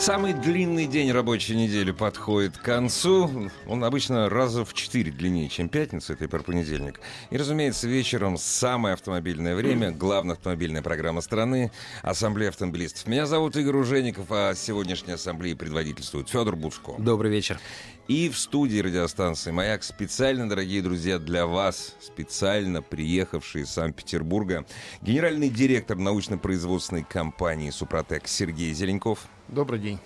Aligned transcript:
Самый 0.00 0.32
длинный 0.32 0.86
день 0.86 1.12
рабочей 1.12 1.54
недели 1.54 1.90
подходит 1.90 2.56
к 2.56 2.62
концу. 2.62 3.50
Он 3.66 3.84
обычно 3.84 4.30
раза 4.30 4.64
в 4.64 4.72
четыре 4.72 5.12
длиннее, 5.12 5.50
чем 5.50 5.68
пятница, 5.68 6.14
это 6.14 6.24
и 6.24 6.26
про 6.26 6.40
понедельник. 6.40 7.02
И, 7.28 7.36
разумеется, 7.36 7.86
вечером 7.86 8.38
самое 8.38 8.94
автомобильное 8.94 9.54
время, 9.54 9.90
главная 9.90 10.36
автомобильная 10.36 10.80
программа 10.80 11.20
страны, 11.20 11.70
Ассамблея 12.00 12.48
автомобилистов. 12.48 13.08
Меня 13.08 13.26
зовут 13.26 13.56
Игорь 13.56 13.76
Ужеников, 13.76 14.24
а 14.30 14.54
сегодняшней 14.54 15.12
ассамблеи 15.12 15.52
предводительствует 15.52 16.30
Федор 16.30 16.56
Бушко. 16.56 16.94
Добрый 16.96 17.30
вечер. 17.30 17.60
И 18.08 18.28
в 18.28 18.38
студии 18.38 18.78
радиостанции 18.78 19.52
«Маяк» 19.52 19.84
специально, 19.84 20.48
дорогие 20.48 20.82
друзья, 20.82 21.18
для 21.18 21.46
вас, 21.46 21.94
специально 22.00 22.82
приехавший 22.82 23.62
из 23.62 23.70
Санкт-Петербурга, 23.70 24.66
генеральный 25.00 25.48
директор 25.48 25.96
научно-производственной 25.96 27.04
компании 27.04 27.70
«Супротек» 27.70 28.26
Сергей 28.26 28.72
Зеленков. 28.74 29.28
Добрый 29.48 29.78
день. 29.78 30.00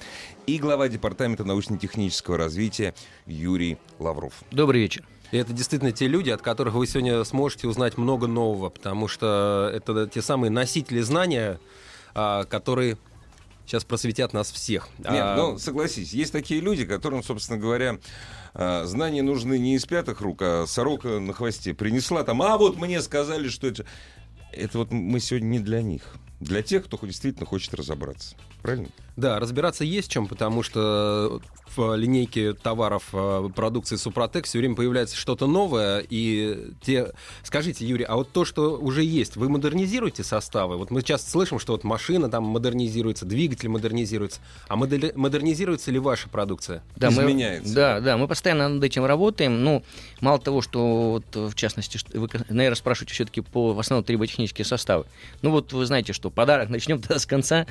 И 0.47 0.59
глава 0.59 0.89
Департамента 0.89 1.45
научно-технического 1.45 2.37
развития 2.37 2.95
Юрий 3.27 3.79
Лавров. 3.99 4.35
Добрый 4.51 4.83
вечер. 4.83 5.07
И 5.31 5.39
это 5.39 5.53
действительно 5.53 5.93
те 5.93 6.07
люди, 6.07 6.31
от 6.31 6.43
которых 6.43 6.75
вы 6.75 6.87
сегодня 6.87 7.25
сможете 7.25 7.69
узнать 7.69 7.97
много 7.97 8.27
нового, 8.27 8.69
потому 8.69 9.09
что 9.09 9.71
это 9.75 10.07
те 10.07 10.21
самые 10.21 10.51
носители 10.51 11.01
знания, 11.01 11.59
а, 12.15 12.45
которые 12.45 12.99
сейчас 13.67 13.85
просветят 13.85 14.33
нас 14.33 14.51
всех. 14.51 14.89
Нет, 14.99 15.09
а... 15.09 15.37
ну 15.37 15.59
согласись, 15.59 16.13
есть 16.13 16.33
такие 16.33 16.61
люди, 16.61 16.85
которым, 16.85 17.23
собственно 17.23 17.59
говоря, 17.59 17.99
а, 18.55 18.85
знания 18.85 19.23
нужны 19.23 19.59
не 19.59 19.75
из 19.75 19.87
пятых 19.87 20.21
рук, 20.21 20.43
а 20.43 20.65
сорока 20.67 21.21
на 21.21 21.33
хвосте 21.33 21.75
принесла 21.75 22.25
там, 22.25 22.43
а 22.43 22.57
вот 22.57 22.77
мне 22.77 23.01
сказали, 23.03 23.49
что 23.49 23.67
это... 23.67 23.85
Это 24.57 24.79
вот 24.79 24.93
мы 24.93 25.19
сегодня 25.19 25.47
не 25.47 25.59
для 25.59 25.83
них. 25.83 26.15
Для 26.41 26.63
тех, 26.63 26.85
кто 26.85 26.99
действительно 26.99 27.47
хочет 27.47 27.75
разобраться. 27.75 28.37
Правильно? 28.63 28.89
Да, 29.17 29.39
разбираться 29.39 29.85
есть 29.85 30.11
чем, 30.11 30.27
потому 30.27 30.63
что 30.63 31.41
в 31.77 31.95
линейке 31.97 32.53
товаров 32.53 33.09
э, 33.13 33.49
продукции 33.55 33.97
Супротек 33.97 34.47
все 34.47 34.59
время 34.59 34.75
появляется 34.75 35.17
что-то 35.17 35.47
новое. 35.47 36.05
И 36.09 36.73
те... 36.83 37.13
Скажите, 37.43 37.87
Юрий, 37.87 38.05
а 38.05 38.17
вот 38.17 38.33
то, 38.33 38.45
что 38.45 38.77
уже 38.77 39.03
есть, 39.05 39.37
вы 39.37 39.49
модернизируете 39.49 40.25
составы? 40.25 40.77
Вот 40.77 40.91
мы 40.91 41.03
часто 41.03 41.31
слышим, 41.31 41.59
что 41.59 41.73
вот 41.73 41.85
машина 41.85 42.29
там 42.29 42.45
модернизируется, 42.45 43.25
двигатель 43.25 43.69
модернизируется. 43.69 44.41
А 44.69 44.77
модернизируется 44.77 45.91
ли 45.91 45.99
ваша 45.99 46.29
продукция? 46.29 46.83
Да, 46.97 47.09
Изменяется. 47.09 47.69
Мы, 47.69 47.75
да, 47.75 48.01
да, 48.01 48.17
мы 48.17 48.27
постоянно 48.29 48.69
над 48.69 48.83
этим 48.83 49.05
работаем. 49.05 49.63
Ну, 49.63 49.85
мало 50.21 50.39
того, 50.39 50.61
что 50.61 51.11
вот, 51.11 51.37
в 51.37 51.55
частности, 51.55 51.99
вы, 52.17 52.29
наверное, 52.49 52.77
спрашиваете 52.77 53.15
все-таки 53.15 53.41
по 53.43 53.75
в 53.75 53.79
основном 53.79 54.05
триботехнические 54.05 54.65
составы. 54.65 55.07
Ну 55.43 55.51
вот 55.51 55.73
вы 55.73 55.87
знаете, 55.87 56.13
что 56.13 56.31
подарок 56.35 56.69
начнем 56.69 57.01
тогда 57.01 57.19
с 57.19 57.27
конца. 57.27 57.67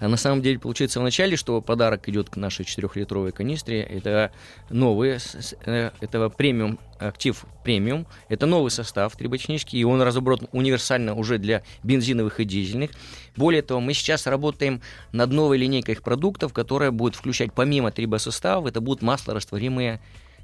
А 0.00 0.08
на 0.08 0.16
самом 0.16 0.42
деле 0.42 0.58
получается 0.58 0.88
говорится 0.88 1.00
вначале, 1.00 1.36
что 1.36 1.60
подарок 1.60 2.08
идет 2.08 2.30
к 2.30 2.36
нашей 2.36 2.64
4-литровой 2.64 3.32
канистре. 3.32 3.82
Это 3.82 4.30
новый, 4.70 5.18
э, 5.66 5.90
этого 6.00 6.28
премиум, 6.28 6.78
актив 6.98 7.44
премиум. 7.64 8.06
Это 8.28 8.46
новый 8.46 8.70
состав 8.70 9.16
трибочнички, 9.16 9.76
и 9.76 9.84
он 9.84 10.02
разобран 10.02 10.48
универсально 10.52 11.14
уже 11.14 11.38
для 11.38 11.62
бензиновых 11.82 12.40
и 12.40 12.44
дизельных. 12.44 12.90
Более 13.36 13.62
того, 13.62 13.80
мы 13.80 13.94
сейчас 13.94 14.26
работаем 14.26 14.80
над 15.12 15.30
новой 15.30 15.58
линейкой 15.58 15.94
их 15.94 16.02
продуктов, 16.02 16.52
которая 16.52 16.90
будет 16.90 17.14
включать 17.14 17.52
помимо 17.52 17.90
трибосостава, 17.90 18.68
это 18.68 18.80
будут 18.80 19.02
маслорастворимые 19.02 20.00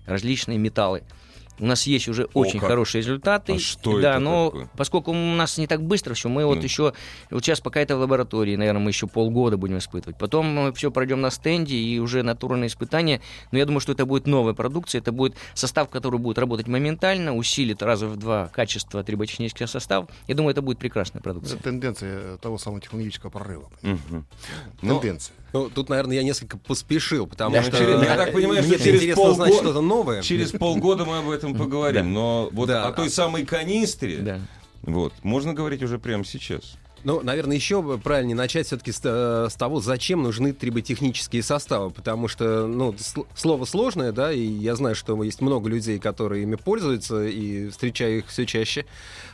различные 0.06 0.58
металлы. 0.58 1.02
У 1.58 1.66
нас 1.66 1.86
есть 1.86 2.08
уже 2.08 2.24
О, 2.24 2.40
очень 2.40 2.58
как? 2.58 2.68
хорошие 2.68 3.00
результаты. 3.00 3.54
А 3.54 3.58
что 3.58 4.00
да, 4.00 4.12
это 4.12 4.20
но 4.20 4.46
такое? 4.46 4.68
поскольку 4.76 5.10
у 5.12 5.14
нас 5.14 5.56
не 5.58 5.66
так 5.66 5.82
быстро 5.82 6.14
все, 6.14 6.28
мы 6.28 6.44
вот 6.46 6.58
mm. 6.58 6.62
еще 6.62 6.92
вот 7.30 7.44
сейчас 7.44 7.60
пока 7.60 7.80
это 7.80 7.96
в 7.96 8.00
лаборатории, 8.00 8.56
наверное, 8.56 8.80
мы 8.80 8.90
еще 8.90 9.06
полгода 9.06 9.56
будем 9.56 9.78
испытывать. 9.78 10.18
Потом 10.18 10.46
мы 10.46 10.72
все 10.72 10.90
пройдем 10.90 11.20
на 11.20 11.30
стенде 11.30 11.76
и 11.76 11.98
уже 11.98 12.22
натурные 12.22 12.68
испытания. 12.68 13.20
Но 13.52 13.58
я 13.58 13.66
думаю, 13.66 13.80
что 13.80 13.92
это 13.92 14.04
будет 14.04 14.26
новая 14.26 14.54
продукция, 14.54 15.00
это 15.00 15.12
будет 15.12 15.36
состав, 15.54 15.88
который 15.90 16.18
будет 16.18 16.38
работать 16.38 16.66
моментально, 16.66 17.36
усилит 17.36 17.82
раза 17.82 18.06
в 18.08 18.16
два 18.16 18.48
качество 18.48 19.04
трибочнического 19.04 19.66
состава. 19.66 20.08
Я 20.26 20.34
думаю, 20.34 20.52
это 20.52 20.62
будет 20.62 20.78
прекрасная 20.78 21.22
продукция. 21.22 21.56
Это 21.56 21.64
тенденция 21.64 22.36
того 22.38 22.58
самого 22.58 22.80
технологического 22.80 23.30
прорыва. 23.30 23.70
Mm-hmm. 23.82 24.22
Тенденция. 24.80 25.34
Ну, 25.54 25.70
тут, 25.70 25.88
наверное, 25.88 26.16
я 26.16 26.24
несколько 26.24 26.58
поспешил, 26.58 27.28
потому 27.28 27.54
да, 27.54 27.62
что... 27.62 27.78
Через, 27.78 28.02
я 28.02 28.16
так 28.16 28.32
понимаю, 28.32 28.60
что 28.64 28.76
через 28.76 29.14
полгода, 29.14 29.52
что-то 29.52 29.80
новое. 29.80 30.20
Через 30.20 30.50
полгода 30.50 31.04
мы 31.04 31.18
об 31.18 31.30
этом 31.30 31.54
поговорим. 31.54 32.12
Но 32.12 32.48
вот 32.52 32.68
о 32.70 32.90
той 32.90 33.08
самой 33.08 33.46
канистре, 33.46 34.40
вот, 34.82 35.14
можно 35.22 35.54
говорить 35.54 35.82
уже 35.82 35.98
прямо 36.00 36.24
сейчас. 36.24 36.76
Ну, 37.04 37.20
наверное, 37.20 37.54
еще 37.54 37.98
правильнее 37.98 38.34
начать 38.34 38.66
все-таки 38.66 38.90
с, 38.90 39.00
э, 39.04 39.48
с 39.50 39.54
того, 39.54 39.80
зачем 39.80 40.22
нужны 40.22 40.54
триботехнические 40.54 41.42
составы, 41.42 41.90
потому 41.90 42.28
что, 42.28 42.66
ну, 42.66 42.96
слово 43.36 43.66
сложное, 43.66 44.10
да, 44.10 44.32
и 44.32 44.40
я 44.40 44.74
знаю, 44.74 44.94
что 44.94 45.22
есть 45.22 45.42
много 45.42 45.68
людей, 45.68 45.98
которые 45.98 46.44
ими 46.44 46.56
пользуются, 46.56 47.24
и 47.26 47.68
встречаю 47.68 48.18
их 48.18 48.28
все 48.28 48.46
чаще. 48.46 48.86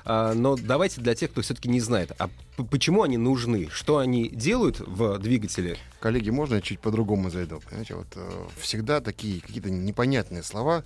А, 0.05 0.35
но 0.35 0.57
давайте 0.57 1.01
для 1.01 1.15
тех, 1.15 1.31
кто 1.31 1.43
все-таки 1.43 1.69
не 1.69 1.81
знает, 1.81 2.11
а 2.19 2.29
почему 2.71 3.05
они 3.05 3.17
нужны, 3.17 3.69
что 3.71 3.99
они 3.99 4.29
делают 4.29 4.81
в 4.81 5.19
двигателе? 5.19 5.77
Коллеги, 6.01 6.31
можно 6.31 6.57
я 6.57 6.61
чуть 6.61 6.81
по-другому 6.81 7.31
зайду? 7.31 7.61
Понимаете, 7.65 7.95
вот 7.95 8.09
э, 8.17 8.31
всегда 8.61 9.01
такие 9.01 9.41
какие-то 9.41 9.71
непонятные 9.71 10.43
слова 10.43 10.83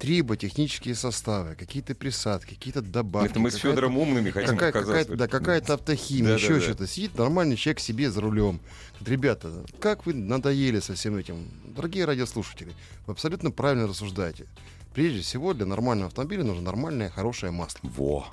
триботехнические 0.00 0.94
составы, 0.94 1.54
какие-то 1.54 1.94
присадки, 1.94 2.54
какие-то 2.54 2.80
добавки. 2.80 3.30
Это 3.30 3.38
мы 3.38 3.50
с 3.50 3.56
Федором 3.56 3.98
умными 3.98 4.30
хотим 4.30 4.56
какая, 4.56 4.72
какая-то, 4.72 5.14
Да, 5.14 5.28
какая-то 5.28 5.74
автохимия, 5.74 6.30
да, 6.30 6.34
еще 6.36 6.54
да, 6.54 6.60
что-то. 6.60 6.78
Да. 6.78 6.86
Сидит 6.86 7.18
нормальный 7.18 7.56
человек 7.56 7.80
себе 7.80 8.10
за 8.10 8.22
рулем. 8.22 8.60
Говорит, 8.92 9.08
Ребята, 9.08 9.64
как 9.78 10.06
вы 10.06 10.14
надоели 10.14 10.80
со 10.80 10.94
всем 10.94 11.16
этим? 11.16 11.48
Дорогие 11.64 12.06
радиослушатели, 12.06 12.72
вы 13.06 13.12
абсолютно 13.12 13.50
правильно 13.50 13.86
рассуждаете. 13.86 14.46
Прежде 14.94 15.20
всего, 15.20 15.52
для 15.52 15.66
нормального 15.66 16.08
автомобиля 16.08 16.44
нужно 16.44 16.62
нормальное, 16.62 17.10
хорошее 17.10 17.52
масло. 17.52 17.80
Во! 17.82 18.26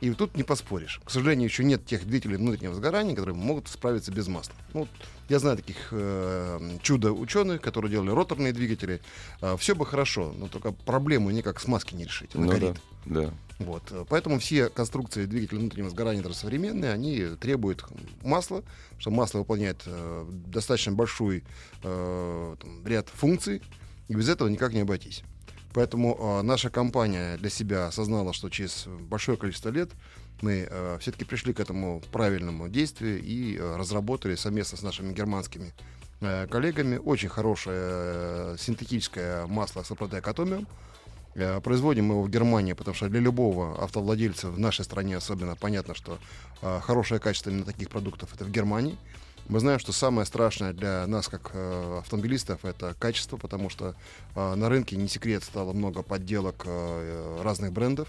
И 0.00 0.10
тут 0.12 0.36
не 0.36 0.42
поспоришь. 0.42 1.00
К 1.04 1.10
сожалению, 1.10 1.48
еще 1.48 1.64
нет 1.64 1.84
тех 1.84 2.06
двигателей 2.06 2.36
внутреннего 2.36 2.74
сгорания, 2.74 3.14
которые 3.14 3.36
могут 3.36 3.68
справиться 3.68 4.10
без 4.10 4.26
масла. 4.28 4.54
Ну, 4.72 4.88
я 5.28 5.38
знаю 5.38 5.56
таких 5.56 5.88
э, 5.90 6.78
чудо-ученых, 6.82 7.60
которые 7.60 7.90
делали 7.90 8.10
роторные 8.10 8.52
двигатели. 8.52 9.00
Э, 9.40 9.56
все 9.58 9.74
бы 9.74 9.84
хорошо, 9.86 10.34
но 10.36 10.48
только 10.48 10.72
проблему 10.72 11.30
никак 11.30 11.60
с 11.60 11.66
маски 11.66 11.94
не 11.94 12.04
решить. 12.04 12.34
Она 12.34 12.46
ну, 12.46 12.52
горит. 12.52 12.76
Да, 13.04 13.22
да. 13.22 13.34
Вот. 13.58 13.82
Поэтому 14.08 14.38
все 14.38 14.68
конструкции 14.68 15.26
двигателя 15.26 15.58
внутреннего 15.58 15.90
сгорания 15.90 16.22
даже 16.22 16.36
современные, 16.36 16.92
они 16.92 17.24
требуют 17.40 17.84
масла, 18.22 18.62
что 18.98 19.10
масло 19.10 19.38
выполняет 19.38 19.82
э, 19.86 20.26
достаточно 20.46 20.92
большой 20.92 21.42
э, 21.82 22.56
там, 22.60 22.86
ряд 22.86 23.08
функций, 23.08 23.62
и 24.08 24.14
без 24.14 24.28
этого 24.28 24.48
никак 24.48 24.72
не 24.72 24.80
обойтись. 24.80 25.24
Поэтому 25.74 26.16
э, 26.18 26.42
наша 26.42 26.70
компания 26.70 27.36
для 27.36 27.50
себя 27.50 27.88
осознала, 27.88 28.32
что 28.32 28.48
через 28.48 28.86
большое 28.86 29.36
количество 29.36 29.70
лет 29.70 29.90
мы 30.42 30.66
э, 30.68 30.98
все-таки 31.00 31.24
пришли 31.24 31.52
к 31.52 31.60
этому 31.60 32.00
правильному 32.12 32.68
действию 32.68 33.20
и 33.22 33.56
э, 33.56 33.76
разработали 33.76 34.34
совместно 34.34 34.78
с 34.78 34.82
нашими 34.82 35.12
германскими 35.12 35.72
э, 36.20 36.46
коллегами 36.46 36.96
очень 36.96 37.28
хорошее 37.28 37.78
э, 37.80 38.56
синтетическое 38.58 39.46
масло 39.46 39.82
с 39.82 39.90
Атомиум. 39.90 40.66
Э, 41.34 41.60
производим 41.60 42.10
его 42.10 42.22
в 42.22 42.30
Германии, 42.30 42.72
потому 42.72 42.94
что 42.94 43.08
для 43.08 43.20
любого 43.20 43.82
автовладельца 43.82 44.50
в 44.50 44.58
нашей 44.58 44.84
стране 44.84 45.16
особенно 45.16 45.54
понятно, 45.56 45.94
что 45.94 46.18
э, 46.62 46.80
хорошее 46.82 47.20
качество 47.20 47.50
именно 47.50 47.64
таких 47.64 47.90
продуктов 47.90 48.34
это 48.34 48.44
в 48.44 48.50
Германии. 48.50 48.98
Мы 49.48 49.60
знаем, 49.60 49.78
что 49.78 49.92
самое 49.92 50.26
страшное 50.26 50.74
для 50.74 51.06
нас, 51.06 51.28
как 51.28 51.52
э, 51.54 51.98
автомобилистов, 52.00 52.64
это 52.66 52.94
качество, 52.98 53.38
потому 53.38 53.70
что 53.70 53.94
э, 54.34 54.54
на 54.54 54.68
рынке, 54.68 54.96
не 54.96 55.08
секрет, 55.08 55.42
стало 55.42 55.72
много 55.72 56.02
подделок 56.02 56.64
э, 56.66 57.40
разных 57.42 57.72
брендов. 57.72 58.08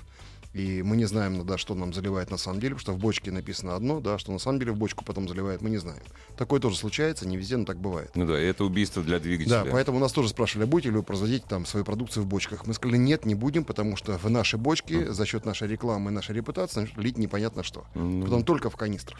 И 0.53 0.81
мы 0.81 0.97
не 0.97 1.05
знаем, 1.05 1.37
ну, 1.37 1.43
да, 1.43 1.59
что 1.59 1.75
нам 1.75 1.93
заливает 1.93 2.31
на 2.31 2.37
самом 2.37 2.59
деле, 2.59 2.75
потому 2.75 2.81
что 2.81 2.93
в 2.93 2.97
бочке 2.97 3.31
написано 3.31 3.75
одно, 3.75 3.99
да, 3.99 4.17
что 4.17 4.31
на 4.31 4.39
самом 4.39 4.59
деле 4.59 4.71
в 4.71 4.77
бочку 4.77 5.05
потом 5.05 5.27
заливает, 5.27 5.61
мы 5.61 5.69
не 5.69 5.77
знаем. 5.77 6.01
Такое 6.37 6.59
тоже 6.59 6.75
случается, 6.75 7.27
не 7.27 7.37
везде, 7.37 7.55
но 7.57 7.65
так 7.65 7.77
бывает. 7.77 8.09
Ну 8.15 8.25
да, 8.25 8.37
это 8.37 8.63
убийство 8.63 9.03
для 9.03 9.19
двигателя. 9.19 9.63
Да, 9.63 9.65
поэтому 9.71 9.99
нас 9.99 10.11
тоже 10.11 10.29
спрашивали, 10.29 10.65
будете 10.65 10.89
ли 10.89 10.95
вы 10.95 11.03
производить 11.03 11.45
там 11.45 11.67
свою 11.67 11.85
продукцию 11.85 12.23
в 12.23 12.27
бочках. 12.27 12.65
Мы 12.65 12.73
сказали, 12.73 12.97
нет, 12.97 13.25
не 13.25 13.35
будем, 13.35 13.63
потому 13.63 13.95
что 13.95 14.17
в 14.17 14.27
наши 14.29 14.57
бочки 14.57 14.93
mm. 14.93 15.11
за 15.11 15.25
счет 15.27 15.45
нашей 15.45 15.67
рекламы 15.67 16.09
и 16.09 16.13
нашей 16.13 16.35
репутации 16.35 16.89
лить 16.97 17.19
непонятно 17.19 17.61
что. 17.61 17.85
Mm. 17.93 18.23
Потом 18.23 18.43
только 18.43 18.71
в 18.71 18.75
канистрах. 18.75 19.19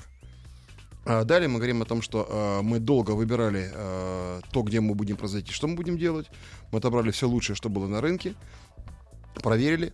А 1.06 1.24
далее 1.24 1.48
мы 1.48 1.58
говорим 1.58 1.82
о 1.82 1.86
том, 1.86 2.02
что 2.02 2.28
э, 2.30 2.62
мы 2.64 2.80
долго 2.80 3.12
выбирали 3.12 3.72
э, 3.72 4.42
то, 4.52 4.62
где 4.64 4.82
мы 4.82 4.96
будем 4.96 5.16
производить, 5.16 5.52
что 5.52 5.68
мы 5.68 5.76
будем 5.76 5.98
делать. 5.98 6.28
Мы 6.72 6.80
отобрали 6.80 7.12
все 7.12 7.28
лучшее, 7.28 7.56
что 7.56 7.70
было 7.70 7.88
на 7.88 8.02
рынке, 8.02 8.36
проверили, 9.42 9.94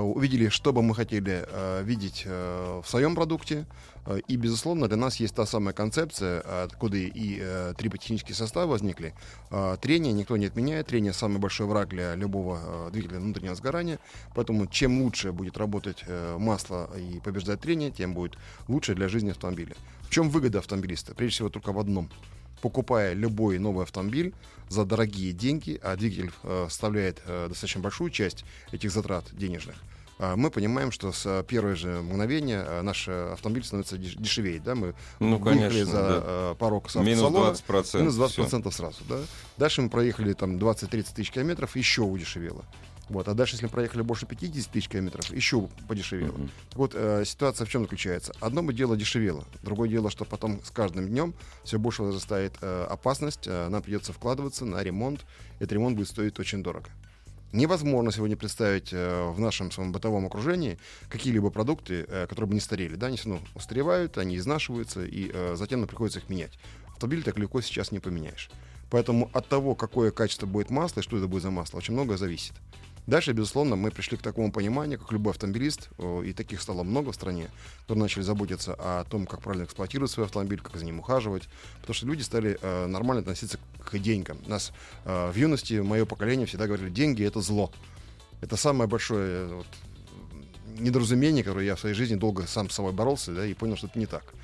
увидели, 0.00 0.48
что 0.48 0.72
бы 0.72 0.82
мы 0.82 0.94
хотели 0.94 1.44
э, 1.46 1.82
видеть 1.84 2.24
э, 2.26 2.80
в 2.84 2.88
своем 2.88 3.14
продукте. 3.14 3.66
Э, 4.06 4.18
и, 4.26 4.36
безусловно, 4.36 4.88
для 4.88 4.96
нас 4.96 5.16
есть 5.16 5.34
та 5.34 5.46
самая 5.46 5.72
концепция, 5.74 6.40
откуда 6.64 6.96
и 6.96 7.38
э, 7.40 7.74
триботехнические 7.76 8.34
составы 8.34 8.72
возникли. 8.72 9.14
Э, 9.50 9.76
трение 9.80 10.12
никто 10.12 10.36
не 10.36 10.46
отменяет. 10.46 10.88
Трение 10.88 11.12
самый 11.12 11.38
большой 11.38 11.66
враг 11.66 11.88
для 11.88 12.14
любого 12.14 12.58
э, 12.62 12.90
двигателя 12.92 13.20
внутреннего 13.20 13.54
сгорания. 13.54 13.98
Поэтому 14.34 14.66
чем 14.66 15.02
лучше 15.02 15.32
будет 15.32 15.56
работать 15.56 16.04
э, 16.06 16.36
масло 16.38 16.90
и 16.98 17.20
побеждать 17.20 17.60
трение, 17.60 17.90
тем 17.90 18.14
будет 18.14 18.36
лучше 18.68 18.94
для 18.94 19.08
жизни 19.08 19.30
автомобиля. 19.30 19.76
В 20.02 20.10
чем 20.10 20.28
выгода 20.28 20.58
автомобилиста? 20.58 21.14
Прежде 21.14 21.34
всего 21.34 21.48
только 21.48 21.72
в 21.72 21.78
одном– 21.78 22.10
покупая 22.62 23.12
любой 23.14 23.58
новый 23.58 23.84
автомобиль 23.84 24.34
за 24.68 24.84
дорогие 24.84 25.32
деньги, 25.32 25.78
а 25.82 25.96
двигатель 25.96 26.32
э, 26.42 26.66
составляет 26.68 27.20
э, 27.26 27.46
достаточно 27.48 27.80
большую 27.82 28.10
часть 28.10 28.44
этих 28.72 28.90
затрат 28.90 29.24
денежных, 29.32 29.76
э, 30.18 30.34
мы 30.36 30.50
понимаем, 30.50 30.90
что 30.90 31.12
с 31.12 31.44
первого 31.46 31.74
же 31.76 32.00
мгновения 32.02 32.64
э, 32.66 32.80
наш 32.82 33.06
автомобиль 33.08 33.62
становится 33.64 33.96
деш- 33.96 34.18
дешевее. 34.18 34.60
Да? 34.60 34.74
Мы 34.74 34.94
Ну, 35.20 35.38
конечно, 35.38 35.84
за 35.84 35.92
да. 35.92 36.22
э, 36.24 36.54
порог 36.58 36.88
с 36.90 36.94
Минус 36.94 37.22
автосалона, 37.24 37.52
20%. 37.52 37.98
минус 38.00 38.14
20% 38.14 38.28
всё. 38.28 38.42
процентов 38.42 38.74
сразу. 38.74 38.98
Да? 39.08 39.18
Дальше 39.58 39.82
мы 39.82 39.90
проехали 39.90 40.32
там 40.32 40.56
20-30 40.56 41.14
тысяч 41.14 41.30
километров, 41.30 41.76
еще 41.76 42.02
удешевело. 42.02 42.64
Вот. 43.08 43.28
А 43.28 43.34
дальше, 43.34 43.54
если 43.54 43.66
мы 43.66 43.70
проехали 43.70 44.02
больше 44.02 44.26
50 44.26 44.70
тысяч 44.70 44.88
километров, 44.88 45.30
еще 45.32 45.68
подешевело. 45.88 46.32
Так 46.70 46.78
вот, 46.78 46.92
э, 46.94 47.24
ситуация 47.26 47.66
в 47.66 47.68
чем 47.68 47.82
заключается? 47.82 48.32
Одно 48.40 48.62
бы 48.62 48.72
дело 48.72 48.96
дешевело, 48.96 49.44
другое 49.62 49.88
дело, 49.88 50.10
что 50.10 50.24
потом 50.24 50.60
с 50.64 50.70
каждым 50.70 51.08
днем 51.08 51.34
все 51.64 51.78
больше 51.78 52.02
возрастает 52.02 52.54
э, 52.60 52.86
опасность, 52.88 53.46
э, 53.46 53.68
нам 53.68 53.82
придется 53.82 54.12
вкладываться 54.12 54.64
на 54.64 54.82
ремонт, 54.82 55.24
этот 55.58 55.72
ремонт 55.72 55.96
будет 55.96 56.08
стоить 56.08 56.38
очень 56.38 56.62
дорого. 56.62 56.88
Невозможно 57.54 58.10
сегодня 58.10 58.36
представить 58.36 58.88
э, 58.92 59.30
в 59.30 59.38
нашем 59.38 59.70
своем 59.70 59.92
бытовом 59.92 60.26
окружении 60.26 60.76
какие-либо 61.08 61.50
продукты, 61.50 62.04
э, 62.08 62.26
которые 62.26 62.48
бы 62.48 62.54
не 62.54 62.60
старели. 62.60 62.96
Да, 62.96 63.06
они 63.06 63.16
все 63.16 63.28
равно 63.28 63.46
устаревают, 63.54 64.18
они 64.18 64.36
изнашиваются, 64.36 65.04
и 65.04 65.30
э, 65.32 65.54
затем 65.56 65.78
нам 65.78 65.88
приходится 65.88 66.18
их 66.18 66.28
менять. 66.28 66.58
Автомобиль 66.88 67.22
так 67.22 67.38
легко 67.38 67.60
сейчас 67.60 67.92
не 67.92 68.00
поменяешь. 68.00 68.50
Поэтому 68.90 69.30
от 69.32 69.48
того, 69.48 69.76
какое 69.76 70.10
качество 70.10 70.46
будет 70.46 70.70
масла 70.70 70.98
и 70.98 71.02
что 71.04 71.16
это 71.16 71.28
будет 71.28 71.44
за 71.44 71.52
масло, 71.52 71.78
очень 71.78 71.94
многое 71.94 72.16
зависит. 72.16 72.54
Дальше, 73.06 73.32
безусловно, 73.32 73.76
мы 73.76 73.90
пришли 73.90 74.16
к 74.16 74.22
такому 74.22 74.50
пониманию, 74.50 74.98
как 74.98 75.12
любой 75.12 75.32
автомобилист, 75.32 75.90
о, 75.98 76.22
и 76.22 76.32
таких 76.32 76.62
стало 76.62 76.82
много 76.84 77.12
в 77.12 77.14
стране, 77.14 77.48
которые 77.82 78.02
начали 78.02 78.22
заботиться 78.22 78.74
о 78.78 79.04
том, 79.04 79.26
как 79.26 79.42
правильно 79.42 79.64
эксплуатировать 79.64 80.10
свой 80.10 80.26
автомобиль, 80.26 80.60
как 80.60 80.76
за 80.76 80.84
ним 80.86 81.00
ухаживать, 81.00 81.48
потому 81.80 81.94
что 81.94 82.06
люди 82.06 82.22
стали 82.22 82.58
э, 82.60 82.86
нормально 82.86 83.20
относиться 83.20 83.58
к 83.78 83.98
деньгам. 83.98 84.38
Нас 84.46 84.72
э, 85.04 85.30
в 85.30 85.36
юности, 85.36 85.74
мое 85.74 86.06
поколение 86.06 86.46
всегда 86.46 86.66
говорили, 86.66 86.88
деньги— 86.88 87.22
это 87.24 87.40
зло. 87.42 87.70
Это 88.40 88.56
самое 88.56 88.88
большое 88.88 89.28
э, 89.28 89.54
вот, 89.54 89.66
недоразумение, 90.78 91.44
которое 91.44 91.66
я 91.66 91.76
в 91.76 91.80
своей 91.80 91.94
жизни 91.94 92.14
долго 92.14 92.46
сам 92.46 92.70
с 92.70 92.74
собой 92.74 92.92
боролся, 92.92 93.32
да, 93.32 93.46
и 93.46 93.52
понял, 93.52 93.76
что 93.76 93.86
это 93.86 93.98
не 93.98 94.06
так. 94.06 94.34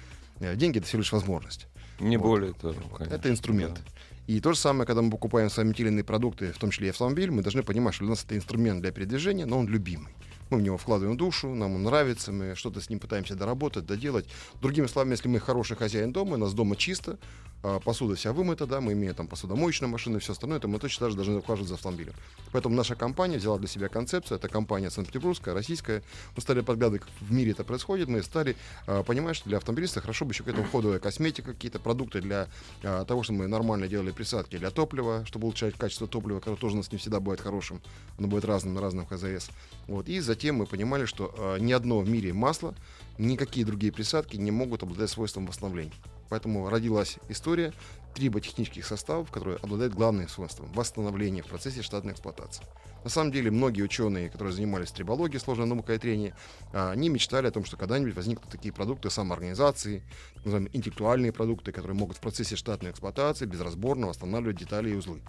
Э, 0.40 0.54
Деньги— 0.54 0.78
это 0.80 0.86
всего 0.86 1.00
лишь 1.00 1.12
возможность. 1.12 1.66
Не 1.98 2.16
Вот. 2.18 2.26
более 2.26 2.52
того, 2.52 2.74
конечно. 2.96 3.14
Это 3.14 3.30
инструмент. 3.30 3.74
Да. 3.74 4.09
И 4.26 4.40
то 4.40 4.52
же 4.52 4.58
самое, 4.58 4.86
когда 4.86 5.02
мы 5.02 5.10
покупаем 5.10 5.50
сами 5.50 5.72
те 5.72 5.82
или 5.82 5.88
иные 5.90 6.04
продукты, 6.04 6.52
в 6.52 6.58
том 6.58 6.70
числе 6.70 6.88
и 6.88 6.90
автомобиль, 6.90 7.30
мы 7.30 7.42
должны 7.42 7.62
понимать, 7.62 7.94
что 7.94 8.04
для 8.04 8.10
нас 8.10 8.24
это 8.24 8.36
инструмент 8.36 8.80
для 8.80 8.92
передвижения, 8.92 9.46
но 9.46 9.58
он 9.58 9.66
любимый. 9.66 10.12
Мы 10.50 10.58
в 10.58 10.62
него 10.62 10.76
вкладываем 10.76 11.16
душу, 11.16 11.54
нам 11.54 11.76
он 11.76 11.84
нравится, 11.84 12.32
мы 12.32 12.56
что-то 12.56 12.80
с 12.80 12.90
ним 12.90 12.98
пытаемся 12.98 13.36
доработать, 13.36 13.86
доделать. 13.86 14.26
Другими 14.60 14.86
словами, 14.86 15.12
если 15.12 15.28
мы 15.28 15.38
хороший 15.38 15.76
хозяин 15.76 16.12
дома, 16.12 16.34
у 16.34 16.38
нас 16.38 16.54
дома 16.54 16.74
чисто, 16.74 17.18
а, 17.62 17.78
посуда 17.78 18.14
вся 18.14 18.32
вымыта, 18.32 18.66
да, 18.66 18.80
мы 18.80 18.94
имеем 18.94 19.14
там 19.14 19.28
посудомоечную 19.28 19.90
машину 19.90 20.16
и 20.16 20.20
все 20.20 20.32
остальное, 20.32 20.60
то 20.60 20.68
мы 20.68 20.78
точно 20.78 21.06
так 21.06 21.10
же 21.10 21.16
должны 21.16 21.38
ухаживать 21.38 21.68
за 21.68 21.74
автомобилем. 21.74 22.14
Поэтому 22.52 22.74
наша 22.74 22.94
компания 22.94 23.36
взяла 23.36 23.58
для 23.58 23.68
себя 23.68 23.88
концепцию, 23.88 24.38
это 24.38 24.48
компания 24.48 24.90
Санкт-Петербургская, 24.90 25.52
российская. 25.52 26.02
Мы 26.36 26.42
стали 26.42 26.62
подглядывать, 26.62 27.02
как 27.02 27.10
в 27.20 27.30
мире 27.32 27.50
это 27.50 27.62
происходит, 27.62 28.08
мы 28.08 28.22
стали 28.22 28.56
а, 28.86 29.02
понимать, 29.02 29.36
что 29.36 29.48
для 29.48 29.58
автомобилиста 29.58 30.00
хорошо 30.00 30.24
бы 30.24 30.32
еще 30.32 30.42
к 30.42 30.48
этому 30.48 30.64
уходовая 30.64 30.98
косметика, 31.00 31.52
какие-то 31.52 31.80
продукты 31.80 32.22
для 32.22 32.48
а, 32.82 33.04
того, 33.04 33.22
чтобы 33.22 33.40
мы 33.40 33.46
нормально 33.46 33.88
делали 33.88 34.10
присадки 34.10 34.56
для 34.56 34.70
топлива, 34.70 35.26
чтобы 35.26 35.44
улучшать 35.44 35.74
качество 35.76 36.08
топлива, 36.08 36.38
которое 36.38 36.56
тоже 36.56 36.74
у 36.74 36.78
нас 36.78 36.90
не 36.90 36.98
всегда 36.98 37.20
бывает 37.20 37.42
хорошим, 37.42 37.82
оно 38.18 38.26
будет 38.26 38.46
разным 38.46 38.74
на 38.74 38.80
разном 38.80 39.06
ХЗС. 39.06 39.50
Вот. 39.86 40.08
И 40.08 40.20
затем 40.20 40.39
мы 40.48 40.66
понимали, 40.66 41.04
что 41.04 41.34
а, 41.36 41.56
ни 41.58 41.72
одно 41.72 42.00
в 42.00 42.08
мире 42.08 42.32
масло, 42.32 42.74
никакие 43.18 43.66
другие 43.66 43.92
присадки 43.92 44.36
не 44.36 44.50
могут 44.50 44.82
обладать 44.82 45.10
свойством 45.10 45.46
восстановления. 45.46 45.92
Поэтому 46.28 46.68
родилась 46.70 47.18
история 47.28 47.72
триботехнических 48.14 48.86
составов, 48.86 49.30
которые 49.30 49.56
обладают 49.58 49.94
главным 49.94 50.28
свойством 50.28 50.72
восстановления 50.72 51.42
в 51.42 51.46
процессе 51.46 51.82
штатной 51.82 52.12
эксплуатации. 52.12 52.64
На 53.02 53.10
самом 53.10 53.32
деле, 53.32 53.50
многие 53.50 53.82
ученые, 53.82 54.28
которые 54.28 54.52
занимались 54.52 54.90
трибологией, 54.90 55.40
сложной 55.40 55.66
наукой 55.66 55.96
и 55.96 55.98
трения, 55.98 56.36
а, 56.72 56.90
они 56.90 57.08
мечтали 57.08 57.46
о 57.46 57.50
том, 57.50 57.64
что 57.64 57.76
когда-нибудь 57.76 58.14
возникнут 58.14 58.50
такие 58.50 58.72
продукты 58.72 59.10
самоорганизации, 59.10 60.02
так 60.34 60.44
называемые 60.44 60.76
интеллектуальные 60.76 61.32
продукты, 61.32 61.72
которые 61.72 61.96
могут 61.96 62.18
в 62.18 62.20
процессе 62.20 62.56
штатной 62.56 62.90
эксплуатации 62.90 63.46
безразборно 63.46 64.06
восстанавливать 64.06 64.58
детали 64.58 64.90
и 64.90 64.94
узлы. 64.94 65.22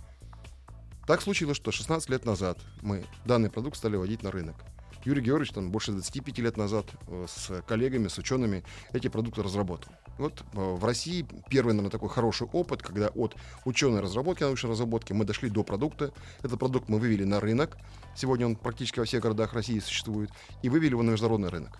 Так 1.07 1.22
случилось, 1.22 1.57
что 1.57 1.72
16 1.72 2.10
лет 2.10 2.25
назад 2.25 2.60
мы 2.81 3.04
данный 3.25 3.50
продукт 3.50 3.78
стали 3.78 3.96
вводить 3.96 4.24
на 4.24 4.31
рынок. 4.31 4.56
Юрий 5.03 5.21
Георгиевич 5.21 5.53
там 5.53 5.71
больше 5.71 5.92
25 5.92 6.39
лет 6.39 6.57
назад 6.57 6.86
э, 7.07 7.25
с 7.27 7.62
коллегами, 7.63 8.07
с 8.07 8.18
учеными 8.18 8.63
эти 8.94 9.07
продукты 9.07 9.42
разработал. 9.42 9.92
Вот 10.18 10.42
э, 10.42 10.44
в 10.53 10.83
России 10.86 11.25
первый, 11.50 11.71
наверное, 11.71 11.89
такой 11.92 12.09
хороший 12.09 12.48
опыт, 12.48 12.83
когда 12.83 13.07
от 13.07 13.36
ученой 13.65 14.01
разработки, 14.01 14.44
научной 14.44 14.69
разработки 14.69 15.13
мы 15.13 15.25
дошли 15.25 15.50
до 15.50 15.63
продукта. 15.63 16.13
Этот 16.44 16.59
продукт 16.59 16.89
мы 16.89 17.00
вывели 17.00 17.24
на 17.24 17.39
рынок. 17.39 17.77
Сегодня 18.15 18.45
он 18.45 18.56
практически 18.56 19.00
во 19.00 19.06
всех 19.06 19.24
городах 19.24 19.53
России 19.53 19.80
существует. 19.80 20.30
И 20.62 20.69
вывели 20.69 20.92
его 20.92 21.01
на 21.01 21.12
международный 21.12 21.50
рынок. 21.50 21.80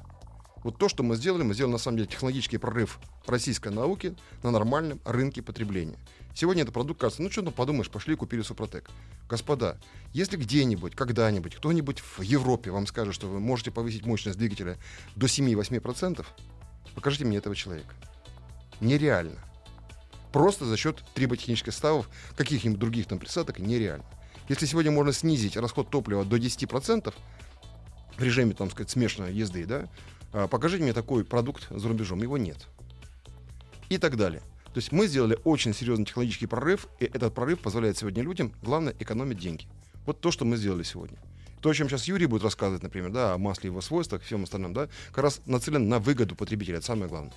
Вот 0.64 0.78
то, 0.78 0.90
что 0.90 1.04
мы 1.04 1.16
сделали, 1.16 1.44
мы 1.44 1.54
сделали 1.54 1.74
на 1.74 1.78
самом 1.78 1.98
деле 1.98 2.10
технологический 2.10 2.58
прорыв 2.58 3.00
российской 3.26 3.72
науки 3.72 4.16
на 4.44 4.52
нормальном 4.52 5.00
рынке 5.06 5.42
потребления. 5.42 5.98
Сегодня 6.34 6.64
этот 6.64 6.74
продукт 6.74 7.00
кажется, 7.00 7.22
ну 7.22 7.30
что 7.30 7.42
там 7.42 7.54
подумаешь, 7.54 7.90
пошли 7.90 8.16
купили 8.16 8.42
Супротек. 8.42 8.90
Господа, 9.30 9.78
если 10.14 10.38
где-нибудь, 10.38 10.96
когда-нибудь, 10.96 11.56
кто-нибудь 11.56 12.00
в 12.00 12.22
Европе 12.22 12.72
вам 12.72 12.88
скажет, 12.88 13.14
что 13.14 13.28
вы 13.28 13.40
можете 13.40 13.72
повысить 13.72 14.06
мощность 14.06 14.38
двигателя 14.38 14.78
до 15.16 15.28
7-8%, 15.28 16.26
покажите 16.96 17.26
мне 17.26 17.38
этого 17.38 17.56
человека. 17.56 17.94
Нереально. 18.80 19.40
Просто 20.32 20.66
за 20.66 20.78
счет 20.78 21.04
триботехнических 21.14 21.74
составов, 21.74 22.10
каких-нибудь 22.36 22.80
других 22.80 23.08
там 23.08 23.20
присадок, 23.20 23.60
нереально. 23.60 24.06
Если 24.48 24.66
сегодня 24.66 24.92
можно 24.92 25.14
снизить 25.14 25.58
расход 25.58 25.90
топлива 25.90 26.26
до 26.26 26.38
10% 26.38 27.14
в 28.18 28.24
режиме, 28.24 28.54
там 28.54 28.70
сказать, 28.72 28.90
смешанной 28.90 29.34
езды, 29.34 29.66
да, 29.66 29.90
а, 30.34 30.48
покажите 30.48 30.84
мне 30.84 30.94
такой 30.94 31.26
продукт 31.26 31.68
за 31.70 31.88
рубежом. 31.88 32.22
Его 32.22 32.38
нет. 32.38 32.68
И 33.90 33.98
так 33.98 34.16
далее. 34.16 34.42
То 34.74 34.78
есть 34.78 34.92
мы 34.92 35.08
сделали 35.08 35.38
очень 35.44 35.74
серьезный 35.74 36.06
технологический 36.06 36.48
прорыв, 36.48 36.88
и 37.00 37.06
этот 37.06 37.34
прорыв 37.34 37.60
позволяет 37.60 37.98
сегодня 37.98 38.24
людям, 38.24 38.54
главное, 38.62 38.96
экономить 39.00 39.38
деньги. 39.38 39.66
Вот 40.06 40.22
то, 40.22 40.32
что 40.32 40.46
мы 40.46 40.56
сделали 40.56 40.84
сегодня. 40.84 41.18
То, 41.62 41.70
о 41.70 41.74
чем 41.74 41.90
сейчас 41.90 42.06
Юрий 42.06 42.26
будет 42.26 42.44
рассказывать, 42.44 42.82
например, 42.82 43.12
да, 43.12 43.34
о 43.34 43.38
масле, 43.38 43.68
его 43.68 43.82
свойствах, 43.82 44.24
всем 44.24 44.44
остальном, 44.44 44.74
да, 44.74 44.88
как 45.10 45.24
раз 45.26 45.42
нацелен 45.46 45.90
на 45.90 46.00
выгоду 46.00 46.36
потребителя, 46.36 46.78
это 46.78 46.86
самое 46.86 47.08
главное. 47.08 47.34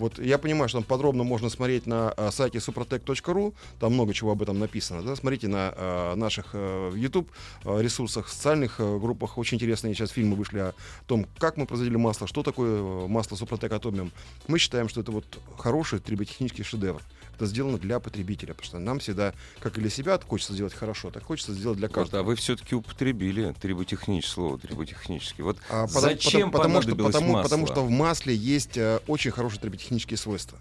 Вот 0.00 0.18
я 0.18 0.38
понимаю, 0.38 0.70
что 0.70 0.78
там 0.78 0.84
подробно 0.84 1.24
можно 1.24 1.50
смотреть 1.50 1.86
на 1.86 2.10
а, 2.16 2.30
сайте 2.30 2.56
suprotec.ru, 2.58 3.54
там 3.78 3.92
много 3.92 4.14
чего 4.14 4.32
об 4.32 4.40
этом 4.40 4.58
написано. 4.58 5.02
Да? 5.02 5.14
Смотрите 5.14 5.46
на 5.46 5.74
а, 5.76 6.16
наших 6.16 6.46
а, 6.54 6.90
YouTube 6.94 7.30
ресурсах, 7.64 8.28
социальных 8.28 8.78
группах. 8.78 9.36
Очень 9.36 9.58
интересные 9.58 9.94
сейчас 9.94 10.10
фильмы 10.10 10.36
вышли 10.36 10.58
о 10.58 10.74
том, 11.06 11.26
как 11.38 11.58
мы 11.58 11.66
производили 11.66 11.96
масло, 11.96 12.26
что 12.26 12.42
такое 12.42 13.06
масло 13.08 13.36
Супротек 13.36 13.72
Атомиум. 13.72 14.10
Мы 14.48 14.58
считаем, 14.58 14.88
что 14.88 15.02
это 15.02 15.12
вот 15.12 15.38
хороший 15.58 15.98
триботехнический 15.98 16.64
шедевр. 16.64 17.02
Это 17.40 17.46
сделано 17.46 17.78
для 17.78 18.00
потребителя, 18.00 18.48
потому 18.52 18.66
что 18.66 18.78
нам 18.78 18.98
всегда, 18.98 19.32
как 19.60 19.78
и 19.78 19.80
для 19.80 19.88
себя 19.88 20.20
хочется 20.28 20.52
сделать 20.52 20.74
хорошо, 20.74 21.10
так 21.10 21.22
хочется 21.22 21.54
сделать 21.54 21.78
для 21.78 21.88
Вот, 21.88 21.94
каждого. 21.94 22.20
а 22.20 22.22
вы 22.22 22.34
все-таки 22.36 22.74
употребили 22.74 23.54
триботехническое 23.58 24.34
слово, 24.34 24.58
триботехнический. 24.58 25.42
Вот 25.42 25.56
А 25.70 25.86
зачем 25.86 26.50
потому, 26.50 26.80
потому, 26.80 26.82
что, 26.82 27.02
потому, 27.02 27.32
масло? 27.32 27.42
потому 27.42 27.66
что 27.66 27.82
в 27.82 27.88
масле 27.90 28.34
есть 28.36 28.76
э, 28.76 29.00
очень 29.06 29.30
хорошие 29.30 29.58
триботехнические 29.62 30.18
свойства. 30.18 30.58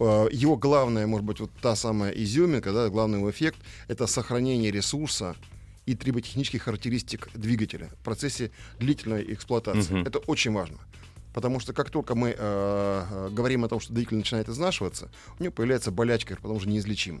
Э, 0.00 0.28
его 0.32 0.56
главное, 0.56 1.06
может 1.06 1.26
быть, 1.26 1.40
вот 1.40 1.50
та 1.60 1.76
самая 1.76 2.10
изюминка, 2.12 2.72
да, 2.72 2.88
главный 2.88 3.18
его 3.18 3.30
эффект, 3.30 3.58
это 3.88 4.06
сохранение 4.06 4.70
ресурса 4.70 5.36
и 5.84 5.94
триботехнических 5.94 6.62
характеристик 6.62 7.28
двигателя 7.34 7.90
в 8.00 8.02
процессе 8.02 8.50
длительной 8.78 9.30
эксплуатации. 9.34 9.92
Мгм. 9.92 10.06
Это 10.06 10.20
очень 10.20 10.54
важно. 10.54 10.78
Потому 11.34 11.58
что 11.58 11.72
как 11.72 11.90
только 11.90 12.14
мы 12.14 12.30
э, 12.30 12.34
э, 12.38 13.28
говорим 13.32 13.64
о 13.64 13.68
том, 13.68 13.80
что 13.80 13.92
двигатель 13.92 14.18
начинает 14.18 14.48
изнашиваться, 14.48 15.10
у 15.38 15.42
него 15.42 15.52
появляется 15.52 15.90
болячка, 15.90 16.36
потому 16.36 16.60
что 16.60 16.68
неизлечима. 16.68 17.20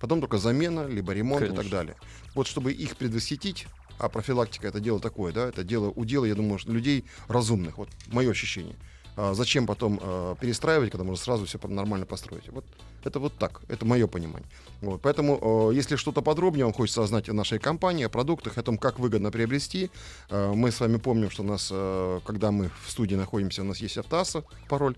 Потом 0.00 0.20
только 0.20 0.38
замена, 0.38 0.86
либо 0.86 1.12
ремонт 1.12 1.42
и 1.42 1.46
так 1.48 1.56
Конечно. 1.56 1.78
далее. 1.78 1.96
Вот 2.34 2.46
чтобы 2.46 2.72
их 2.72 2.96
предвосхитить, 2.96 3.66
а 3.98 4.08
профилактика 4.08 4.66
это 4.66 4.80
дело 4.80 5.00
такое, 5.00 5.32
да, 5.32 5.46
это 5.48 5.62
дело 5.62 5.90
удела, 5.90 6.24
я 6.24 6.34
думаю, 6.34 6.58
людей 6.64 7.04
разумных, 7.28 7.76
вот 7.76 7.90
мое 8.06 8.30
ощущение. 8.30 8.74
А 9.16 9.34
зачем 9.34 9.66
потом 9.66 10.00
э, 10.02 10.34
перестраивать, 10.40 10.90
когда 10.90 11.04
можно 11.04 11.22
сразу 11.22 11.44
все 11.44 11.60
нормально 11.68 12.06
построить? 12.06 12.48
Вот 12.48 12.64
это 13.06 13.18
вот 13.20 13.36
так, 13.38 13.60
это 13.68 13.84
мое 13.84 14.06
понимание. 14.06 14.48
Вот, 14.80 15.00
поэтому, 15.02 15.70
э, 15.70 15.74
если 15.74 15.96
что-то 15.96 16.22
подробнее 16.22 16.64
вам 16.64 16.74
хочется 16.74 17.06
знать 17.06 17.28
о 17.28 17.32
нашей 17.32 17.58
компании, 17.58 18.04
о 18.04 18.08
продуктах, 18.08 18.58
о 18.58 18.62
том, 18.62 18.78
как 18.78 18.98
выгодно 18.98 19.30
приобрести, 19.30 19.90
э, 20.30 20.52
мы 20.54 20.70
с 20.70 20.80
вами 20.80 20.96
помним, 20.98 21.30
что 21.30 21.42
у 21.42 21.46
нас, 21.46 21.68
э, 21.72 22.20
когда 22.24 22.50
мы 22.50 22.70
в 22.84 22.90
студии 22.90 23.14
находимся, 23.16 23.62
у 23.62 23.64
нас 23.64 23.78
есть 23.78 23.98
автоасса, 23.98 24.42
пароль. 24.68 24.96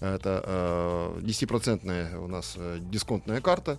Это 0.00 0.42
э, 0.44 1.20
10% 1.22 2.18
у 2.18 2.26
нас 2.28 2.54
э, 2.56 2.78
дисконтная 2.80 3.40
карта. 3.40 3.78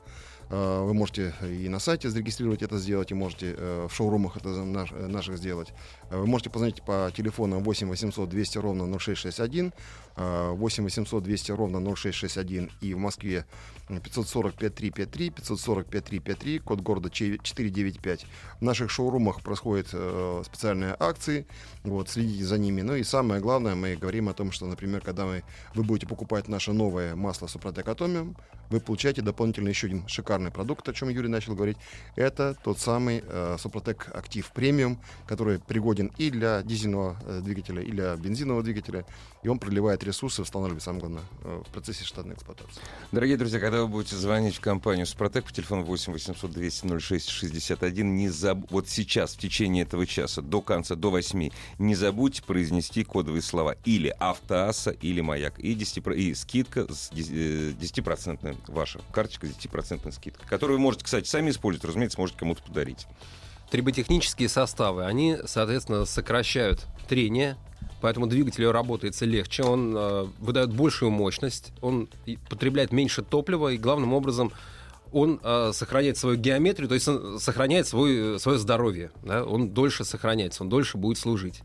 Э, 0.50 0.84
Вы 0.84 0.94
можете 0.94 1.34
и 1.44 1.70
на 1.70 1.80
сайте 1.80 2.10
зарегистрировать 2.10 2.62
это 2.64 2.78
сделать, 2.78 3.12
и 3.12 3.14
можете 3.14 3.56
э, 3.58 3.88
в 3.90 3.94
шоурумах 3.96 4.38
это 4.38 4.50
наш- 4.50 4.92
наших 4.92 5.38
сделать. 5.38 5.74
Э, 6.10 6.18
Вы 6.18 6.28
можете 6.28 6.50
позвонить 6.50 6.82
по 6.84 7.12
телефону 7.16 7.60
8 7.60 7.90
800 7.90 8.30
200 8.30 8.58
ровно 8.60 8.86
0661, 9.00 9.74
э, 10.18 10.50
8 10.52 10.84
800 10.84 11.24
200 11.24 11.52
ровно 11.52 11.80
0661 11.80 12.72
и 12.82 12.94
в 12.94 12.98
Москве 12.98 13.46
540 13.88 14.56
5353, 14.56 15.30
540 15.30 15.88
5353, 15.88 16.60
код 16.60 16.82
города 16.82 17.10
Че- 17.10 17.38
495. 17.42 18.26
В 18.60 18.64
наших 18.64 18.90
шоурумах 18.90 19.42
происходят 19.42 19.90
э, 19.94 20.44
специальные 20.46 20.96
акции, 21.00 21.46
вот, 21.84 22.10
следите 22.10 22.44
за 22.46 22.58
ними. 22.58 22.82
Ну 22.82 22.96
и 22.96 23.04
самое 23.04 23.42
главное, 23.42 23.76
мы 23.76 23.96
говорим 23.96 24.30
о 24.30 24.34
том, 24.34 24.52
что, 24.52 24.66
например, 24.66 25.02
когда 25.02 25.26
вы, 25.26 25.44
вы 25.76 25.84
будете 25.84 26.08
покупать 26.08 26.48
наше 26.48 26.72
новое 26.74 27.16
масло 27.16 27.48
Супротек 27.48 27.88
Атомиум, 27.88 28.36
вы 28.72 28.80
получаете 28.80 29.22
дополнительно 29.22 29.70
еще 29.70 29.88
один 29.88 30.08
шикарный 30.08 30.50
продукт, 30.50 30.90
о 30.90 30.94
чем 30.94 31.10
Юрий 31.10 31.30
начал 31.30 31.54
говорить. 31.54 31.78
Это 32.16 32.56
тот 32.64 32.80
самый 32.80 33.24
э, 33.24 33.58
Супротек 33.60 34.10
Актив 34.16 34.52
Премиум, 34.52 35.00
который 35.28 35.60
пригоден 35.60 35.95
и 36.18 36.30
для 36.30 36.62
дизельного 36.64 37.18
э, 37.26 37.42
двигателя, 37.44 37.82
и 37.82 37.92
для 37.92 38.16
бензинового 38.16 38.64
двигателя. 38.64 39.06
И 39.44 39.48
он 39.48 39.60
проливает 39.60 40.04
ресурсы, 40.04 40.42
восстанавливает, 40.42 40.84
самое 40.84 41.02
главное, 41.02 41.24
э, 41.44 41.62
в 41.66 41.72
процессе 41.72 42.04
штатной 42.04 42.36
эксплуатации. 42.36 42.82
Дорогие 43.12 43.38
друзья, 43.38 43.60
когда 43.60 43.82
вы 43.82 43.88
будете 43.88 44.16
звонить 44.16 44.56
в 44.56 44.60
компанию 44.60 45.06
«Супротек» 45.06 45.46
по 45.46 45.52
телефону 45.52 45.84
8 45.84 46.14
800 46.14 46.52
200 46.52 47.00
06 47.00 47.30
61, 47.30 48.16
не 48.16 48.30
заб... 48.30 48.60
вот 48.70 48.90
сейчас, 48.90 49.36
в 49.36 49.40
течение 49.40 49.84
этого 49.84 50.06
часа, 50.06 50.42
до 50.42 50.62
конца, 50.62 50.96
до 50.96 51.12
8, 51.12 51.50
не 51.80 51.96
забудьте 51.96 52.44
произнести 52.44 53.04
кодовые 53.04 53.42
слова 53.42 53.76
или 53.86 54.14
«Автоасса», 54.20 54.92
или 54.92 55.22
«Маяк». 55.22 55.60
И, 55.60 55.76
10... 55.76 56.04
про- 56.04 56.16
и 56.16 56.34
скидка 56.34 56.92
с 56.92 57.12
10%, 57.12 57.78
10% 57.78 58.58
ваша 58.68 59.00
карточка 59.12 59.48
с 59.48 59.52
10% 59.52 60.12
скидкой, 60.12 60.48
которую 60.48 60.78
вы 60.78 60.84
можете, 60.84 61.06
кстати, 61.06 61.28
сами 61.28 61.52
использовать, 61.52 61.86
разумеется, 61.86 62.20
можете 62.20 62.40
кому-то 62.40 62.64
подарить. 62.64 63.08
Триботехнические 63.70 64.50
составы, 64.50 65.06
они, 65.06 65.38
соответственно, 65.46 66.06
сокращают 66.06 66.86
трение, 67.08 67.58
поэтому 68.02 68.28
двигателю 68.28 68.72
работается 68.72 69.26
легче, 69.26 69.64
он 69.64 69.96
э, 69.98 70.28
выдает 70.40 70.74
большую 70.74 71.12
мощность, 71.12 71.72
он 71.82 72.08
потребляет 72.50 72.92
меньше 72.92 73.24
топлива 73.24 73.70
и, 73.70 73.78
главным 73.78 74.14
образом, 74.14 74.52
он 75.12 75.40
э, 75.44 75.72
сохраняет 75.74 76.18
свою 76.18 76.38
геометрию, 76.38 76.88
то 76.88 76.96
есть 76.96 77.08
он 77.08 77.40
сохраняет 77.40 77.88
свой, 77.88 78.40
свое 78.40 78.58
здоровье, 78.60 79.12
да? 79.24 79.44
он 79.44 79.70
дольше 79.70 80.04
сохраняется, 80.04 80.64
он 80.64 80.70
дольше 80.70 80.98
будет 80.98 81.18
служить. 81.18 81.62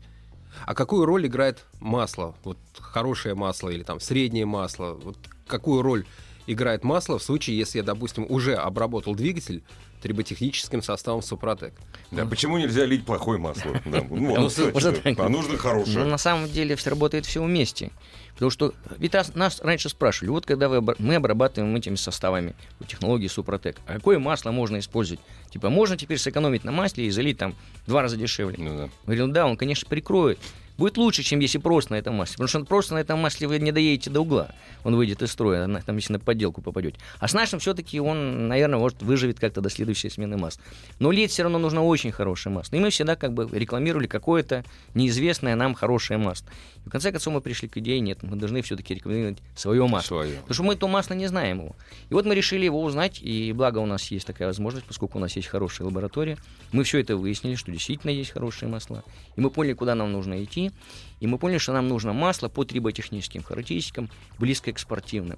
А 0.65 0.73
какую 0.73 1.05
роль 1.05 1.27
играет 1.27 1.65
масло? 1.79 2.35
Вот 2.43 2.57
хорошее 2.79 3.35
масло 3.35 3.69
или 3.69 3.83
там 3.83 3.99
среднее 3.99 4.45
масло? 4.45 4.97
Вот 5.01 5.17
какую 5.47 5.81
роль 5.81 6.05
играет 6.51 6.83
масло 6.83 7.17
в 7.19 7.23
случае, 7.23 7.57
если 7.57 7.79
я, 7.79 7.83
допустим, 7.83 8.25
уже 8.29 8.55
обработал 8.55 9.15
двигатель 9.15 9.63
триботехническим 10.01 10.81
составом 10.81 11.21
Супротек? 11.21 11.73
Да, 12.09 12.25
почему 12.25 12.57
нельзя 12.57 12.85
лить 12.85 13.05
плохое 13.05 13.39
масло? 13.39 13.79
Ну, 13.85 14.49
Ну, 14.49 14.49
так. 14.49 15.19
А 15.19 15.29
нужно 15.29 15.53
Ну, 15.53 15.57
хорошее. 15.57 16.05
на 16.05 16.17
самом 16.17 16.49
деле 16.49 16.75
все 16.75 16.89
работает 16.89 17.25
все 17.25 17.43
вместе. 17.43 17.91
Потому 18.33 18.49
что 18.49 18.73
ведь 18.97 19.13
нас, 19.35 19.61
раньше 19.61 19.89
спрашивали, 19.89 20.31
вот 20.31 20.45
когда 20.45 20.67
вы, 20.67 20.95
мы 20.97 21.15
обрабатываем 21.15 21.75
этими 21.75 21.95
составами 21.95 22.55
по 22.79 22.85
технологии 22.85 23.27
Супротек, 23.27 23.77
а 23.85 23.93
какое 23.93 24.17
масло 24.17 24.51
можно 24.51 24.79
использовать? 24.79 25.19
Типа, 25.51 25.69
можно 25.69 25.95
теперь 25.97 26.17
сэкономить 26.17 26.63
на 26.63 26.71
масле 26.71 27.05
и 27.05 27.11
залить 27.11 27.37
там 27.37 27.55
в 27.85 27.89
два 27.89 28.01
раза 28.01 28.17
дешевле. 28.17 28.55
Ну 28.57 28.77
да. 28.77 28.89
Говорил, 29.05 29.27
да, 29.27 29.45
он, 29.45 29.57
конечно, 29.57 29.87
прикроет. 29.87 30.39
Будет 30.77 30.97
лучше, 30.97 31.23
чем 31.23 31.39
если 31.39 31.57
просто 31.57 31.93
на 31.93 31.97
этом 31.97 32.15
масле. 32.15 32.33
Потому 32.33 32.47
что 32.47 32.63
просто 32.65 32.93
на 32.95 32.99
этом 32.99 33.19
масле 33.19 33.47
вы 33.47 33.59
не 33.59 33.71
доедете 33.71 34.09
до 34.09 34.21
угла. 34.21 34.49
Он 34.83 34.95
выйдет 34.95 35.21
из 35.21 35.31
строя, 35.31 35.67
там, 35.85 35.95
если 35.95 36.13
на 36.13 36.19
подделку 36.19 36.61
попадете. 36.61 36.97
А 37.19 37.27
с 37.27 37.33
нашим 37.33 37.59
все-таки 37.59 37.99
он, 37.99 38.47
наверное, 38.47 38.79
может 38.79 39.01
выживет 39.01 39.39
как-то 39.39 39.61
до 39.61 39.69
следующей 39.69 40.09
смены 40.09 40.37
масла. 40.37 40.61
Но 40.99 41.11
лить 41.11 41.31
все 41.31 41.43
равно 41.43 41.59
нужно 41.59 41.83
очень 41.83 42.11
хорошее 42.11 42.53
масло. 42.53 42.75
И 42.75 42.79
мы 42.79 42.89
всегда 42.89 43.15
как 43.15 43.33
бы 43.33 43.47
рекламировали 43.51 44.07
какое-то 44.07 44.63
неизвестное 44.93 45.55
нам 45.55 45.73
хорошее 45.73 46.17
масло. 46.17 46.47
И 46.85 46.89
в 46.89 46.91
конце 46.91 47.11
концов 47.11 47.33
мы 47.33 47.41
пришли 47.41 47.67
к 47.67 47.77
идее, 47.77 47.99
нет, 47.99 48.23
мы 48.23 48.35
должны 48.35 48.61
все-таки 48.61 48.95
рекламировать 48.95 49.37
свое 49.55 49.85
масло. 49.87 50.15
Своё. 50.15 50.35
Потому 50.37 50.53
что 50.53 50.63
мы 50.63 50.75
то 50.75 50.87
масло 50.87 51.13
не 51.13 51.27
знаем 51.27 51.59
его. 51.59 51.75
И 52.09 52.13
вот 52.13 52.25
мы 52.25 52.33
решили 52.33 52.65
его 52.65 52.81
узнать, 52.81 53.21
и 53.21 53.53
благо 53.53 53.79
у 53.79 53.85
нас 53.85 54.09
есть 54.09 54.25
такая 54.25 54.47
возможность, 54.47 54.85
поскольку 54.85 55.17
у 55.17 55.21
нас 55.21 55.35
есть 55.35 55.47
хорошая 55.47 55.87
лаборатория. 55.87 56.37
Мы 56.71 56.83
все 56.83 56.99
это 56.99 57.17
выяснили, 57.17 57.55
что 57.55 57.71
действительно 57.71 58.11
есть 58.11 58.31
хорошие 58.31 58.69
масла. 58.69 59.03
И 59.35 59.41
мы 59.41 59.49
поняли, 59.49 59.73
куда 59.73 59.95
нам 59.95 60.11
нужно 60.11 60.43
идти. 60.43 60.70
И 61.19 61.27
мы 61.27 61.37
поняли, 61.37 61.57
что 61.57 61.73
нам 61.73 61.87
нужно 61.87 62.13
масло 62.13 62.49
по 62.49 62.63
триботехническим 62.63 63.43
характеристикам, 63.43 64.09
близкое 64.39 64.73
к 64.73 64.79
спортивным. 64.79 65.37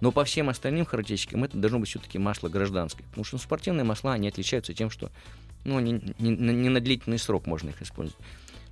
Но 0.00 0.12
по 0.12 0.24
всем 0.24 0.48
остальным 0.48 0.84
характеристикам 0.84 1.44
это 1.44 1.56
должно 1.56 1.78
быть 1.78 1.88
все-таки 1.88 2.18
масло 2.18 2.48
гражданское. 2.48 3.04
Потому 3.04 3.24
что 3.24 3.38
спортивные 3.38 3.84
масла, 3.84 4.12
они 4.12 4.28
отличаются 4.28 4.74
тем, 4.74 4.90
что 4.90 5.10
ну, 5.64 5.80
не, 5.80 5.92
не- 6.18 6.30
не 6.36 6.68
на 6.68 6.80
длительный 6.80 7.18
срок 7.18 7.46
можно 7.46 7.70
их 7.70 7.80
использовать. 7.82 8.22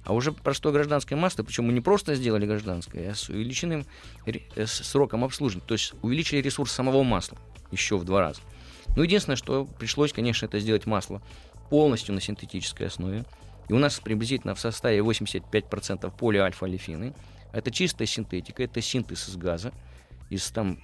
А 0.05 0.13
уже 0.13 0.33
простое 0.33 0.73
гражданское 0.73 1.15
масло, 1.15 1.45
причем 1.45 1.67
мы 1.67 1.73
не 1.73 1.81
просто 1.81 2.15
сделали 2.17 2.45
гражданское, 2.45 3.11
а 3.11 3.15
с 3.15 3.29
увеличенным 3.29 3.87
э, 4.27 4.67
сроком 4.67 5.25
обслуживания. 5.25 5.65
То 5.67 5.75
есть 5.75 5.95
увеличили 6.03 6.41
ресурс 6.41 6.73
самого 6.73 7.03
масла 7.05 7.39
еще 7.71 7.97
в 7.97 8.05
два 8.05 8.21
раза. 8.21 8.41
Ну, 8.97 9.03
единственное, 9.03 9.37
что 9.37 9.65
пришлось, 9.65 10.13
конечно, 10.13 10.47
это 10.47 10.59
сделать 10.59 10.87
масло 10.87 11.23
полностью 11.71 12.15
на 12.15 12.21
синтетической 12.21 12.89
основе. 12.89 13.25
И 13.73 13.75
у 13.75 13.79
нас 13.79 13.99
приблизительно 14.01 14.55
в 14.55 14.61
составе 14.61 14.99
85% 14.99 16.13
полиальфа-олефины. 16.19 17.15
Это 17.55 17.71
чистая 17.71 18.05
синтетика, 18.07 18.63
это 18.63 18.83
синтез 18.83 19.31
из 19.31 19.37
газа, 19.37 19.73
из 20.29 20.51
там 20.51 20.79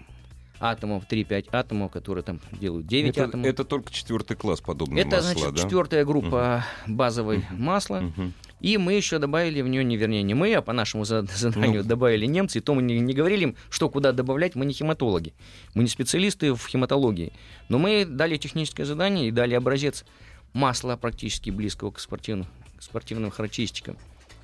атомов, 0.58 1.04
3-5 1.06 1.48
атомов, 1.52 1.92
которые 1.92 2.24
там 2.24 2.40
делают 2.50 2.86
9 2.86 3.10
Это, 3.10 3.24
атомов. 3.26 3.46
это 3.46 3.64
только 3.64 3.92
четвертый 3.92 4.38
класс 4.38 4.62
подобные 4.62 5.04
Это, 5.04 5.16
масла, 5.16 5.32
значит, 5.34 5.54
да? 5.54 5.62
четвертая 5.62 6.04
группа 6.06 6.64
базовой 6.86 7.44
масла. 7.50 8.00
Мгм. 8.00 8.32
И 8.60 8.78
мы 8.78 8.94
еще 8.94 9.18
добавили 9.18 9.60
в 9.60 9.68
нее, 9.68 9.84
не 9.84 9.98
вернее, 9.98 10.22
не 10.22 10.32
мы, 10.32 10.54
а 10.54 10.62
по 10.62 10.72
нашему 10.72 11.04
за- 11.04 11.26
заданию 11.36 11.82
Ну. 11.82 11.88
добавили 11.88 12.24
немцы. 12.24 12.56
И 12.58 12.60
то 12.62 12.74
мы 12.74 12.80
не, 12.80 12.98
не 13.00 13.12
говорили 13.12 13.42
им, 13.44 13.56
что 13.68 13.90
куда 13.90 14.12
добавлять, 14.12 14.54
мы 14.54 14.64
не 14.64 14.72
хематологи. 14.72 15.34
Мы 15.74 15.82
не 15.82 15.90
специалисты 15.90 16.54
в 16.54 16.66
хематологии. 16.66 17.34
Но 17.68 17.78
мы 17.78 18.06
дали 18.06 18.38
техническое 18.38 18.86
задание 18.86 19.28
и 19.28 19.30
дали 19.30 19.52
образец 19.54 20.06
масла 20.54 20.96
практически 20.96 21.50
близкого 21.50 21.90
к 21.90 22.00
спортивным, 22.00 22.46
к 22.57 22.57
спортивным 22.80 23.30
характеристикам. 23.30 23.96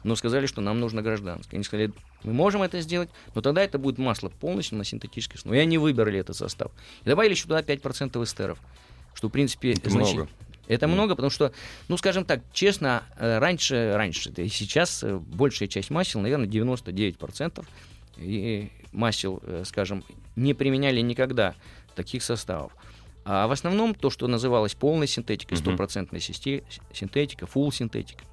Но 0.03 0.17
сказали, 0.17 0.47
что 0.47 0.61
нам 0.61 0.81
нужно 0.81 1.01
гражданское. 1.01 1.57
Они 1.57 1.65
сказали, 1.65 1.93
мы 2.25 2.33
можем 2.35 2.63
это 2.63 2.81
сделать, 2.81 3.09
но 3.35 3.41
тогда 3.41 3.63
это 3.63 3.79
будет 3.79 3.99
масло 3.99 4.29
полностью 4.29 4.77
на 4.77 4.85
синтетической 4.85 5.37
основе. 5.39 5.59
И 5.59 5.63
они 5.63 5.79
выбрали 5.79 6.19
этот 6.19 6.37
состав. 6.37 6.73
И 7.05 7.09
добавили 7.09 7.33
еще 7.33 7.45
туда 7.45 7.63
5% 7.63 8.23
эстеров. 8.23 8.59
Что, 9.15 9.29
в 9.29 9.33
принципе, 9.33 9.73
Это 9.73 9.89
значит- 9.91 10.15
много. 10.15 10.31
это 10.69 10.89
много, 10.89 11.15
потому 11.15 11.31
что, 11.31 11.53
ну, 11.89 11.97
скажем 11.97 12.25
так, 12.27 12.43
честно, 12.53 13.05
э, 13.17 13.39
раньше, 13.39 13.93
раньше, 13.95 14.29
да 14.31 14.43
и 14.43 14.49
сейчас 14.49 15.03
э, 15.03 15.17
большая 15.17 15.69
часть 15.69 15.89
масел, 15.91 16.21
наверное, 16.21 16.47
99% 16.49 17.65
и 18.19 18.71
масел, 18.93 19.41
э, 19.43 19.63
скажем, 19.65 20.05
не 20.37 20.53
применяли 20.53 21.01
никогда 21.01 21.55
таких 21.95 22.23
составов. 22.23 22.73
А 23.25 23.47
в 23.47 23.53
основном 23.53 23.95
то, 23.95 24.11
что 24.11 24.27
называлось 24.29 24.75
полной 24.75 25.07
синтетикой, 25.07 25.57
Мгм. 25.57 25.65
стопроцентная 25.65 26.21
систе- 26.21 26.63
синтетика, 26.93 27.47
фулл 27.47 27.73
синтетика. 27.73 28.25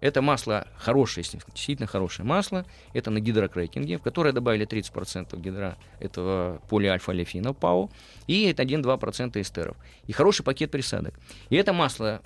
Это 0.00 0.22
масло 0.22 0.68
хорошее, 0.76 1.26
действительно 1.54 1.88
хорошее 1.88 2.24
масло. 2.24 2.64
Это 2.92 3.10
на 3.10 3.18
гидрокрекинге, 3.18 3.98
в 3.98 4.02
которое 4.02 4.32
добавили 4.32 4.64
30% 4.64 5.40
гидро 5.40 5.76
этого 5.98 6.62
полиальфа-олефина 6.70 7.52
ПАО 7.52 7.90
и 8.28 8.44
это 8.44 8.62
1-2% 8.62 9.40
эстеров. 9.40 9.76
И 10.06 10.12
хороший 10.12 10.44
пакет 10.44 10.70
присадок. 10.70 11.14
И 11.50 11.56
это 11.56 11.72
масло 11.72 12.22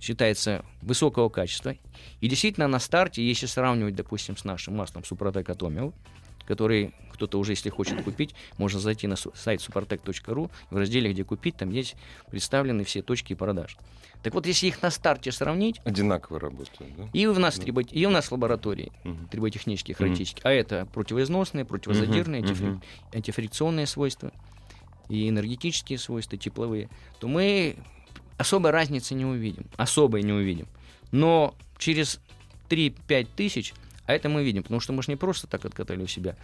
считается 0.00 0.64
высокого 0.80 1.28
качества. 1.28 1.76
И 2.20 2.26
действительно 2.28 2.66
на 2.66 2.80
старте, 2.80 3.22
если 3.24 3.46
сравнивать, 3.46 3.94
допустим, 3.94 4.36
с 4.36 4.42
нашим 4.42 4.74
маслом 4.74 5.04
Супротек 5.04 5.48
Атомио, 5.48 5.92
который 6.46 6.92
кто-то 7.12 7.38
уже, 7.38 7.52
если 7.52 7.68
хочет 7.70 8.02
купить, 8.02 8.34
можно 8.58 8.80
зайти 8.80 9.06
на 9.06 9.16
сайт 9.16 9.60
suprotec.ru, 9.60 10.50
в 10.70 10.76
разделе 10.76 11.12
«Где 11.12 11.24
купить» 11.24 11.56
там 11.56 11.70
есть 11.70 11.94
представлены 12.30 12.84
все 12.84 13.02
точки 13.02 13.34
продаж. 13.34 13.76
Так 14.22 14.34
вот, 14.34 14.46
если 14.46 14.68
их 14.68 14.80
на 14.82 14.90
старте 14.90 15.32
сравнить, 15.32 15.80
Одинаково 15.84 16.38
работают, 16.40 16.96
да? 16.96 17.08
и 17.12 17.26
у 17.26 17.34
нас, 17.38 17.58
трибо- 17.58 17.82
и 17.82 18.06
у 18.06 18.10
нас 18.10 18.30
лаборатории 18.30 18.92
Мгм. 19.04 19.28
триботехнические 19.28 19.94
характеристики, 19.94 20.40
а 20.44 20.50
это 20.52 20.86
противоизносные, 20.86 21.64
противозадирные, 21.64 22.42
Мгм, 22.42 22.50
антифри- 22.50 22.82
антифрикционные 23.12 23.86
свойства 23.86 24.32
и 25.08 25.28
энергетические 25.28 25.98
свойства, 25.98 26.38
тепловые, 26.38 26.88
то 27.18 27.28
мы 27.28 27.76
особой 28.38 28.70
разницы 28.70 29.14
не 29.14 29.24
увидим, 29.26 29.66
особой 29.76 30.22
не 30.22 30.32
увидим. 30.32 30.66
Но 31.10 31.54
через 31.78 32.20
3-5 32.68 33.28
тысяч, 33.36 33.74
а 34.12 34.14
это 34.16 34.28
мы 34.28 34.44
видим, 34.44 34.62
потому 34.62 34.80
что 34.80 34.92
мы 34.92 35.02
же 35.02 35.10
не 35.10 35.16
просто 35.16 35.46
так 35.46 35.64
откатали 35.64 36.02
у 36.02 36.06
себя 36.06 36.36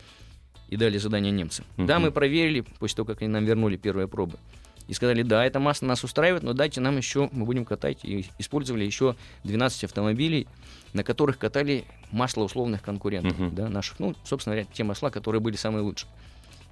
и 0.69 0.77
дали 0.77 0.99
задание 0.99 1.33
немцам. 1.33 1.65
Мгм. 1.77 1.87
Да, 1.87 1.99
мы 1.99 2.11
проверили, 2.11 2.61
после 2.79 2.97
того, 2.97 3.07
как 3.07 3.23
они 3.23 3.29
нам 3.31 3.45
вернули 3.45 3.77
первые 3.77 4.09
пробы. 4.09 4.39
И 4.87 4.95
сказали, 4.95 5.23
да, 5.23 5.45
это 5.45 5.61
масло 5.61 5.85
нас 5.87 6.03
устраивает, 6.03 6.43
но 6.43 6.55
дайте 6.55 6.81
нам 6.81 6.97
еще, 6.97 7.29
мы 7.33 7.45
будем 7.45 7.67
катать. 7.67 7.99
И 8.05 8.27
использовали 8.39 8.85
еще 8.85 9.17
12 9.45 9.85
автомобилей, 9.85 10.47
на 10.95 11.05
которых 11.05 11.39
катали 11.39 11.85
масло 12.11 12.45
условных 12.45 12.81
конкурентов, 12.83 13.39
Мгм. 13.39 13.55
да, 13.55 13.69
наших, 13.69 13.99
ну, 14.01 14.15
собственно 14.25 14.57
говоря, 14.57 14.69
те 14.73 14.85
масла, 14.85 15.11
которые 15.11 15.43
были 15.43 15.57
самые 15.57 15.83
лучшие. 15.83 16.09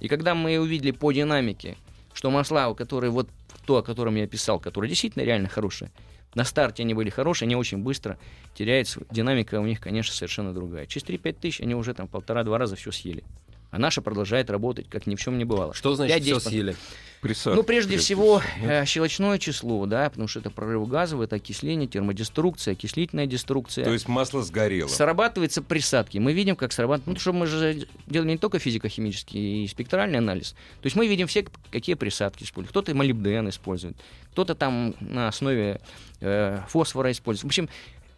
И 0.01 0.09
когда 0.09 0.35
мы 0.35 0.59
увидели 0.59 0.93
по 0.93 1.13
динамике, 1.13 1.77
что 2.15 2.31
масла, 2.31 2.73
которые 2.73 3.11
вот 3.11 3.29
то, 3.67 3.77
о 3.79 3.83
котором 3.83 4.17
я 4.17 4.27
писал, 4.27 4.59
которые 4.61 4.89
действительно 4.89 5.23
реально 5.23 5.49
хорошие, 5.51 5.91
на 6.37 6.45
старте 6.45 6.83
они 6.83 6.95
были 6.95 7.09
хорошие, 7.11 7.47
они 7.47 7.57
очень 7.57 7.79
быстро 7.79 8.19
теряются. 8.55 9.01
Динамика 9.11 9.59
у 9.59 9.67
них, 9.67 9.81
конечно, 9.81 10.15
совершенно 10.15 10.53
другая. 10.53 10.87
Через 10.87 11.07
3-5 11.07 11.33
тысяч 11.41 11.61
они 11.63 11.75
уже 11.75 11.95
там 11.95 12.07
полтора-два 12.07 12.59
раза 12.59 12.77
все 12.77 12.93
съели. 12.93 13.25
А 13.71 13.79
наша 13.79 14.01
продолжает 14.01 14.51
работать, 14.51 14.89
как 14.89 15.07
ни 15.07 15.17
в 15.17 15.21
чем 15.21 15.39
не 15.39 15.45
бывало. 15.45 15.75
Что 15.75 15.95
значит 15.95 16.23
все 16.23 16.37
5-10%. 16.37 16.41
съели? 16.41 16.77
Присадки 17.21 17.57
Ну, 17.57 17.63
прежде 17.65 17.97
всего, 17.97 18.43
э, 18.63 18.85
щелочное 18.85 19.39
число, 19.39 19.87
да, 19.87 20.09
потому 20.09 20.29
что 20.29 20.41
это 20.41 20.51
прорыв 20.51 20.87
газов, 20.87 21.21
это 21.21 21.37
окисление, 21.37 21.89
термодеструкция, 21.89 22.73
окислительная 22.73 23.27
деструкция. 23.27 23.85
То 23.85 23.93
есть 23.93 24.07
масло 24.07 24.43
сгорело. 24.43 24.89
Срабатываются 24.89 25.63
присадки. 25.63 26.19
Мы 26.19 26.33
видим, 26.33 26.57
как 26.57 26.73
срабатывают. 26.73 27.07
Ну, 27.07 27.15
потому 27.15 27.21
что 27.21 27.33
мы 27.33 27.47
же 27.47 27.89
делали 28.07 28.33
не 28.33 28.39
только 28.39 28.59
физико-химический 28.59 29.65
и 29.65 29.69
спектральный 29.69 30.19
анализ. 30.19 30.53
То 30.81 30.87
есть 30.87 30.97
мы 30.97 31.07
видим 31.07 31.27
все, 31.27 31.45
какие 31.71 31.97
присадки 31.97 32.45
используют. 32.45 32.71
Кто-то 32.71 32.95
молибден 32.95 33.49
использует, 33.49 33.97
кто-то 34.33 34.55
там 34.55 34.95
на 35.01 35.29
основе 35.29 35.81
э, 36.21 36.61
фосфора 36.69 37.11
использует. 37.11 37.45
В 37.45 37.47
общем, 37.47 37.69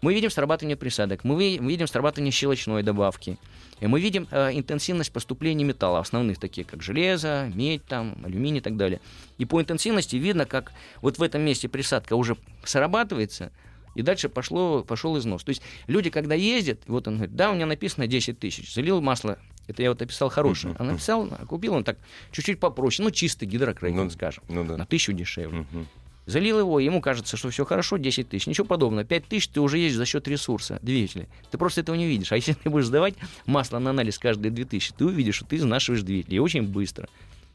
мы 0.01 0.15
видим 0.15 0.31
срабатывание 0.31 0.77
присадок, 0.77 1.25
мы, 1.25 1.39
ви- 1.43 1.61
мы 1.61 1.71
видим 1.73 1.87
срабатывание 1.87 2.31
щелочной 2.33 2.83
добавки. 2.83 3.37
И 3.81 3.87
мы 3.87 4.01
видим 4.01 4.27
э, 4.33 4.51
интенсивность 4.59 5.13
поступления 5.13 5.65
металла, 5.65 6.01
основных, 6.01 6.39
такие 6.39 6.65
как 6.65 6.83
железо, 6.83 7.51
медь, 7.55 7.85
там, 7.85 8.17
алюминий 8.25 8.59
и 8.59 8.61
так 8.61 8.77
далее. 8.77 9.01
И 9.39 9.45
по 9.45 9.61
интенсивности 9.61 10.17
видно, 10.17 10.47
как 10.47 10.73
вот 11.01 11.19
в 11.19 11.23
этом 11.23 11.43
месте 11.43 11.69
присадка 11.69 12.15
уже 12.15 12.37
срабатывается, 12.65 13.53
и 13.95 14.03
дальше 14.03 14.29
пошло, 14.29 14.85
пошел 14.85 15.19
износ. 15.19 15.43
То 15.45 15.51
есть 15.51 15.63
люди, 15.87 16.11
когда 16.11 16.35
ездят, 16.35 16.81
вот 16.87 17.09
он 17.09 17.17
говорит, 17.17 17.35
да, 17.37 17.51
у 17.51 17.55
меня 17.55 17.67
написано 17.67 18.07
10 18.07 18.39
тысяч, 18.39 18.73
залил 18.73 19.01
масло, 19.01 19.39
это 19.67 19.83
я 19.83 19.91
вот 19.91 20.01
описал 20.01 20.29
хорошее, 20.29 20.75
а 20.79 20.85
написал, 20.85 21.27
купил 21.49 21.75
он 21.75 21.85
так 21.85 21.99
чуть-чуть 22.33 22.59
попроще, 22.61 23.05
ну 23.05 23.11
чистый 23.11 23.47
гидрокрекинг, 23.47 24.05
Ну, 24.05 24.11
скажем, 24.11 24.45
ну 24.49 24.65
да. 24.65 24.77
на 24.77 24.87
тысячу 24.87 25.13
дешевле. 25.13 25.67
Мгм. 25.73 25.89
Залил 26.29 26.59
его, 26.59 26.79
ему 26.79 27.01
кажется, 27.01 27.39
что 27.39 27.49
все 27.49 27.65
хорошо, 27.65 27.97
10 27.97 28.29
тысяч. 28.29 28.47
Ничего 28.47 28.67
подобного. 28.67 29.03
5 29.03 29.25
тысяч 29.25 29.49
ты 29.49 29.63
уже 29.63 29.79
едешь 29.79 29.97
за 29.97 30.05
счет 30.05 30.29
ресурса 30.29 30.79
двигателя. 30.83 31.27
Ты 31.51 31.57
просто 31.57 31.81
этого 31.81 31.97
не 31.97 32.07
видишь. 32.07 32.33
А 32.33 32.37
если 32.37 32.53
ты 32.53 32.69
будешь 32.69 32.85
сдавать 32.85 33.15
масло 33.47 33.79
на 33.79 33.91
анализ 33.91 34.19
каждые 34.19 34.53
2 34.53 34.67
тысячи, 34.67 34.93
ты 34.93 35.07
увидишь, 35.07 35.37
что 35.37 35.47
ты 35.47 35.57
изнашиваешь 35.57 36.03
двигатель. 36.03 36.35
И 36.35 36.39
очень 36.39 36.65
быстро. 36.65 37.09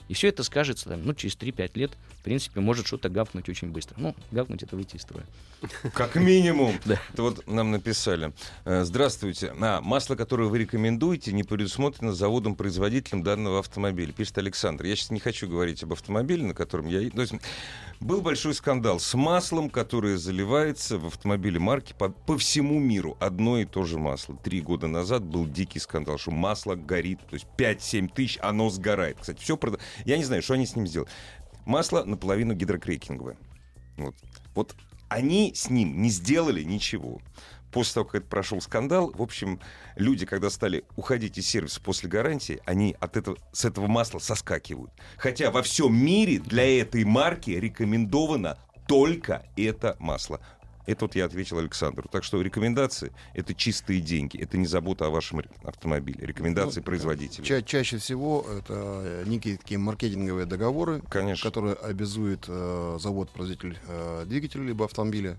И 0.09 0.13
все 0.13 0.27
это 0.27 0.43
скажется, 0.43 0.89
там, 0.89 1.03
ну, 1.03 1.13
через 1.13 1.35
3-5 1.35 1.71
лет, 1.75 1.91
в 2.19 2.23
принципе, 2.23 2.59
может 2.59 2.87
что-то 2.87 3.09
гавкнуть 3.09 3.49
очень 3.49 3.69
быстро. 3.69 3.95
Ну, 3.97 4.15
гавкнуть 4.31 4.63
это 4.63 4.75
выйти 4.75 4.97
из 4.97 5.01
строя. 5.01 5.25
Как 5.93 6.15
минимум. 6.15 6.77
Да. 6.85 6.99
Это 7.13 7.23
вот 7.23 7.47
нам 7.47 7.71
написали. 7.71 8.33
Э, 8.65 8.83
Здравствуйте. 8.83 9.53
А, 9.59 9.81
масло, 9.81 10.15
которое 10.15 10.49
вы 10.49 10.59
рекомендуете, 10.59 11.31
не 11.31 11.43
предусмотрено 11.43 12.13
заводом-производителем 12.13 13.23
данного 13.23 13.59
автомобиля. 13.59 14.11
Пишет 14.11 14.37
Александр. 14.37 14.85
Я 14.85 14.95
сейчас 14.95 15.11
не 15.11 15.19
хочу 15.19 15.47
говорить 15.47 15.83
об 15.83 15.93
автомобиле, 15.93 16.43
на 16.43 16.53
котором 16.53 16.87
я... 16.87 17.09
То 17.09 17.21
есть 17.21 17.33
был 17.99 18.21
большой 18.21 18.53
скандал 18.53 18.99
с 18.99 19.13
маслом, 19.13 19.69
которое 19.69 20.17
заливается 20.17 20.97
в 20.97 21.07
автомобиле 21.07 21.59
марки 21.59 21.93
по, 21.97 22.09
по 22.09 22.37
всему 22.37 22.79
миру. 22.79 23.15
Одно 23.19 23.59
и 23.59 23.65
то 23.65 23.85
же 23.85 23.97
масло. 23.97 24.35
Три 24.43 24.61
года 24.61 24.87
назад 24.87 25.23
был 25.23 25.47
дикий 25.47 25.79
скандал, 25.79 26.17
что 26.17 26.31
масло 26.31 26.75
горит. 26.75 27.19
То 27.29 27.35
есть 27.35 27.47
5-7 27.57 28.13
тысяч, 28.13 28.37
оно 28.41 28.69
сгорает. 28.69 29.17
Кстати, 29.21 29.39
все 29.41 29.55
прода... 29.55 29.79
Я 30.05 30.17
не 30.17 30.23
знаю, 30.23 30.41
что 30.41 30.53
они 30.53 30.65
с 30.65 30.75
ним 30.75 30.87
сделали. 30.87 31.09
Масло 31.65 32.03
наполовину 32.03 32.53
гидрокрекинговое. 32.53 33.37
Вот. 33.97 34.15
вот 34.55 34.75
они 35.07 35.53
с 35.55 35.69
ним 35.69 36.01
не 36.01 36.09
сделали 36.09 36.63
ничего. 36.63 37.21
После 37.71 37.95
того, 37.95 38.05
как 38.05 38.21
это 38.21 38.29
прошел 38.29 38.61
скандал, 38.61 39.11
в 39.15 39.21
общем, 39.21 39.59
люди, 39.95 40.25
когда 40.25 40.49
стали 40.49 40.83
уходить 40.95 41.37
из 41.37 41.47
сервиса 41.47 41.81
после 41.81 42.07
гарантии, 42.07 42.59
они 42.65 42.95
от 42.99 43.17
этого, 43.17 43.37
с 43.51 43.65
этого 43.65 43.87
масла 43.87 44.19
соскакивают. 44.19 44.91
Хотя 45.17 45.49
во 45.49 45.63
всем 45.63 45.95
мире 45.95 46.39
для 46.39 46.79
этой 46.79 47.03
марки 47.03 47.51
рекомендовано 47.51 48.57
только 48.87 49.45
это 49.55 49.95
масло. 49.99 50.39
Это 50.85 51.05
вот 51.05 51.15
я 51.15 51.25
ответил 51.25 51.57
Александру. 51.59 52.09
Так 52.11 52.23
что 52.23 52.41
рекомендации— 52.41 53.11
это 53.33 53.53
чистые 53.53 54.01
деньги. 54.01 54.37
Это 54.37 54.57
не 54.57 54.67
забота 54.67 55.05
о 55.05 55.09
вашем 55.09 55.41
автомобиле. 55.63 56.25
Рекомендации 56.25 56.79
Ну, 56.81 56.85
производителя. 56.85 57.45
Ча- 57.45 57.61
чаще 57.61 57.97
всего 57.97 58.45
это 58.59 58.73
э, 58.73 59.23
некие 59.25 59.57
такие 59.57 59.77
маркетинговые 59.77 60.45
договоры, 60.45 61.01
Конечно. 61.09 61.49
которые 61.49 61.75
обязуют 61.75 62.45
э, 62.47 62.97
завод-производитель 62.99 63.77
э, 63.87 64.25
двигателя 64.27 64.63
либо 64.63 64.83
автомобиля 64.85 65.37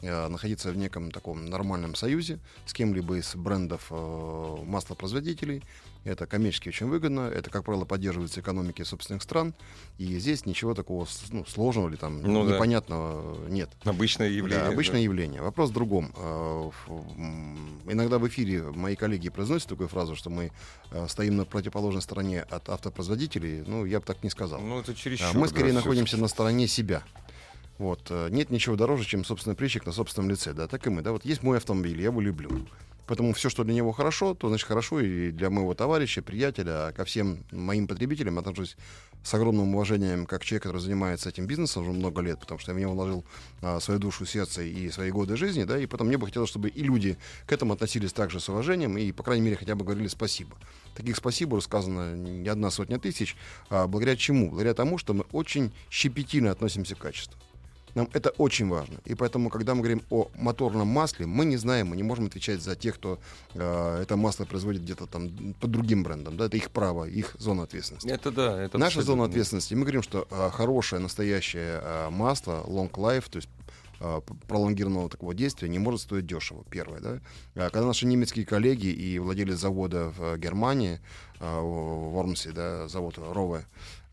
э, 0.00 0.28
находиться 0.28 0.70
в 0.72 0.76
неком 0.76 1.10
таком 1.10 1.44
нормальном 1.46 1.94
союзе 1.94 2.38
с 2.64 2.72
кем-либо 2.72 3.18
из 3.18 3.34
брендов 3.34 3.88
э, 3.90 4.56
маслопроизводителей. 4.64 5.62
Это 6.06 6.24
коммерчески 6.28 6.68
очень 6.68 6.86
выгодно. 6.86 7.22
Это, 7.22 7.50
как 7.50 7.64
правило, 7.64 7.84
поддерживается 7.84 8.38
экономикой 8.40 8.84
собственных 8.84 9.24
стран. 9.24 9.54
И 9.98 10.18
здесь 10.20 10.46
ничего 10.46 10.72
такого 10.72 11.04
ну, 11.30 11.44
сложного 11.46 11.88
или 11.88 11.96
там 11.96 12.22
Ну 12.22 12.46
да. 12.46 12.54
непонятного 12.54 13.48
нет. 13.48 13.70
Обычное 13.82 14.28
явление. 14.28 14.64
Да, 14.64 14.68
обычное 14.68 14.98
да. 15.00 15.02
явление. 15.02 15.42
Вопрос 15.42 15.70
в 15.70 15.72
другом. 15.72 16.12
Э, 16.16 16.70
Иногда 17.88 18.18
в 18.20 18.28
эфире 18.28 18.62
мои 18.62 18.94
коллеги 18.94 19.30
произносят 19.30 19.68
такую 19.68 19.88
фразу, 19.88 20.14
что 20.14 20.30
мы 20.30 20.52
э, 20.92 21.06
стоим 21.08 21.36
на 21.36 21.44
противоположной 21.44 22.02
стороне 22.02 22.40
от 22.42 22.68
автопроизводителей. 22.68 23.64
Ну, 23.66 23.84
я 23.84 23.98
бы 23.98 24.06
так 24.06 24.22
не 24.22 24.30
сказал. 24.30 24.60
Ну, 24.60 24.78
это 24.78 24.92
А 24.92 24.94
чересчур. 24.94 25.34
Мы 25.34 25.42
да, 25.42 25.48
скорее 25.48 25.70
всё-таки. 25.70 25.84
находимся 25.88 26.16
на 26.18 26.28
стороне 26.28 26.68
себя. 26.68 27.02
Вот. 27.78 28.06
э, 28.10 28.28
Нет 28.30 28.50
ничего 28.50 28.76
дороже, 28.76 29.04
чем 29.04 29.24
собственный 29.24 29.56
прыщик 29.56 29.84
на 29.86 29.92
собственном 29.92 30.30
лице. 30.30 30.52
Да, 30.52 30.68
так 30.68 30.86
и 30.86 30.90
мы. 30.90 31.02
Да, 31.02 31.10
вот 31.10 31.24
есть 31.24 31.42
мой 31.42 31.56
автомобиль, 31.58 31.98
я 31.98 32.06
его 32.06 32.20
люблю. 32.20 32.48
Поэтому 33.06 33.32
все, 33.32 33.48
что 33.48 33.64
для 33.64 33.74
него 33.74 33.92
хорошо, 33.92 34.34
то 34.34 34.48
значит 34.48 34.66
хорошо 34.66 35.00
и 35.00 35.30
для 35.30 35.50
моего 35.50 35.74
товарища, 35.74 36.22
приятеля. 36.22 36.88
А 36.88 36.92
ко 36.92 37.04
всем 37.04 37.44
моим 37.52 37.86
потребителям 37.86 38.38
отношусь 38.38 38.76
с 39.22 39.34
огромным 39.34 39.74
уважением, 39.74 40.24
как 40.24 40.44
человек, 40.44 40.64
который 40.64 40.80
занимается 40.80 41.28
этим 41.28 41.46
бизнесом 41.46 41.82
уже 41.82 41.92
много 41.92 42.20
лет, 42.20 42.38
потому 42.38 42.60
что 42.60 42.70
я 42.70 42.76
в 42.76 42.80
него 42.80 42.92
вложил 42.92 43.24
а, 43.60 43.80
свою 43.80 43.98
душу, 43.98 44.24
сердце 44.24 44.62
и 44.62 44.88
свои 44.90 45.10
годы 45.10 45.36
жизни, 45.36 45.64
да, 45.64 45.78
и 45.78 45.86
потом 45.86 46.06
мне 46.06 46.16
бы 46.16 46.26
хотелось, 46.26 46.48
чтобы 46.48 46.68
и 46.68 46.82
люди 46.84 47.18
к 47.44 47.52
этому 47.52 47.72
относились 47.72 48.12
также 48.12 48.38
с 48.38 48.48
уважением 48.48 48.96
и, 48.96 49.10
по 49.10 49.24
крайней 49.24 49.42
мере, 49.44 49.56
хотя 49.56 49.74
бы 49.74 49.84
говорили 49.84 50.06
спасибо. 50.06 50.56
Таких 50.94 51.16
спасибо 51.16 51.56
рассказано 51.56 52.14
не 52.14 52.48
одна 52.48 52.70
сотня 52.70 53.00
тысяч. 53.00 53.36
А 53.68 53.88
благодаря 53.88 54.16
чему? 54.16 54.48
Благодаря 54.48 54.74
тому, 54.74 54.96
что 54.96 55.12
мы 55.12 55.24
очень 55.32 55.72
щепетильно 55.90 56.52
относимся 56.52 56.94
к 56.94 56.98
качеству. 56.98 57.36
Нам 57.96 58.08
это 58.12 58.28
очень 58.36 58.68
важно. 58.68 58.98
И 59.06 59.14
поэтому, 59.14 59.48
когда 59.48 59.74
мы 59.74 59.80
говорим 59.80 60.02
о 60.10 60.28
моторном 60.36 60.86
масле, 60.86 61.24
мы 61.24 61.46
не 61.46 61.56
знаем, 61.56 61.88
мы 61.88 61.96
не 61.96 62.02
можем 62.02 62.26
отвечать 62.26 62.60
за 62.62 62.76
тех, 62.76 62.96
кто 62.96 63.18
э, 63.54 64.00
это 64.02 64.16
масло 64.16 64.44
производит 64.44 64.82
где-то 64.82 65.06
там 65.06 65.54
под 65.60 65.70
другим 65.70 66.02
брендом. 66.02 66.36
Да? 66.36 66.44
Это 66.44 66.58
их 66.58 66.70
право, 66.70 67.04
их 67.06 67.34
зона 67.38 67.62
ответственности. 67.62 68.06
Это 68.08 68.30
да. 68.30 68.62
Это 68.62 68.76
Наша 68.76 68.98
абсолютно- 69.00 69.12
зона 69.14 69.24
ответственности, 69.24 69.72
мы 69.74 69.80
говорим, 69.80 70.02
что 70.02 70.28
э, 70.30 70.50
хорошее, 70.52 71.00
настоящее 71.00 71.80
э, 71.82 72.10
масло, 72.10 72.62
long 72.68 72.90
life, 72.90 73.30
то 73.30 73.36
есть 73.36 73.48
э, 74.00 74.20
пролонгированного 74.46 75.08
такого 75.08 75.32
действия 75.32 75.70
не 75.70 75.78
может 75.78 76.02
стоить 76.02 76.26
дешево, 76.26 76.64
первое, 76.68 77.00
да. 77.00 77.20
А 77.54 77.70
Когда 77.70 77.86
наши 77.86 78.04
немецкие 78.04 78.44
коллеги 78.44 78.88
и 78.88 79.18
владелец 79.18 79.58
завода 79.58 80.10
в 80.10 80.34
э, 80.34 80.38
Германии, 80.38 81.00
э, 81.40 81.60
в 81.60 82.10
Вормсе, 82.10 82.50
да, 82.52 82.88
завод 82.88 83.16
Рове, 83.16 83.64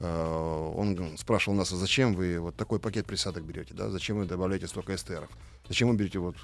он 0.07 0.95
г- 0.95 1.17
спрашивал 1.17 1.57
нас, 1.57 1.71
а 1.71 1.75
зачем 1.77 2.13
вы 2.13 2.39
вот 2.39 2.55
такой 2.55 2.79
пакет 2.79 3.05
присадок 3.05 3.43
берете, 3.43 3.73
да, 3.73 3.89
зачем 3.89 4.17
вы 4.17 4.25
добавляете 4.25 4.67
столько 4.67 4.95
эстеров, 4.95 5.29
зачем 5.67 5.89
вы 5.89 5.95
берете 5.95 6.19
вот 6.19 6.35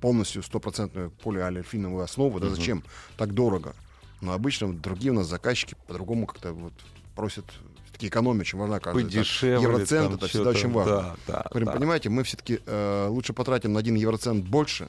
полностью 0.00 0.42
стопроцентную 0.42 1.10
полиалифиновую 1.10 2.04
основу, 2.04 2.40
да, 2.40 2.48
зачем 2.50 2.82
так 3.16 3.34
дорого? 3.34 3.74
Но 4.20 4.32
обычно 4.32 4.66
вот 4.68 4.80
другие 4.80 5.12
у 5.12 5.14
нас 5.14 5.26
заказчики 5.26 5.76
по-другому 5.86 6.26
как-то 6.26 6.52
вот 6.52 6.72
просят 7.14 7.44
все-таки 7.84 8.08
экономия 8.08 8.40
очень 8.42 8.58
важна. 8.58 8.80
Подешевле. 8.80 9.62
Евроцент 9.62 10.06
там 10.08 10.14
это 10.16 10.28
всегда 10.28 10.50
очень 10.50 10.70
важно. 10.70 10.92
Да, 10.94 11.16
да, 11.26 11.46
Говорим, 11.50 11.66
да. 11.66 11.72
понимаете, 11.72 12.08
мы 12.10 12.22
все-таки 12.22 12.60
э, 12.64 13.06
лучше 13.08 13.32
потратим 13.32 13.72
на 13.72 13.80
один 13.80 13.94
евроцент 13.96 14.44
больше, 14.44 14.88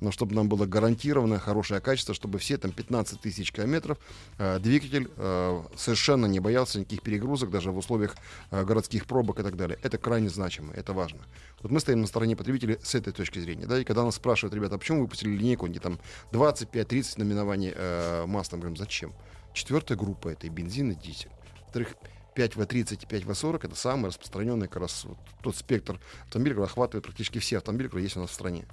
но 0.00 0.10
чтобы 0.10 0.34
нам 0.34 0.48
было 0.48 0.66
гарантированное 0.66 1.38
хорошее 1.38 1.80
качество, 1.80 2.14
чтобы 2.14 2.38
все 2.38 2.56
там 2.58 2.72
15 2.72 3.20
тысяч 3.20 3.52
километров 3.52 3.98
э, 4.38 4.58
двигатель 4.58 5.10
э, 5.16 5.62
совершенно 5.76 6.26
не 6.26 6.40
боялся 6.40 6.78
никаких 6.78 7.02
перегрузок, 7.02 7.50
даже 7.50 7.70
в 7.70 7.78
условиях 7.78 8.16
э, 8.50 8.64
городских 8.64 9.06
пробок 9.06 9.40
и 9.40 9.42
так 9.42 9.56
далее. 9.56 9.78
Это 9.82 9.98
крайне 9.98 10.28
значимо, 10.28 10.72
это 10.74 10.92
важно. 10.92 11.20
Вот 11.62 11.72
мы 11.72 11.80
стоим 11.80 12.00
на 12.00 12.06
стороне 12.06 12.36
потребителей 12.36 12.78
с 12.82 12.94
этой 12.94 13.12
точки 13.12 13.38
зрения. 13.38 13.66
Да, 13.66 13.78
и 13.78 13.84
когда 13.84 14.04
нас 14.04 14.16
спрашивают, 14.16 14.54
ребята, 14.54 14.76
а 14.76 14.78
почему 14.78 14.98
вы 14.98 15.04
выпустили 15.04 15.30
линейку, 15.30 15.66
где 15.66 15.80
там 15.80 15.98
25-30 16.32 17.14
наименований 17.18 17.72
э, 17.74 18.26
масла, 18.26 18.56
мы 18.56 18.62
говорим, 18.62 18.76
зачем? 18.76 19.12
Четвертая 19.52 19.98
группа 19.98 20.28
это 20.28 20.46
и 20.46 20.50
бензин, 20.50 20.92
и 20.92 20.94
дизель. 20.94 21.30
Во-вторых, 21.64 21.96
5В30 22.38 23.02
и 23.02 23.06
5В40 23.06 23.66
это 23.66 23.74
самый 23.74 24.06
распространенный 24.06 24.68
как 24.68 24.82
раз 24.82 25.04
вот 25.04 25.18
тот 25.42 25.56
спектр 25.56 26.00
автомобилей, 26.24 26.54
который 26.54 26.66
охватывает 26.66 27.04
практически 27.04 27.38
все 27.38 27.58
автомобили, 27.58 27.88
которые 27.88 28.04
есть 28.04 28.16
у 28.16 28.20
нас 28.20 28.30
в 28.30 28.34
стране. 28.34 28.64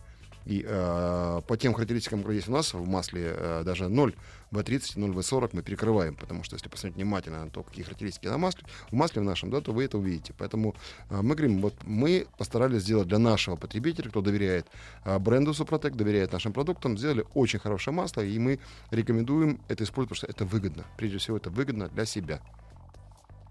И 0.45 0.63
э, 0.65 1.41
по 1.47 1.57
тем 1.57 1.73
характеристикам, 1.73 2.19
которые 2.19 2.37
есть 2.37 2.47
у 2.47 2.51
нас 2.51 2.73
в 2.73 2.87
масле, 2.87 3.33
э, 3.35 3.63
даже 3.65 3.89
0 3.89 4.15
V30, 4.51 4.99
0 4.99 5.09
V40 5.11 5.49
мы 5.53 5.63
перекрываем, 5.63 6.15
потому 6.15 6.43
что 6.43 6.55
если 6.55 6.69
посмотреть 6.69 6.95
внимательно 6.97 7.43
на 7.43 7.49
то, 7.49 7.63
какие 7.63 7.83
характеристики 7.83 8.27
на 8.27 8.37
масле, 8.37 8.63
в 8.91 8.93
масле 8.93 9.21
в 9.21 9.25
нашем, 9.25 9.49
да, 9.49 9.59
то 9.61 9.71
вы 9.71 9.85
это 9.85 9.97
увидите. 9.97 10.33
Поэтому 10.37 10.75
э, 11.09 11.21
мы 11.21 11.35
говорим, 11.35 11.61
вот 11.61 11.73
мы 11.83 12.27
постарались 12.37 12.83
сделать 12.83 13.07
для 13.07 13.17
нашего 13.17 13.55
потребителя, 13.55 14.09
кто 14.09 14.21
доверяет 14.21 14.67
э, 15.03 15.17
бренду 15.17 15.53
Супротек, 15.53 15.95
доверяет 15.95 16.31
нашим 16.31 16.53
продуктам, 16.53 16.97
сделали 16.97 17.25
очень 17.33 17.59
хорошее 17.59 17.95
масло, 17.95 18.21
и 18.21 18.37
мы 18.37 18.59
рекомендуем 18.91 19.59
это 19.67 19.83
использовать, 19.83 20.09
потому 20.09 20.15
что 20.17 20.27
это 20.27 20.45
выгодно. 20.45 20.85
Прежде 20.97 21.17
всего, 21.17 21.37
это 21.37 21.49
выгодно 21.49 21.89
для 21.89 22.05
себя. 22.05 22.39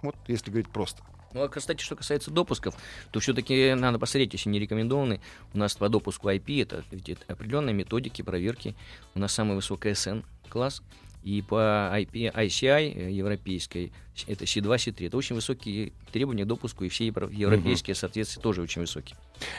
Вот, 0.02 0.14
если 0.28 0.50
говорить 0.50 0.70
просто. 0.70 1.02
Ну, 1.34 1.42
а, 1.42 1.48
кстати, 1.48 1.82
что 1.82 1.96
касается 1.96 2.30
допусков, 2.30 2.76
то 3.10 3.20
все-таки 3.20 3.74
надо 3.74 3.98
посмотреть, 3.98 4.32
если 4.32 4.48
не 4.48 4.60
рекомендованы. 4.60 5.20
У 5.52 5.58
нас 5.58 5.74
по 5.74 5.88
допуску 5.88 6.30
IP 6.30 6.62
это, 6.62 6.84
это 6.92 7.20
определенные 7.26 7.74
методики 7.74 8.22
проверки. 8.22 8.76
У 9.14 9.18
нас 9.18 9.32
самый 9.32 9.56
высокий 9.56 9.90
SN 9.90 10.24
класс. 10.48 10.82
И 11.24 11.40
по 11.40 11.90
IP, 11.94 12.34
ICI 12.34 12.94
э, 12.94 13.10
европейской 13.10 13.92
это 14.26 14.44
C2, 14.44 14.76
C3. 14.76 15.06
Это 15.06 15.16
очень 15.16 15.34
высокие 15.34 15.92
требования 16.12 16.44
к 16.44 16.46
допуску, 16.46 16.84
и 16.84 16.88
все 16.88 17.06
европейские, 17.06 17.96
соответственно, 17.96 18.42
тоже 18.42 18.62
очень 18.62 18.82
высокие. 18.82 19.16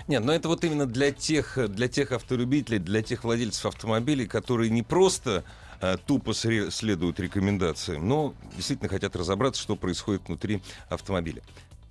Нет, 0.08 0.24
но 0.24 0.32
это 0.32 0.48
вот 0.48 0.64
именно 0.64 0.86
для 0.86 1.12
тех, 1.12 1.58
для 1.70 1.88
тех 1.88 2.12
автолюбителей, 2.12 2.80
для 2.80 3.02
тех 3.02 3.24
владельцев 3.24 3.66
автомобилей, 3.66 4.28
которые 4.28 4.70
не 4.70 4.84
просто 4.84 5.44
э, 5.82 5.98
тупо 6.06 6.34
следуют 6.34 7.20
рекомендациям, 7.20 8.08
но 8.08 8.34
действительно 8.56 8.90
хотят 8.90 9.16
разобраться, 9.16 9.62
что 9.62 9.76
происходит 9.76 10.28
внутри 10.28 10.62
автомобиля. 10.90 11.42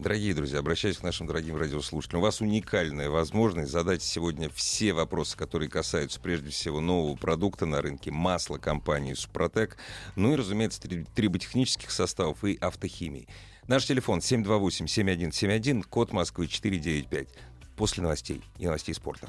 Дорогие 0.00 0.34
друзья, 0.34 0.58
обращаюсь 0.58 0.96
к 0.96 1.04
нашим 1.04 1.28
дорогим 1.28 1.56
радиослушателям. 1.56 2.20
У 2.20 2.24
вас 2.24 2.40
уникальная 2.40 3.08
возможность 3.08 3.70
задать 3.70 4.02
сегодня 4.02 4.50
все 4.50 4.92
вопросы, 4.92 5.36
которые 5.36 5.70
касаются 5.70 6.20
прежде 6.20 6.50
всего 6.50 6.80
нового 6.80 7.14
продукта 7.14 7.64
на 7.64 7.80
рынке, 7.80 8.10
масла 8.10 8.58
компании 8.58 9.14
«Супротек», 9.14 9.76
ну 10.16 10.32
и, 10.32 10.36
разумеется, 10.36 10.82
триботехнических 11.14 11.92
составов 11.92 12.42
и 12.44 12.58
автохимии. 12.60 13.28
Наш 13.68 13.86
телефон 13.86 14.18
728-7171, 14.18 15.84
код 15.84 16.12
Москвы 16.12 16.48
495. 16.48 17.28
После 17.76 18.02
новостей 18.02 18.42
и 18.58 18.66
новостей 18.66 18.94
спорта. 18.94 19.28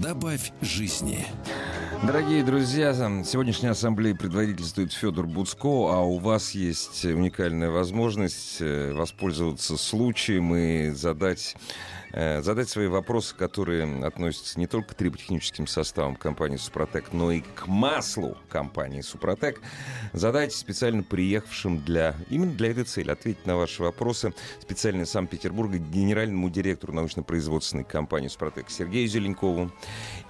Добавь 0.00 0.52
жизни. 0.62 1.26
Дорогие 2.02 2.42
друзья, 2.42 2.94
сегодняшняя 3.24 3.70
ассамблея 3.70 4.14
предводительствует 4.14 4.90
Федор 4.90 5.26
Буцко, 5.26 5.92
а 5.92 6.00
у 6.00 6.16
вас 6.16 6.52
есть 6.52 7.04
уникальная 7.04 7.68
возможность 7.68 8.56
э, 8.60 8.92
воспользоваться 8.94 9.76
случаем 9.76 10.54
и 10.56 10.90
задать 10.92 11.56
задать 12.12 12.68
свои 12.68 12.86
вопросы, 12.86 13.34
которые 13.34 14.04
относятся 14.04 14.58
не 14.58 14.66
только 14.66 14.90
к 14.90 14.94
триботехническим 14.94 15.66
составам 15.66 16.16
компании 16.16 16.56
«Супротек», 16.56 17.12
но 17.12 17.32
и 17.32 17.40
к 17.40 17.66
маслу 17.66 18.36
компании 18.48 19.00
«Супротек», 19.00 19.60
задать 20.12 20.52
специально 20.52 21.02
приехавшим 21.02 21.82
для, 21.82 22.14
именно 22.28 22.52
для 22.52 22.70
этой 22.70 22.84
цели, 22.84 23.10
ответить 23.10 23.46
на 23.46 23.56
ваши 23.56 23.82
вопросы. 23.82 24.34
Специально 24.60 25.02
из 25.02 25.10
Санкт-Петербурга 25.10 25.78
генеральному 25.78 26.50
директору 26.50 26.92
научно-производственной 26.92 27.84
компании 27.84 28.28
«Супротек» 28.28 28.70
Сергею 28.70 29.08
Зеленкову 29.08 29.72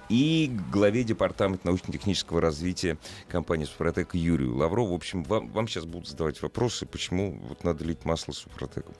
и 0.09 0.51
главе 0.71 1.03
департамента 1.03 1.67
научно-технического 1.67 2.41
развития 2.41 2.97
компании 3.29 3.65
«Супротек» 3.65 4.15
Юрию 4.15 4.55
Лаврову. 4.55 4.93
В 4.93 4.95
общем, 4.95 5.23
вам, 5.23 5.49
вам 5.49 5.67
сейчас 5.67 5.85
будут 5.85 6.07
задавать 6.07 6.41
вопросы, 6.41 6.85
почему 6.85 7.39
вот 7.47 7.63
надо 7.63 7.83
лить 7.83 8.05
масло 8.05 8.31
«Супротеку». 8.31 8.93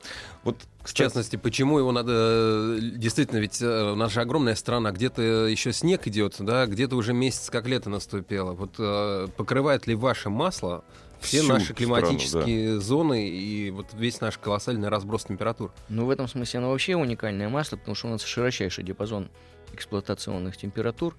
Вот, 0.44 0.58
кстати... 0.82 0.92
В 0.92 0.94
частности, 0.94 1.36
почему 1.36 1.80
его 1.80 1.92
надо... 1.92 2.12
Э, 2.14 2.80
действительно, 2.82 3.40
ведь 3.40 3.62
э, 3.62 3.92
у 3.92 3.96
нас 3.96 4.12
же 4.12 4.22
огромная 4.22 4.56
страна, 4.56 4.92
где-то 4.92 5.22
еще 5.22 5.74
снег 5.74 6.08
идет, 6.08 6.36
да, 6.40 6.66
где-то 6.66 6.96
уже 6.96 7.14
месяц 7.14 7.50
как 7.50 7.68
лето 7.68 7.90
наступило. 7.90 8.54
Вот 8.54 8.76
э, 8.80 9.28
покрывает 9.36 9.88
ли 9.88 9.96
ваше 9.96 10.30
масло 10.30 10.84
все 11.24 11.40
Всю 11.40 11.54
наши 11.54 11.74
климатические 11.74 12.28
страну, 12.28 12.76
да. 12.76 12.80
зоны 12.82 13.30
и 13.30 13.72
вот 13.72 13.88
весь 13.94 14.20
наш 14.20 14.38
колоссальный 14.38 14.90
разброс 14.90 15.24
температур. 15.24 15.72
Ну, 15.90 16.06
в 16.06 16.10
этом 16.10 16.28
смысле 16.28 16.60
оно 16.60 16.72
вообще 16.72 16.96
уникальное 16.96 17.50
масло, 17.50 17.78
потому 17.78 17.96
что 17.96 18.08
у 18.08 18.12
нас 18.12 18.24
широчайший 18.24 18.84
диапазон 18.84 19.30
эксплуатационных 19.74 20.58
температур. 20.58 21.18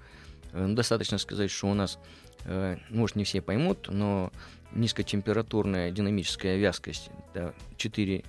Э, 0.52 0.66
ну, 0.66 0.74
достаточно 0.74 1.18
сказать, 1.18 1.50
что 1.50 1.68
у 1.68 1.74
нас, 1.74 1.98
э, 2.44 2.76
может, 2.90 3.16
не 3.16 3.24
все 3.24 3.40
поймут, 3.40 3.88
но 3.90 4.32
низкотемпературная 4.72 5.90
динамическая 5.90 6.56
вязкость 6.56 7.10
да, 7.32 7.54
4-5 7.76 8.22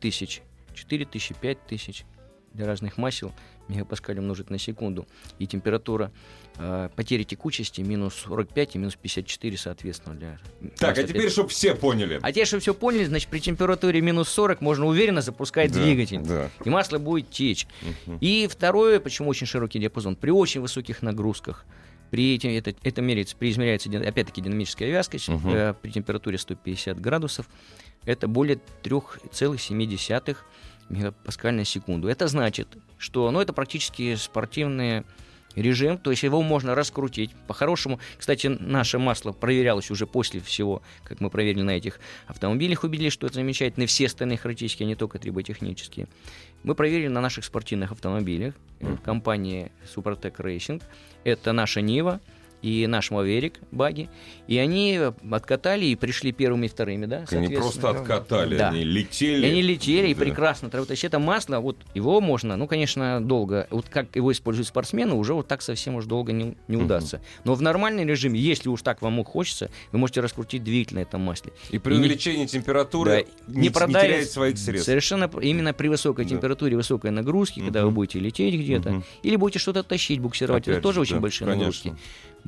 тысяч, 0.00 0.42
4 0.74 1.04
тысячи, 1.06 1.34
5 1.34 1.66
тысяч 1.66 2.04
для 2.52 2.66
разных 2.66 2.98
масел 2.98 3.32
мегапаскаль 3.68 4.18
умножить 4.18 4.50
на 4.50 4.58
секунду. 4.58 5.06
И 5.38 5.46
температура 5.46 6.10
э, 6.58 6.88
потери 6.94 7.22
текучести 7.22 7.80
минус 7.80 8.14
45 8.26 8.76
и 8.76 8.78
минус 8.78 8.96
54, 8.96 9.56
соответственно. 9.56 10.16
Для 10.16 10.38
так, 10.78 10.98
а 10.98 11.02
теперь, 11.02 11.30
чтобы 11.30 11.48
все 11.48 11.74
поняли. 11.74 12.18
А 12.22 12.30
теперь, 12.32 12.46
чтобы 12.46 12.60
все 12.60 12.74
поняли, 12.74 13.04
значит, 13.04 13.28
при 13.28 13.40
температуре 13.40 14.00
минус 14.00 14.28
40 14.28 14.60
можно 14.60 14.86
уверенно 14.86 15.20
запускать 15.20 15.72
да, 15.72 15.82
двигатель. 15.82 16.20
Да. 16.20 16.50
И 16.64 16.70
масло 16.70 16.98
будет 16.98 17.30
течь. 17.30 17.66
Угу. 18.06 18.18
И 18.20 18.48
второе, 18.50 19.00
почему 19.00 19.30
очень 19.30 19.46
широкий 19.46 19.78
диапазон, 19.78 20.16
при 20.16 20.30
очень 20.30 20.60
высоких 20.60 21.02
нагрузках, 21.02 21.64
при 22.10 22.34
этим, 22.34 22.50
это, 22.50 22.74
это 22.82 23.02
меряется, 23.02 23.36
при 23.36 23.50
измеряется, 23.50 23.90
опять-таки, 23.90 24.40
динамическая 24.40 24.88
вязкость 24.88 25.28
угу. 25.28 25.50
э, 25.50 25.74
при 25.80 25.90
температуре 25.90 26.38
150 26.38 27.00
градусов. 27.00 27.48
Это 28.04 28.28
более 28.28 28.60
3,7 28.82 30.36
мегапаскаль 30.88 31.54
на 31.54 31.64
секунду. 31.64 32.08
Это 32.08 32.28
значит, 32.28 32.68
что 32.96 33.30
ну, 33.30 33.40
это 33.40 33.52
практически 33.52 34.14
спортивный 34.16 35.04
режим, 35.54 35.98
то 35.98 36.10
есть 36.10 36.22
его 36.22 36.42
можно 36.42 36.74
раскрутить. 36.74 37.30
По-хорошему, 37.46 38.00
кстати, 38.16 38.46
наше 38.46 38.98
масло 38.98 39.32
проверялось 39.32 39.90
уже 39.90 40.06
после 40.06 40.40
всего, 40.40 40.82
как 41.04 41.20
мы 41.20 41.30
проверили 41.30 41.62
на 41.62 41.72
этих 41.72 42.00
автомобилях, 42.26 42.84
убедились, 42.84 43.12
что 43.12 43.26
это 43.26 43.36
замечательно, 43.36 43.86
все 43.86 44.06
остальные 44.06 44.38
характеристики, 44.38 44.82
а 44.82 44.86
не 44.86 44.94
только 44.94 45.18
триботехнические. 45.18 46.08
Мы 46.62 46.74
проверили 46.74 47.08
на 47.08 47.20
наших 47.20 47.44
спортивных 47.44 47.92
автомобилях 47.92 48.54
компании 49.04 49.70
Supertech 49.94 50.36
Racing. 50.36 50.82
Это 51.24 51.52
наша 51.52 51.80
Нива, 51.80 52.20
и 52.62 52.86
наш 52.86 53.10
Маверик, 53.10 53.60
баги, 53.70 54.08
и 54.46 54.58
они 54.58 55.00
откатали 55.30 55.86
и 55.86 55.94
пришли 55.94 56.32
первыми 56.32 56.66
и 56.66 56.68
вторыми, 56.68 57.06
да, 57.06 57.24
Они 57.30 57.54
просто 57.54 57.90
откатали, 57.90 58.56
да. 58.56 58.68
они 58.70 58.84
летели. 58.84 59.46
И 59.46 59.50
они 59.50 59.62
летели, 59.62 60.06
да. 60.06 60.08
и 60.08 60.14
прекрасно. 60.14 60.70
То 60.70 60.84
есть 60.88 61.04
это 61.04 61.18
масло, 61.18 61.60
вот 61.60 61.76
его 61.94 62.20
можно, 62.20 62.56
ну, 62.56 62.66
конечно, 62.66 63.20
долго, 63.20 63.66
вот 63.70 63.88
как 63.88 64.16
его 64.16 64.32
используют 64.32 64.68
спортсмены, 64.68 65.14
уже 65.14 65.34
вот 65.34 65.46
так 65.46 65.62
совсем 65.62 65.96
уж 65.96 66.06
долго 66.06 66.32
не, 66.32 66.56
не 66.66 66.76
удастся. 66.76 67.20
Но 67.44 67.54
в 67.54 67.62
нормальном 67.62 68.06
режиме, 68.08 68.40
если 68.40 68.68
уж 68.68 68.82
так 68.82 69.02
вам 69.02 69.22
хочется, 69.24 69.70
вы 69.92 69.98
можете 69.98 70.20
раскрутить 70.20 70.64
двигатель 70.64 70.96
на 70.96 71.00
этом 71.00 71.20
масле. 71.20 71.52
И 71.70 71.78
при 71.78 71.94
и 71.94 71.98
увеличении 71.98 72.40
не, 72.40 72.46
температуры 72.46 73.26
да, 73.46 73.52
не, 73.52 73.62
не, 73.62 73.70
продает, 73.70 74.02
не 74.02 74.08
теряет 74.08 74.30
своих 74.30 74.58
средств. 74.58 74.86
Совершенно 74.86 75.30
именно 75.40 75.72
при 75.72 75.88
высокой 75.88 76.24
да. 76.24 76.30
температуре, 76.30 76.76
высокой 76.76 77.10
нагрузке, 77.10 77.60
угу. 77.60 77.66
когда 77.66 77.84
вы 77.84 77.90
будете 77.90 78.18
лететь 78.18 78.54
где-то, 78.54 78.90
угу. 78.90 79.02
или 79.22 79.36
будете 79.36 79.58
что-то 79.58 79.82
тащить, 79.82 80.20
буксировать, 80.20 80.64
Опять 80.64 80.76
это 80.76 80.82
тоже 80.82 80.96
да, 80.96 81.02
очень 81.02 81.20
большие 81.20 81.46
конечно. 81.46 81.66
нагрузки 81.66 81.96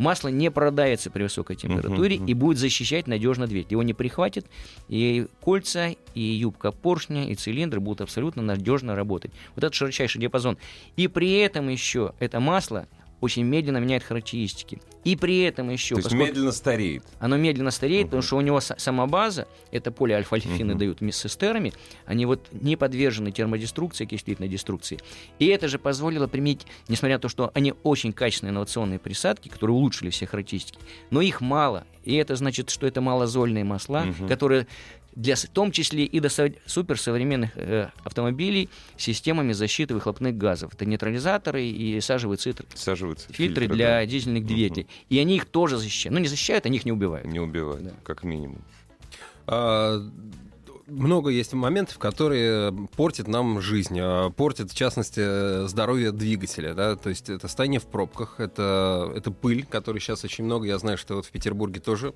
масло 0.00 0.28
не 0.28 0.50
продается 0.50 1.10
при 1.10 1.22
высокой 1.22 1.56
температуре 1.56 2.16
uh-huh, 2.16 2.24
uh-huh. 2.24 2.30
и 2.30 2.34
будет 2.34 2.58
защищать 2.58 3.06
надежно 3.06 3.46
двигатель. 3.46 3.72
Его 3.72 3.82
не 3.82 3.92
прихватит, 3.92 4.46
и 4.88 5.26
кольца, 5.40 5.90
и 6.14 6.20
юбка 6.20 6.72
поршня, 6.72 7.28
и 7.28 7.34
цилиндры 7.34 7.80
будут 7.80 8.00
абсолютно 8.00 8.42
надежно 8.42 8.96
работать. 8.96 9.30
Вот 9.54 9.62
это 9.62 9.74
широчайший 9.74 10.20
диапазон. 10.20 10.56
И 10.96 11.06
при 11.06 11.38
этом 11.38 11.68
еще 11.68 12.14
это 12.18 12.40
масло 12.40 12.88
очень 13.20 13.44
медленно 13.44 13.78
меняет 13.78 14.02
характеристики. 14.02 14.80
И 15.04 15.16
при 15.16 15.40
этом 15.40 15.70
еще... 15.70 15.94
То 15.94 16.02
есть 16.02 16.12
медленно 16.12 16.52
стареет. 16.52 17.04
Оно 17.18 17.36
медленно 17.36 17.70
стареет, 17.70 18.02
uh-huh. 18.02 18.10
потому 18.10 18.22
что 18.22 18.36
у 18.36 18.40
него 18.40 18.60
сама 18.60 19.06
база, 19.06 19.48
это 19.70 19.90
поле 19.90 20.14
альфа-альфины 20.14 20.72
uh-huh. 20.72 20.78
дают 20.78 21.00
вместе 21.00 21.22
с 21.22 21.32
эстерами, 21.32 21.72
они 22.04 22.26
вот 22.26 22.48
не 22.52 22.76
подвержены 22.76 23.30
термодеструкции, 23.32 24.04
окислительной 24.04 24.48
деструкции. 24.48 24.98
И 25.38 25.46
это 25.46 25.68
же 25.68 25.78
позволило 25.78 26.26
применить, 26.26 26.66
несмотря 26.88 27.16
на 27.16 27.20
то, 27.20 27.28
что 27.28 27.50
они 27.54 27.74
очень 27.82 28.12
качественные 28.12 28.52
инновационные 28.52 28.98
присадки, 28.98 29.48
которые 29.48 29.76
улучшили 29.76 30.10
все 30.10 30.26
характеристики, 30.26 30.78
но 31.10 31.20
их 31.20 31.40
мало. 31.40 31.84
И 32.04 32.14
это 32.14 32.36
значит, 32.36 32.70
что 32.70 32.86
это 32.86 33.00
малозольные 33.00 33.64
масла, 33.64 34.06
uh-huh. 34.06 34.28
которые 34.28 34.66
для, 35.20 35.36
в 35.36 35.42
том 35.46 35.70
числе 35.70 36.04
и 36.04 36.18
до 36.18 36.30
со- 36.30 36.52
суперсовременных 36.64 37.50
э, 37.56 37.90
автомобилей 38.04 38.70
с 38.96 39.02
системами 39.02 39.52
защиты 39.52 39.92
выхлопных 39.92 40.36
газов. 40.36 40.72
Это 40.72 40.86
нейтрализаторы 40.86 41.62
и 41.64 42.00
сажевые 42.00 42.38
цитр, 42.38 42.64
Саживаются 42.74 43.26
фильтры 43.28 43.62
фильтры, 43.66 43.76
для 43.76 43.86
да. 44.00 44.06
дизельных 44.06 44.46
двигателей. 44.46 44.86
И 45.10 45.18
они 45.18 45.36
их 45.36 45.44
тоже 45.44 45.76
защищают. 45.76 46.14
Ну, 46.14 46.20
не 46.20 46.28
защищают, 46.28 46.64
они 46.64 46.78
их 46.78 46.86
не 46.86 46.92
убивают. 46.92 47.26
Не 47.26 47.38
убивают, 47.38 47.84
Да. 47.84 47.92
как 48.02 48.24
минимум. 48.24 48.62
А, 49.46 50.02
много 50.86 51.28
есть 51.28 51.52
моментов, 51.52 51.98
которые 51.98 52.72
портят 52.96 53.28
нам 53.28 53.60
жизнь, 53.60 53.98
а, 54.00 54.30
портят, 54.30 54.70
в 54.70 54.74
частности, 54.74 55.20
э, 55.22 55.66
здоровье 55.68 56.12
двигателя. 56.12 56.72
Да? 56.72 56.96
То 56.96 57.10
есть 57.10 57.28
это 57.28 57.46
стояние 57.46 57.80
в 57.80 57.86
пробках, 57.86 58.40
это, 58.40 59.12
это 59.14 59.30
пыль, 59.30 59.66
которой 59.66 59.98
сейчас 59.98 60.24
очень 60.24 60.44
много. 60.44 60.66
Я 60.66 60.78
знаю, 60.78 60.96
что 60.96 61.16
вот 61.16 61.26
в 61.26 61.30
Петербурге 61.30 61.80
тоже 61.80 62.14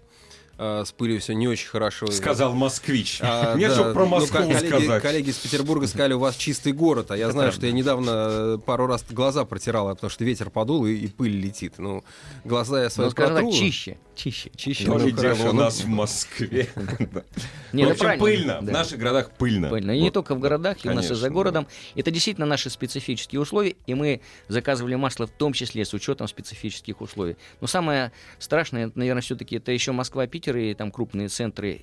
с 0.59 0.93
пылью 0.93 1.21
все 1.21 1.35
не 1.35 1.49
очень 1.49 1.69
хорошо. 1.69 2.07
Сказал 2.09 2.55
москвич. 2.55 3.19
А, 3.21 3.55
Нет, 3.57 3.71
да, 3.71 3.75
чтобы 3.75 3.93
про 3.93 4.05
ну, 4.05 4.11
Москву 4.11 4.39
ко- 4.39 4.45
коллеги, 4.45 4.67
сказать. 4.67 5.03
коллеги 5.03 5.31
из 5.31 5.37
Петербурга 5.37 5.87
сказали, 5.87 6.13
у 6.13 6.19
вас 6.19 6.37
чистый 6.37 6.73
город, 6.73 7.11
а 7.11 7.17
я 7.17 7.31
знаю, 7.31 7.53
что 7.53 7.67
я 7.67 7.73
недавно 7.73 8.11
э, 8.11 8.59
пару 8.65 8.87
раз 8.87 9.05
глаза 9.11 9.45
протирал, 9.45 9.89
потому 9.89 10.11
что 10.11 10.25
ветер 10.25 10.51
подул 10.51 10.87
и, 10.87 10.95
и 10.95 11.09
пыль 11.09 11.37
летит. 11.37 11.75
Ну, 11.79 12.05
глаза 12.45 12.83
я 12.83 12.91
свои 12.91 13.07
Ну, 13.07 13.11
скажем 13.11 13.35
так, 13.35 13.43
протру. 13.45 13.59
чище. 13.59 13.99
Чище. 14.15 14.51
Чище, 14.57 14.85
То 14.85 14.99
ну, 14.99 15.07
ли 15.07 15.13
у 15.49 15.53
нас 15.53 15.81
в 15.81 15.89
Москве. 15.89 16.69
В 17.73 17.91
общем, 17.91 18.19
пыльно. 18.19 18.61
В 18.61 18.65
наших 18.65 18.99
городах 18.99 19.33
пыльно. 19.33 19.69
Пыльно. 19.69 19.91
И 19.91 20.01
не 20.01 20.11
только 20.11 20.35
в 20.35 20.39
городах, 20.39 20.85
и 20.85 20.89
у 20.89 20.95
нас 20.95 21.11
и 21.11 21.15
за 21.15 21.31
городом. 21.31 21.67
Это 21.97 22.11
действительно 22.11 22.47
наши 22.47 22.71
специфические 22.71 23.41
условия, 23.41 23.75
и 23.87 23.95
мы 23.95 24.21
заказывали 24.49 24.95
масло 24.95 25.27
в 25.27 25.31
том 25.31 25.53
числе 25.53 25.85
с 25.85 25.93
учетом 25.93 26.29
специфических 26.29 27.01
условий. 27.01 27.37
Но 27.61 27.67
самое 27.67 28.13
страшное, 28.39 28.93
наверное, 28.95 29.23
все-таки 29.23 29.57
это 29.57 29.73
еще 29.73 29.93
Москва, 29.93 30.27
Питер 30.45 30.57
и 30.59 30.75
там 30.75 30.91
крупные 30.91 31.29
центры 31.29 31.81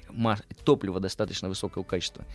топлива 0.63 0.99
достаточно 0.99 1.49
высокого 1.49 1.83
качества, 1.83 2.25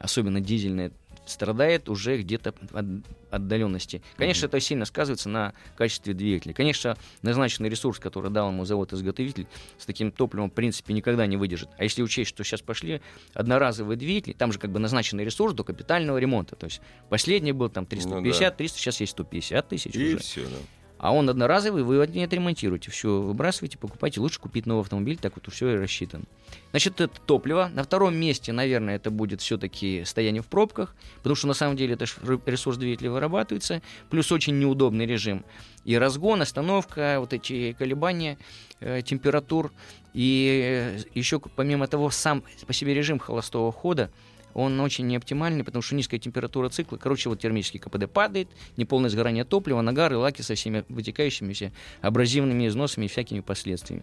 особенно 0.00 0.40
дизельное, 0.40 0.90
страдает 1.26 1.88
уже 1.88 2.18
где-то 2.18 2.54
от 2.72 2.86
отдаленности. 3.30 4.02
Конечно, 4.16 4.46
это 4.46 4.58
сильно 4.58 4.84
сказывается 4.84 5.28
на 5.28 5.54
качестве 5.76 6.12
двигателя. 6.12 6.54
Конечно, 6.54 6.96
назначенный 7.22 7.68
ресурс, 7.68 8.00
который 8.00 8.32
дал 8.32 8.50
ему 8.50 8.64
завод-изготовитель, 8.64 9.46
с 9.78 9.86
таким 9.86 10.10
топливом, 10.10 10.50
в 10.50 10.54
принципе, 10.54 10.92
никогда 10.92 11.24
не 11.26 11.36
выдержит. 11.36 11.68
А 11.78 11.84
если 11.84 12.02
учесть, 12.02 12.30
что 12.30 12.42
сейчас 12.42 12.62
пошли 12.62 13.00
одноразовые 13.32 13.96
двигатели, 13.96 14.32
там 14.32 14.52
же 14.52 14.58
как 14.58 14.72
бы 14.72 14.80
назначенный 14.80 15.24
ресурс 15.24 15.54
до 15.54 15.62
капитального 15.62 16.18
ремонта. 16.18 16.56
То 16.56 16.66
есть 16.66 16.80
последний 17.10 17.52
был 17.52 17.68
там 17.68 17.86
350, 17.86 18.56
300, 18.56 18.78
сейчас 18.78 19.00
есть 19.00 19.12
150 19.12 19.68
тысяч 19.68 19.94
И 19.94 20.14
уже. 20.14 20.18
все, 20.18 20.42
да. 20.46 20.56
А 20.98 21.12
он 21.12 21.28
одноразовый, 21.28 21.82
вы 21.82 21.96
его 21.96 22.04
не 22.04 22.24
отремонтируете. 22.24 22.90
Все, 22.90 23.20
выбрасываете, 23.20 23.78
покупайте. 23.78 24.20
Лучше 24.20 24.40
купить 24.40 24.66
новый 24.66 24.80
автомобиль, 24.80 25.18
так 25.18 25.34
вот 25.36 25.52
все 25.52 25.74
и 25.74 25.76
рассчитано. 25.76 26.24
Значит, 26.70 27.00
это 27.00 27.20
топливо. 27.26 27.70
На 27.74 27.82
втором 27.82 28.16
месте, 28.16 28.52
наверное, 28.52 28.96
это 28.96 29.10
будет 29.10 29.40
все-таки 29.40 30.04
стояние 30.04 30.42
в 30.42 30.46
пробках, 30.46 30.94
потому 31.18 31.34
что 31.34 31.46
на 31.48 31.54
самом 31.54 31.76
деле 31.76 31.94
это 31.94 32.06
ресурс 32.46 32.78
двигателя 32.78 33.10
вырабатывается, 33.10 33.82
плюс 34.08 34.32
очень 34.32 34.58
неудобный 34.58 35.06
режим. 35.06 35.44
И 35.84 35.96
разгон, 35.96 36.42
остановка, 36.42 37.16
вот 37.20 37.32
эти 37.32 37.72
колебания 37.78 38.38
э, 38.80 39.02
температур. 39.02 39.72
И 40.14 40.98
еще 41.14 41.38
помимо 41.40 41.86
того, 41.86 42.10
сам 42.10 42.42
по 42.66 42.72
себе 42.72 42.94
режим 42.94 43.18
холостого 43.18 43.70
хода, 43.70 44.10
он 44.56 44.80
очень 44.80 45.06
неоптимальный, 45.06 45.64
потому 45.64 45.82
что 45.82 45.94
низкая 45.94 46.18
температура 46.18 46.70
цикла, 46.70 46.96
короче, 46.96 47.28
вот 47.28 47.38
термический 47.38 47.78
КПД 47.78 48.10
падает, 48.10 48.48
неполное 48.78 49.10
сгорание 49.10 49.44
топлива, 49.44 49.82
нагары, 49.82 50.16
лаки 50.16 50.40
со 50.40 50.54
всеми 50.54 50.82
вытекающимися 50.88 51.72
абразивными 52.00 52.66
износами 52.66 53.04
и 53.04 53.08
всякими 53.08 53.40
последствиями. 53.40 54.02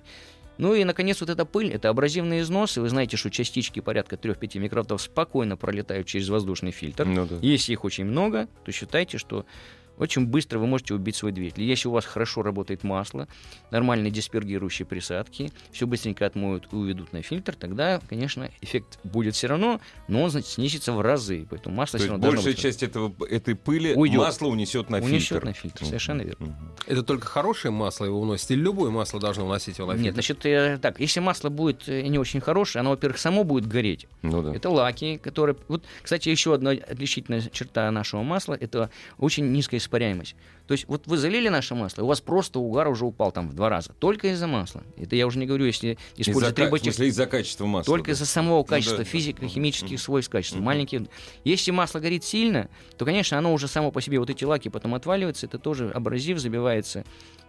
Ну 0.59 0.75
и, 0.75 0.83
наконец, 0.83 1.19
вот 1.21 1.31
эта 1.31 1.45
пыль, 1.45 1.71
это 1.71 1.89
абразивные 1.89 2.41
износы. 2.41 2.81
Вы 2.81 2.89
знаете, 2.89 3.17
что 3.17 3.31
частички 3.31 3.79
порядка 3.79 4.15
3-5 4.15 4.59
микротов 4.59 5.01
спокойно 5.01 5.57
пролетают 5.57 6.05
через 6.05 6.29
воздушный 6.29 6.69
фильтр. 6.69 7.05
Ну 7.05 7.25
да. 7.25 7.37
Если 7.41 7.71
их 7.71 7.83
очень 7.83 8.05
много, 8.05 8.47
то 8.63 8.71
считайте, 8.71 9.17
что 9.17 9.47
очень 9.97 10.25
быстро 10.25 10.59
вы 10.59 10.67
можете 10.67 10.93
убить 10.93 11.15
свой 11.15 11.31
двигатель. 11.31 11.63
Если 11.63 11.87
у 11.87 11.91
вас 11.91 12.05
хорошо 12.05 12.41
работает 12.41 12.83
масло, 12.83 13.27
нормальные 13.71 14.11
диспергирующие 14.11 14.85
присадки, 14.85 15.51
все 15.71 15.87
быстренько 15.87 16.25
отмоют 16.25 16.67
и 16.71 16.75
уведут 16.75 17.13
на 17.13 17.21
фильтр, 17.21 17.55
тогда, 17.55 18.01
конечно, 18.09 18.49
эффект 18.61 18.99
будет 19.03 19.35
все 19.35 19.47
равно, 19.47 19.79
но 20.07 20.23
он 20.23 20.29
значит, 20.31 20.49
снизится 20.49 20.93
в 20.93 21.01
разы. 21.01 21.45
Поэтому 21.49 21.75
масло 21.75 21.99
То 21.99 22.03
все 22.03 22.11
равно 22.11 22.21
должно 22.23 22.37
большая 22.41 22.53
быть 22.53 22.61
часть 22.61 22.83
этого, 22.83 23.13
этой 23.27 23.55
пыли 23.55 23.93
Уйдет. 23.93 24.19
масло 24.19 24.47
унесет 24.47 24.89
на 24.89 24.97
унесет 24.97 25.29
фильтр. 25.29 25.45
на 25.45 25.53
фильтр. 25.53 25.85
Совершенно 25.85 26.21
верно. 26.21 26.57
Это 26.87 27.03
только 27.03 27.27
хорошее 27.27 27.71
масло 27.71 28.05
его 28.05 28.19
уносит, 28.19 28.51
или 28.51 28.61
любое 28.61 28.91
масло 28.91 29.19
должно 29.19 29.45
уносить 29.45 29.77
его 29.77 29.87
на 29.87 29.93
Нет, 29.93 30.01
фильтр? 30.01 30.13
значит, 30.15 30.45
э, 30.45 30.79
так, 30.81 30.99
если 30.99 31.19
масло 31.19 31.49
будет 31.49 31.87
э, 31.87 32.01
не 32.01 32.17
очень 32.17 32.41
хорошее, 32.41 32.81
оно, 32.81 32.91
во-первых, 32.91 33.19
само 33.19 33.43
будет 33.43 33.67
гореть. 33.67 34.07
Ну 34.21 34.41
да. 34.41 34.55
Это 34.55 34.69
лаки, 34.69 35.17
которые... 35.17 35.55
Вот, 35.67 35.83
кстати, 36.01 36.29
еще 36.29 36.53
одна 36.53 36.71
отличительная 36.71 37.41
черта 37.51 37.89
нашего 37.91 38.23
масла– 38.23 38.57
это 38.59 38.89
очень 39.17 39.51
низкая 39.51 39.79
испаряемость. 39.83 40.35
То 40.67 40.73
есть 40.73 40.87
вот 40.87 41.07
вы 41.07 41.17
залили 41.17 41.49
наше 41.49 41.75
масло, 41.75 42.03
у 42.03 42.07
вас 42.07 42.21
просто 42.21 42.59
угар 42.59 42.87
уже 42.87 43.05
упал 43.05 43.31
там 43.31 43.49
в 43.49 43.53
два 43.53 43.69
раза. 43.69 43.91
Только 43.99 44.29
из-за 44.29 44.47
масла. 44.47 44.81
Это 44.97 45.15
я 45.15 45.27
уже 45.27 45.37
не 45.37 45.45
говорю, 45.45 45.65
если 45.65 45.97
использовать 46.15 46.55
в 46.57 46.61
триботех- 46.61 46.83
смысле, 46.93 47.07
из-за 47.09 47.25
качества 47.25 47.65
масла. 47.65 47.91
Только 47.91 48.07
да. 48.07 48.11
из-за 48.13 48.25
самого 48.25 48.59
Ну 48.59 48.63
качества 48.63 48.99
да, 48.99 49.03
физико-химических 49.03 49.89
Мгм. 49.89 49.97
свойств 49.97 50.31
качества. 50.31 50.57
Мгм. 50.57 50.65
Маленькие. 50.65 51.07
Если 51.43 51.71
масло 51.71 51.99
горит 51.99 52.23
сильно, 52.23 52.69
то, 52.97 53.03
конечно, 53.05 53.37
оно 53.37 53.53
уже 53.53 53.67
само 53.67 53.91
по 53.91 54.01
себе, 54.01 54.19
вот 54.19 54.29
эти 54.29 54.45
лаки 54.45 54.69
потом 54.69 54.95
отваливаются, 54.95 55.45
это 55.47 55.59
тоже 55.59 55.91
абразив, 55.93 56.39
забивается 56.39 57.03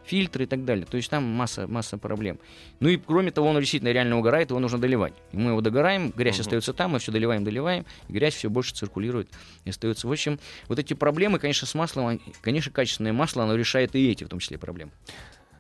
фильтры 0.05 0.45
и 0.45 0.47
так 0.47 0.65
далее. 0.65 0.87
То 0.87 0.97
есть 0.97 1.11
там 1.11 1.25
масса, 1.25 1.67
масса 1.67 1.99
проблем. 1.99 2.39
Ну 2.81 2.89
и 2.89 2.97
кроме 2.97 3.31
того, 3.31 3.49
он 3.49 3.59
действительно 3.59 3.91
реально 3.93 4.19
угорает, 4.19 4.51
его 4.51 4.61
нужно 4.61 4.79
доливать. 4.81 5.15
И 5.33 5.37
мы 5.37 5.51
его 5.51 5.61
догораем, 5.61 6.11
грязь 6.11 6.37
Мгм. 6.37 6.41
остается 6.43 6.73
там, 6.73 6.93
мы 6.93 6.99
все 6.99 7.13
доливаем, 7.13 7.45
доливаем, 7.45 7.85
и 8.09 8.13
грязь 8.13 8.35
все 8.35 8.51
больше 8.51 8.75
циркулирует 8.75 9.29
и 9.65 9.71
остается. 9.71 10.07
В 10.07 10.13
общем, 10.13 10.39
вот 10.69 10.79
эти 10.79 10.95
проблемы, 10.95 11.39
конечно, 11.39 11.67
с 11.67 11.75
маслом, 11.75 12.21
конечно, 12.43 12.71
качественное 12.73 13.13
масло, 13.13 13.45
оно 13.45 13.55
решает 13.57 13.95
и 13.95 14.11
эти, 14.11 14.25
в 14.25 14.29
том 14.29 14.39
числе, 14.39 14.59
проблемы. 14.59 14.93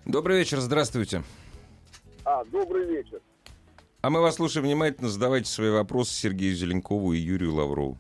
Добрый 0.05 0.39
вечер, 0.39 0.61
здравствуйте. 0.61 1.23
А, 2.25 2.45
добрый 2.45 2.87
вечер. 2.87 3.21
А 4.03 4.11
мы 4.11 4.21
вас 4.21 4.35
слушаем 4.35 4.67
внимательно. 4.67 5.09
Задавайте 5.09 5.49
свои 5.51 5.71
вопросы 5.71 6.13
Сергею 6.13 6.55
Зеленкову 6.55 7.15
и 7.15 7.19
Юрию 7.19 7.55
Лаврову. 7.55 7.99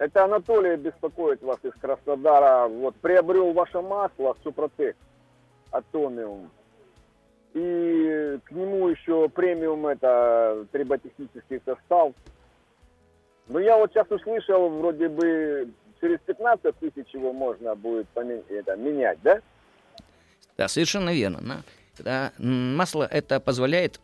Это 0.00 0.24
Анатолий 0.24 0.76
беспокоит 0.76 1.42
вас 1.42 1.58
из 1.62 1.72
Краснодара. 1.78 2.66
Вот 2.68 2.96
приобрел 2.96 3.52
ваше 3.52 3.82
масло 3.82 4.34
Супротек 4.42 4.96
Атомиум. 5.70 6.50
И 7.52 8.38
к 8.44 8.50
нему 8.50 8.88
еще 8.88 9.28
премиум 9.28 9.86
это 9.86 10.64
триботехнический 10.72 11.60
состав. 11.66 12.14
Но 13.48 13.58
я 13.58 13.76
вот 13.76 13.90
сейчас 13.92 14.10
услышал, 14.10 14.70
вроде 14.70 15.10
бы 15.10 15.68
через 16.00 16.18
15 16.20 16.74
тысяч 16.78 17.12
его 17.12 17.34
можно 17.34 17.74
будет 17.74 18.06
помен- 18.14 18.44
это, 18.48 18.76
менять, 18.76 19.18
да? 19.22 19.40
Да, 20.56 20.68
совершенно 20.68 21.12
верно. 21.12 21.62
Да, 21.98 22.32
масло 22.38 23.04
это 23.04 23.38
позволяет 23.38 24.00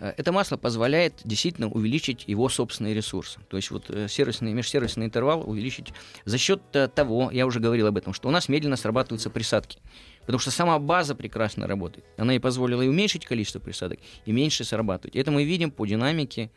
это 0.00 0.32
масло 0.32 0.56
позволяет 0.56 1.20
действительно 1.24 1.68
увеличить 1.68 2.24
его 2.26 2.48
собственный 2.48 2.94
ресурс. 2.94 3.38
То 3.48 3.56
есть 3.56 3.70
вот 3.70 3.90
э, 3.90 4.06
сервисный, 4.08 4.52
межсервисный 4.52 5.06
интервал 5.06 5.48
увеличить 5.48 5.92
за 6.24 6.38
счет 6.38 6.62
э, 6.72 6.88
того, 6.88 7.30
я 7.32 7.46
уже 7.46 7.58
говорил 7.60 7.86
об 7.88 7.96
этом, 7.96 8.12
что 8.14 8.28
у 8.28 8.30
нас 8.30 8.48
медленно 8.48 8.76
срабатываются 8.76 9.30
присадки. 9.30 9.80
Потому 10.20 10.38
что 10.38 10.50
сама 10.50 10.78
база 10.78 11.14
прекрасно 11.14 11.66
работает. 11.66 12.04
Она 12.16 12.36
и 12.36 12.38
позволила 12.38 12.82
и 12.82 12.88
уменьшить 12.88 13.24
количество 13.24 13.58
присадок, 13.58 13.98
и 14.24 14.32
меньше 14.32 14.64
срабатывать. 14.64 15.16
Это 15.16 15.30
мы 15.30 15.44
видим 15.44 15.70
по 15.70 15.86
динамике 15.86 16.50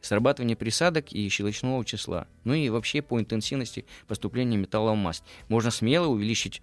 срабатывания 0.00 0.56
присадок 0.56 1.12
и 1.12 1.28
щелочного 1.28 1.84
числа. 1.84 2.28
Ну 2.44 2.54
и 2.54 2.68
вообще 2.68 3.02
по 3.02 3.18
интенсивности 3.18 3.86
поступления 4.06 4.56
металла 4.56 4.92
в 4.92 4.96
масть. 4.96 5.24
Можно 5.48 5.70
смело 5.70 6.06
увеличить 6.06 6.62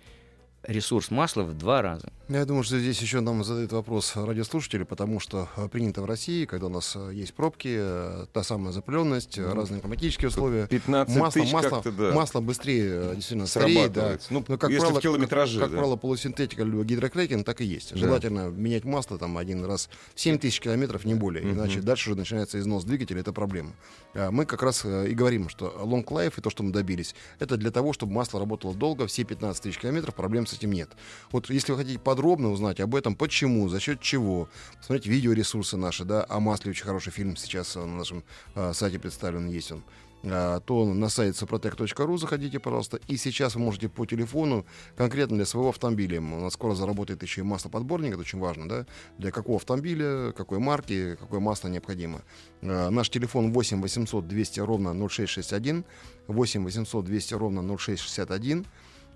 ресурс 0.67 1.12
масла 1.12 1.43
в 1.43 1.58
два 1.58 1.82
раза. 1.82 2.12
Я 2.28 2.43
думаю, 2.45 2.63
что 2.63 2.80
здесь 2.80 2.99
еще 3.01 3.19
нам 3.19 3.43
задают 3.43 3.71
вопрос 3.71 4.15
радиослушатели, 4.15 4.84
потому 4.84 5.19
что 5.19 5.47
э, 5.58 5.67
принято 5.67 6.01
в 6.01 6.06
России, 6.06 6.45
когда 6.45 6.65
у 6.65 6.69
нас 6.69 6.95
э, 6.95 7.12
есть 7.13 7.36
пробки, 7.36 7.75
э, 7.80 8.25
та 8.34 8.43
самая 8.43 8.73
запыленность, 8.73 9.38
э, 9.38 9.54
разные 9.54 9.80
климатические 9.80 10.30
условия. 10.30 10.65
15 10.67 11.15
Масло, 11.15 11.41
тысяч 11.41 11.54
масло, 11.54 11.69
как-то, 11.69 11.91
да. 11.91 12.13
масло 12.13 12.41
быстрее 12.41 13.13
действительно 13.13 13.45
стареет, 13.45 13.93
да. 13.93 14.17
Ну, 14.32 14.43
Но, 14.47 14.58
как 14.58 14.71
если 14.71 14.82
правило, 14.82 14.99
в 14.99 15.04
километраже, 15.04 15.60
как, 15.60 15.65
как 15.65 15.71
да. 15.71 15.78
правило, 15.78 15.95
полусинтетика 15.97 16.63
либо 16.63 16.84
гидрокрекинг 16.84 17.45
так 17.45 17.62
и 17.62 17.65
есть. 17.65 17.95
Желательно 17.95 18.49
менять 18.49 18.86
масло 18.86 19.19
там 19.19 19.38
один 19.38 19.63
раз 19.63 19.89
в 20.15 20.19
7 20.19 20.39
тысяч 20.39 20.60
километров, 20.60 21.06
не 21.06 21.13
более. 21.13 21.43
Мгм. 21.43 21.60
Иначе 21.60 21.82
дальше 21.82 22.10
уже 22.10 22.17
начинается 22.17 22.60
износ 22.60 22.86
двигателя, 22.86 23.19
это 23.21 23.34
проблема. 23.34 23.73
А 24.15 24.32
Мы 24.32 24.45
как 24.45 24.63
раз 24.63 24.84
и 24.84 25.13
говорим, 25.13 25.47
что 25.47 25.67
long 25.84 26.04
life 26.06 26.34
и 26.38 26.41
то, 26.41 26.49
что 26.49 26.63
мы 26.63 26.71
добились, 26.71 27.13
это 27.38 27.56
для 27.56 27.69
того, 27.69 27.93
чтобы 27.93 28.13
масло 28.13 28.39
работало 28.39 28.73
долго, 28.73 29.06
все 29.06 29.23
15 29.23 29.62
тысяч 29.62 29.78
километров, 29.78 30.15
проблем 30.15 30.47
с 30.47 30.54
этим 30.55 30.71
нет. 30.71 30.89
Вот 31.31 31.49
если 31.49 31.71
вы 31.71 31.77
хотите 31.79 31.99
подробно 31.99 32.51
узнать 32.51 32.79
об 32.79 32.95
этом, 32.95 33.15
почему, 33.15 33.69
за 33.69 33.79
счет 33.79 33.99
чего, 34.01 34.49
посмотрите 34.77 35.09
видеоресурсы 35.09 35.77
наши, 35.77 36.05
да, 36.05 36.25
о 36.29 36.39
масле 36.39 36.71
очень 36.71 36.85
хороший 36.85 37.11
фильм 37.11 37.35
сейчас 37.35 37.75
э, 37.75 37.79
на 37.79 37.97
нашем 37.97 38.23
э, 38.55 38.73
сайте 38.73 38.99
представлен, 38.99 39.47
есть 39.47 39.71
он. 39.71 39.83
а, 40.23 40.59
то 40.59 40.85
на 40.85 41.09
сайт 41.09 41.35
suprotec.ru 41.35 42.17
заходите, 42.17 42.59
пожалуйста. 42.59 42.99
И 43.07 43.17
сейчас 43.17 43.55
вы 43.55 43.61
можете 43.61 43.89
по 43.89 44.05
телефону 44.05 44.65
конкретно 44.95 45.37
для 45.37 45.45
своего 45.45 45.69
автомобиля. 45.69 46.19
У 46.19 46.41
нас 46.41 46.53
скоро 46.53 46.73
заработает 46.73 47.21
еще 47.23 47.41
и 47.41 47.43
маслоподборник, 47.43 48.13
это 48.13 48.21
очень 48.21 48.39
важно, 48.39 48.67
да, 48.67 48.85
для 49.17 49.31
какого 49.31 49.57
автомобиля, 49.57 50.31
какой 50.31 50.59
марки, 50.59 51.15
какое 51.19 51.39
масло 51.39 51.67
необходимо. 51.67 52.21
А, 52.61 52.89
наш 52.89 53.09
телефон 53.09 53.51
8 53.51 53.81
800 53.81 54.27
200 54.27 54.59
ровно 54.61 54.93
0661, 54.93 55.85
8 56.27 56.63
800 56.63 57.05
200 57.05 57.33
ровно 57.35 57.77
0661. 57.77 58.65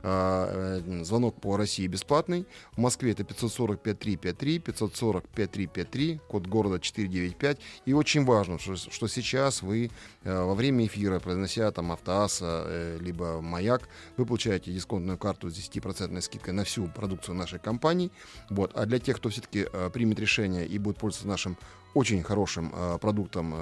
А, 0.02 0.80
э, 0.80 1.04
звонок 1.04 1.42
по 1.42 1.58
России 1.58 1.86
бесплатный. 1.88 2.46
В 2.72 2.78
Москве 2.80 3.12
это 3.12 3.24
540 3.24 3.82
5353, 3.82 4.60
540 4.60 5.28
5353, 5.28 6.20
код 6.28 6.48
города 6.48 6.80
495. 6.80 7.60
И 7.86 7.94
очень 7.94 8.24
важно, 8.24 8.60
что, 8.60 8.76
что 8.76 9.08
сейчас 9.08 9.62
вы 9.62 9.92
э, 10.24 10.44
во 10.44 10.56
время 10.56 10.86
эфира, 10.86 11.20
произнося 11.20 11.70
там 11.72 11.92
Автоаса, 11.92 12.64
э, 12.66 12.98
либо 13.02 13.42
Маяк, 13.42 13.90
вы 14.16 14.26
получаете 14.26 14.72
дисконтную 14.72 15.18
карту 15.18 15.50
с 15.50 15.54
10% 15.54 16.22
скидкой 16.22 16.54
на 16.54 16.64
всю 16.64 16.88
продукцию 16.88 17.36
нашей 17.36 17.60
компании. 17.60 18.12
Вот. 18.50 18.72
А 18.76 18.86
для 18.86 19.00
тех, 19.00 19.18
кто 19.18 19.30
все-таки 19.30 19.68
примет 19.94 20.20
решение 20.20 20.66
и 20.66 20.78
будет 20.78 20.98
пользоваться 20.98 21.28
нашим 21.28 21.58
очень 21.94 22.24
хорошим 22.24 22.74
продуктом, 23.00 23.54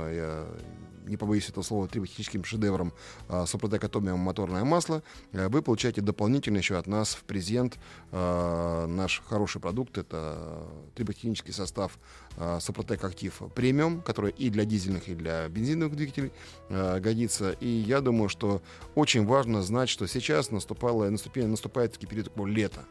не 1.08 1.18
побоюсь 1.18 1.50
этого 1.50 1.64
слова, 1.64 1.88
триботехническим 1.88 2.44
шедевром 2.44 2.94
э, 3.30 3.46
Супротек 3.46 3.84
Атомиум 3.84 4.20
моторное 4.20 4.64
масло, 4.64 5.04
э, 5.32 5.48
вы 5.48 5.62
получаете 5.62 6.02
дополнительно 6.02 6.58
еще 6.58 6.78
от 6.78 6.88
нас 6.88 7.16
в 7.16 7.24
презент 7.24 7.78
э, 8.12 8.86
наш 8.88 9.24
хороший 9.26 9.62
продукт. 9.62 9.98
Это 9.98 10.68
триботехнический 10.96 11.54
состав 11.54 11.98
э, 12.38 12.60
Супротек 12.62 13.04
Актив 13.04 13.42
премиум, 13.56 14.02
который 14.02 14.32
и 14.32 14.50
для 14.50 14.66
дизельных, 14.66 15.08
и 15.08 15.16
для 15.16 15.48
бензиновых 15.48 15.96
двигателей 15.96 16.32
э, 16.70 17.00
годится. 17.00 17.52
И 17.52 17.68
я 17.68 18.02
думаю, 18.02 18.30
что 18.30 18.62
очень 18.96 19.26
важно 19.26 19.64
знать, 19.64 19.90
что 19.90 20.08
сейчас 20.08 20.52
наступало, 20.52 21.10
наступает, 21.10 21.50
наступает 21.50 21.94
таки 21.94 22.06
период 22.06 22.28
такого 22.28 22.48
лета. 22.48 22.86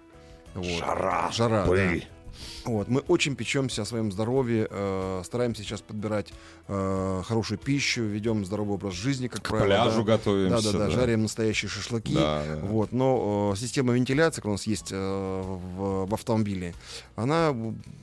Вот. 0.55 0.64
Жара, 0.64 1.31
Жара, 1.33 1.66
пыль. 1.66 2.01
Да. 2.01 2.16
Вот. 2.64 2.88
Мы 2.88 3.01
очень 3.01 3.37
печемся 3.37 3.83
о 3.83 3.85
своем 3.85 4.11
здоровье, 4.12 4.66
э, 4.70 5.22
стараемся 5.25 5.62
сейчас 5.62 5.81
подбирать 5.81 6.33
э, 6.68 7.22
хорошую 7.25 7.59
пищу, 7.59 8.03
ведем 8.03 8.44
здоровый 8.44 8.75
образ 8.75 8.94
жизни, 8.94 9.29
как 9.29 9.42
К 9.42 9.51
правило. 9.51 9.66
пляжу 9.66 10.03
да. 10.03 10.16
готовимся. 10.16 10.72
Да, 10.72 10.79
да, 10.79 10.87
да, 10.87 10.90
жарим 10.90 11.22
настоящие 11.22 11.68
шашлыки. 11.68 12.14
Да, 12.14 12.44
да. 12.46 12.57
Вот. 12.66 12.92
Но 12.92 13.53
э, 13.55 13.59
система 13.59 13.94
вентиляции, 13.94 14.40
которая 14.40 14.55
у 14.55 14.59
нас 14.59 14.66
есть 14.66 14.88
э, 14.90 14.96
в, 14.96 16.07
в 16.07 16.14
автомобиле, 16.14 16.75
она 17.14 17.55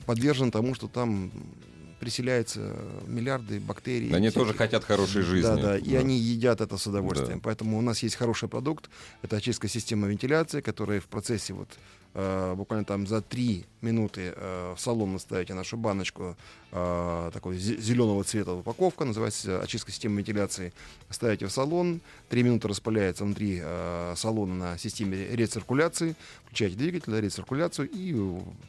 подвержена 0.06 0.50
тому, 0.50 0.74
что 0.74 0.88
там 0.88 1.30
приселяются 2.04 2.60
миллиарды 3.06 3.60
бактерий. 3.60 4.10
Они 4.14 4.28
всяких. 4.28 4.34
тоже 4.34 4.52
хотят 4.52 4.84
хорошей 4.84 5.22
жизни. 5.22 5.48
Да, 5.48 5.56
да, 5.56 5.78
и 5.78 5.92
да. 5.92 6.00
они 6.00 6.18
едят 6.18 6.60
это 6.60 6.76
с 6.76 6.86
удовольствием. 6.86 7.38
Да. 7.38 7.42
Поэтому 7.44 7.78
у 7.78 7.80
нас 7.80 8.02
есть 8.02 8.16
хороший 8.16 8.46
продукт. 8.46 8.90
Это 9.22 9.36
очистка 9.36 9.68
системы 9.68 10.08
вентиляции, 10.08 10.60
которая 10.60 11.00
в 11.00 11.06
процессе 11.06 11.54
вот 11.54 11.68
буквально 12.56 12.84
там 12.84 13.06
за 13.06 13.20
три 13.20 13.64
минуты 13.80 14.32
э, 14.34 14.74
в 14.76 14.80
салон 14.80 15.12
наставите 15.12 15.54
нашу 15.54 15.76
баночку 15.76 16.36
э, 16.72 17.30
такой 17.32 17.56
зеленого 17.56 18.24
цвета 18.24 18.52
упаковка, 18.52 19.04
называется 19.04 19.60
очистка 19.60 19.92
системы 19.92 20.18
вентиляции. 20.18 20.72
Ставите 21.10 21.46
в 21.46 21.52
салон, 21.52 22.00
три 22.34 22.42
минуты 22.42 22.66
распыляется 22.66 23.22
внутри 23.22 23.60
э, 23.62 24.14
салона 24.16 24.54
на 24.54 24.76
системе 24.78 25.28
рециркуляции, 25.36 26.16
включаете 26.46 26.74
двигатель, 26.74 27.16
рециркуляцию, 27.16 27.88
и 27.92 28.12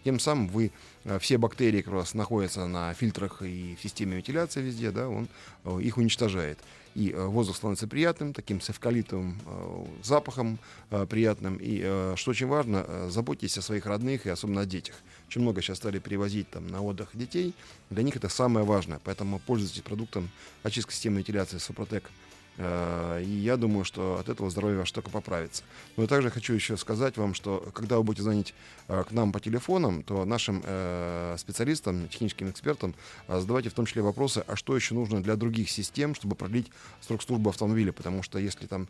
тем 0.04 0.20
самым 0.20 0.50
вы 0.50 0.72
э, 1.04 1.18
все 1.18 1.40
бактерии, 1.40 1.80
которые 1.80 2.02
у 2.02 2.02
вас 2.02 2.14
находятся 2.14 2.68
на 2.68 2.94
фильтрах 2.94 3.42
и 3.42 3.76
в 3.76 3.82
системе 3.82 4.18
вентиляции 4.18 4.62
везде, 4.62 4.92
да, 4.92 5.10
он 5.10 5.28
э, 5.64 5.80
их 5.82 5.98
уничтожает 5.98 6.60
и 6.94 7.10
э, 7.10 7.26
воздух 7.26 7.56
становится 7.56 7.88
приятным, 7.88 8.34
таким 8.34 8.62
с 8.62 8.70
эвкалиптовым 8.70 9.42
э, 9.44 9.86
запахом 10.04 10.60
э, 10.92 11.08
приятным. 11.08 11.58
И, 11.60 11.80
что 12.16 12.32
очень 12.32 12.46
важно, 12.46 13.10
заботьтесь 13.10 13.58
о 13.58 13.64
своих 13.64 13.88
родных 13.88 14.28
и 14.28 14.30
особенно 14.30 14.62
о 14.62 14.66
детях. 14.66 14.96
Очень 15.28 15.42
много 15.42 15.64
сейчас 15.64 15.78
стали 15.78 15.98
перевозить 15.98 16.50
там, 16.52 16.68
на 16.68 16.84
отдых 16.84 17.10
детей. 17.14 17.56
Для 17.90 18.04
них 18.04 18.16
это 18.16 18.30
самое 18.30 18.66
важное. 18.66 19.02
Поэтому 19.04 19.40
пользуйтесь 19.40 19.82
продуктом 19.82 20.30
очистки 20.64 20.94
системы 20.94 21.18
вентиляции 21.18 21.58
Супротек 21.58 22.12
Э, 22.12 22.35
и 22.58 23.42
я 23.44 23.58
думаю, 23.58 23.84
что 23.84 24.18
от 24.18 24.30
этого 24.30 24.50
здоровье 24.50 24.80
ваше 24.80 24.94
только 24.94 25.10
поправится. 25.10 25.64
Но 25.98 26.08
также 26.08 26.30
хочу 26.30 26.54
еще 26.54 26.78
сказать 26.78 27.18
вам, 27.18 27.34
что 27.34 27.70
когда 27.74 27.98
вы 27.98 28.04
будете 28.04 28.24
звонить 28.24 28.54
э, 28.88 29.04
к 29.04 29.12
нам 29.12 29.32
по 29.32 29.40
телефонам, 29.40 30.04
то 30.04 30.24
нашим 30.24 30.62
э, 30.64 31.36
специалистам, 31.38 32.08
техническим 32.08 32.50
экспертам 32.50 32.96
задавайте 33.28 33.70
в 33.70 33.74
том 33.74 33.86
числе 33.86 34.02
вопросы, 34.02 34.44
а 34.48 34.56
что 34.56 34.76
еще 34.76 34.94
нужно 34.96 35.22
для 35.22 35.36
других 35.36 35.70
систем, 35.70 36.16
чтобы 36.16 36.36
продлить 36.36 36.72
срок 37.02 37.22
службы 37.24 37.50
автомобиля. 37.50 37.92
Потому 37.92 38.24
что 38.24 38.40
если 38.40 38.68
там 38.68 38.88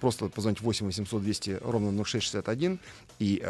просто 0.00 0.28
позвонить 0.28 0.60
8 0.60 0.86
800 0.86 1.22
200 1.22 1.58
ровно 1.62 2.04
0661, 2.04 2.78
и 3.18 3.42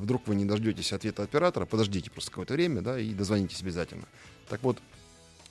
вдруг 0.00 0.26
вы 0.26 0.34
не 0.34 0.44
дождетесь 0.44 0.92
ответа 0.92 1.22
оператора, 1.22 1.66
подождите 1.66 2.10
просто 2.10 2.30
какое-то 2.30 2.54
время, 2.54 2.82
да, 2.82 2.98
и 2.98 3.12
дозвонитесь 3.14 3.62
обязательно. 3.62 4.04
Так 4.48 4.62
вот, 4.62 4.78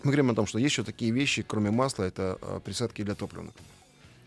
мы 0.06 0.12
говорим 0.12 0.30
о 0.30 0.36
том, 0.36 0.46
что 0.46 0.60
есть 0.60 0.72
еще 0.72 0.84
такие 0.84 1.12
вещи, 1.12 1.42
кроме 1.42 1.72
масла, 1.72 2.04
это 2.04 2.38
э, 2.40 2.60
присадки 2.64 3.02
для 3.02 3.16
топлива. 3.16 3.52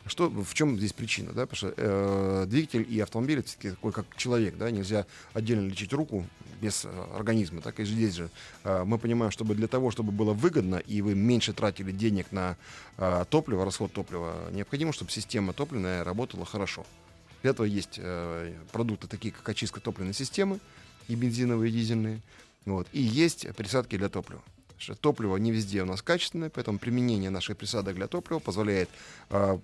Что, 0.06 0.28
в 0.28 0.52
чем 0.52 0.76
здесь 0.76 0.92
причина? 0.92 1.32
Да? 1.32 1.46
Потому 1.46 1.56
что 1.56 1.74
э, 1.76 2.46
двигатель 2.48 2.84
и 2.88 2.98
автомобиль 2.98 3.38
это 3.38 3.56
такой 3.56 3.92
как 3.92 4.04
человек, 4.16 4.56
да, 4.56 4.72
нельзя 4.72 5.06
отдельно 5.34 5.68
лечить 5.68 5.92
руку 5.92 6.26
без 6.60 6.84
э, 6.84 7.04
организма. 7.14 7.60
Так 7.60 7.78
и 7.78 7.84
здесь 7.84 8.14
же 8.14 8.28
э, 8.64 8.82
мы 8.84 8.98
понимаем, 8.98 9.30
чтобы 9.30 9.54
для 9.54 9.68
того, 9.68 9.92
чтобы 9.92 10.10
было 10.10 10.32
выгодно 10.32 10.76
и 10.76 11.00
вы 11.00 11.14
меньше 11.14 11.52
тратили 11.52 11.92
денег 11.92 12.32
на 12.32 12.56
э, 12.96 13.24
топливо, 13.30 13.64
расход 13.64 13.92
топлива, 13.92 14.34
необходимо, 14.50 14.92
чтобы 14.92 15.12
система 15.12 15.52
топливная 15.52 16.02
работала 16.02 16.44
хорошо. 16.44 16.84
Для 17.42 17.52
этого 17.52 17.66
есть 17.66 18.00
э, 18.02 18.52
продукты 18.72 19.06
такие, 19.06 19.32
как 19.32 19.48
очистка 19.48 19.78
топливной 19.78 20.14
системы, 20.14 20.58
и 21.06 21.14
бензиновые, 21.14 21.70
и 21.70 21.72
дизельные. 21.72 22.20
Вот, 22.64 22.88
и 22.92 23.00
есть 23.00 23.46
присадки 23.54 23.96
для 23.96 24.08
топлива 24.08 24.42
что 24.78 24.94
топливо 24.94 25.36
не 25.36 25.50
везде 25.50 25.82
у 25.82 25.86
нас 25.86 26.02
качественное, 26.02 26.50
поэтому 26.50 26.78
применение 26.78 27.30
наших 27.30 27.56
присадок 27.56 27.94
для 27.94 28.06
топлива 28.06 28.38
позволяет 28.38 28.88
э, 29.30 29.58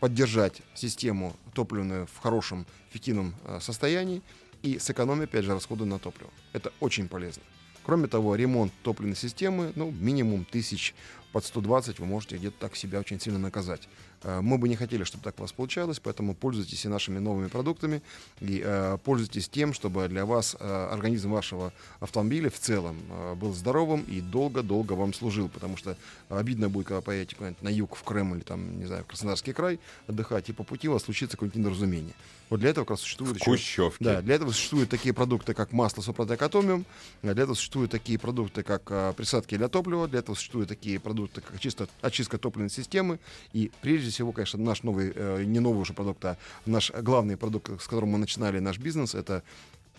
поддержать 0.00 0.62
систему 0.74 1.36
топливную 1.52 2.06
в 2.06 2.18
хорошем 2.18 2.66
эффективном 2.90 3.34
э, 3.44 3.58
состоянии 3.60 4.22
и 4.62 4.78
сэкономить, 4.78 5.24
опять 5.24 5.44
же, 5.44 5.52
расходы 5.52 5.84
на 5.84 5.98
топливо. 5.98 6.30
Это 6.52 6.72
очень 6.80 7.08
полезно. 7.08 7.42
Кроме 7.84 8.08
того, 8.08 8.34
ремонт 8.34 8.72
топливной 8.82 9.14
системы, 9.14 9.72
ну, 9.76 9.90
минимум 9.92 10.44
тысяч 10.44 10.94
под 11.36 11.44
120 11.44 11.98
вы 11.98 12.06
можете 12.06 12.38
где-то 12.38 12.56
так 12.58 12.76
себя 12.76 12.98
очень 12.98 13.20
сильно 13.20 13.38
наказать. 13.38 13.90
Э, 14.22 14.40
мы 14.40 14.56
бы 14.56 14.70
не 14.70 14.74
хотели, 14.74 15.04
чтобы 15.04 15.22
так 15.22 15.38
у 15.38 15.42
вас 15.42 15.52
получалось, 15.52 16.00
поэтому 16.02 16.34
пользуйтесь 16.34 16.86
и 16.86 16.88
нашими 16.88 17.18
новыми 17.18 17.48
продуктами 17.48 18.00
и 18.40 18.62
э, 18.64 18.96
пользуйтесь 19.04 19.46
тем, 19.46 19.74
чтобы 19.74 20.08
для 20.08 20.24
вас 20.24 20.56
э, 20.58 20.88
организм 20.90 21.32
вашего 21.32 21.74
автомобиля 22.00 22.48
в 22.48 22.58
целом 22.58 22.96
э, 23.10 23.34
был 23.34 23.52
здоровым 23.52 24.00
и 24.04 24.22
долго-долго 24.22 24.94
вам 24.94 25.12
служил, 25.12 25.50
потому 25.50 25.76
что 25.76 25.98
обидно 26.30 26.70
будет, 26.70 26.86
когда 26.86 27.02
поедете 27.02 27.36
на 27.60 27.68
юг, 27.68 27.96
в 27.96 28.02
Крым 28.02 28.34
или 28.34 28.40
там, 28.40 28.78
не 28.78 28.86
знаю, 28.86 29.04
в 29.04 29.08
Краснодарский 29.08 29.52
край 29.52 29.78
отдыхать, 30.06 30.48
и 30.48 30.54
по 30.54 30.64
пути 30.64 30.88
у 30.88 30.94
вас 30.94 31.02
случится 31.02 31.36
какое-нибудь 31.36 31.60
недоразумение. 31.60 32.14
Вот 32.48 32.60
для 32.60 32.70
этого 32.70 32.84
как 32.84 32.92
раз 32.92 33.00
существуют 33.00 33.38
в 33.38 33.46
еще... 33.52 33.92
Да, 34.00 34.22
для 34.22 34.36
этого 34.36 34.52
существуют 34.52 34.88
такие 34.88 35.12
продукты, 35.12 35.52
как 35.52 35.72
масло 35.72 36.00
Супротек 36.00 36.40
Атомиум, 36.40 36.86
для 37.22 37.32
этого 37.32 37.54
существуют 37.54 37.90
такие 37.90 38.18
продукты, 38.18 38.62
как 38.62 38.82
э, 38.88 39.12
присадки 39.16 39.56
для 39.56 39.68
топлива, 39.68 40.06
для 40.06 40.20
этого 40.20 40.36
существуют 40.36 40.68
такие 40.68 41.00
продукты, 41.00 41.25
как 41.32 41.58
чисто, 41.60 41.88
очистка 42.00 42.38
топливной 42.38 42.70
системы, 42.70 43.18
и 43.52 43.70
прежде 43.80 44.10
всего, 44.10 44.32
конечно, 44.32 44.58
наш 44.58 44.82
новый, 44.82 45.12
э, 45.14 45.44
не 45.44 45.60
новый 45.60 45.80
уже 45.80 45.92
продукт, 45.92 46.24
а 46.24 46.36
наш 46.64 46.90
главный 46.90 47.36
продукт, 47.36 47.80
с 47.80 47.86
которым 47.86 48.10
мы 48.10 48.18
начинали 48.18 48.58
наш 48.58 48.78
бизнес, 48.78 49.14
это 49.14 49.42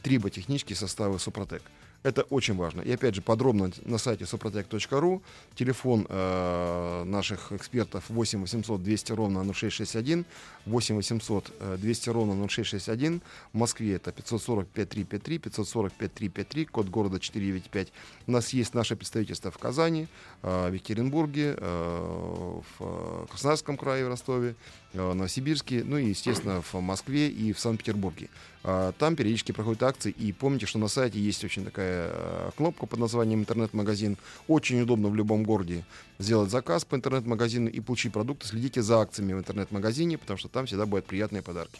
триботехнические 0.04 0.76
составы 0.76 1.20
Супротек. 1.20 1.62
Это 2.04 2.22
очень 2.24 2.56
важно. 2.56 2.82
И 2.82 2.92
опять 2.92 3.16
же, 3.16 3.22
подробно 3.22 3.72
на 3.86 3.98
сайте 3.98 4.24
suprotec.ru. 4.24 5.22
Телефон 5.56 6.06
э, 6.08 7.04
наших 7.06 7.52
экспертов 7.52 8.06
8 8.10 8.42
800 8.42 8.82
200 8.82 9.12
ровно 9.14 9.44
0661. 9.54 10.26
8 10.66 10.96
800 10.96 11.52
200 11.80 12.10
ровно 12.10 12.48
0661. 12.48 13.22
В 13.52 13.58
Москве 13.58 13.96
это 13.96 14.12
540 14.12 14.68
5353, 14.68 15.40
540 15.40 15.94
5353, 15.94 16.66
код 16.66 16.90
города 16.90 17.20
495. 17.20 17.92
У 18.28 18.32
нас 18.32 18.50
есть 18.54 18.74
наше 18.74 18.96
представительство 18.96 19.52
в 19.52 19.58
Казани, 19.58 20.08
э, 20.44 20.70
в 20.70 20.74
Екатеринбурге, 20.74 21.56
э, 21.58 22.62
в 22.80 23.28
Краснодарском 23.30 23.76
крае, 23.76 24.06
в 24.06 24.10
Ростове, 24.10 24.56
э, 24.94 25.14
Новосибирске, 25.14 25.84
ну 25.84 25.98
и, 25.98 26.10
естественно, 26.10 26.62
в 26.62 26.74
Москве 26.80 27.28
и 27.28 27.54
в 27.54 27.60
Санкт-Петербурге. 27.60 28.30
Э, 28.68 28.92
там 29.00 29.16
периодически 29.16 29.54
проходят 29.54 29.82
акции. 29.84 30.12
И 30.12 30.34
помните, 30.34 30.66
что 30.66 30.78
на 30.78 30.90
сайте 30.90 31.20
есть 31.20 31.44
очень 31.46 31.64
такая 31.64 32.10
э, 32.12 32.52
кнопка 32.58 32.86
под 32.86 33.00
названием 33.00 33.40
интернет-магазин. 33.40 34.18
Очень 34.50 34.82
удобно 34.82 35.08
в 35.08 35.16
любом 35.16 35.44
городе 35.44 35.86
сделать 36.20 36.52
заказ 36.52 36.84
по 36.84 36.96
интернет-магазину 36.96 37.70
и 37.70 37.80
получить 37.80 38.12
продукты. 38.12 38.46
Следите 38.46 38.82
за 38.82 39.00
акциями 39.00 39.32
в 39.34 39.40
интернет-магазине, 39.40 40.18
потому 40.18 40.38
что 40.38 40.50
там 40.50 40.66
всегда 40.66 40.86
будут 40.86 41.06
приятные 41.06 41.42
подарки. 41.42 41.80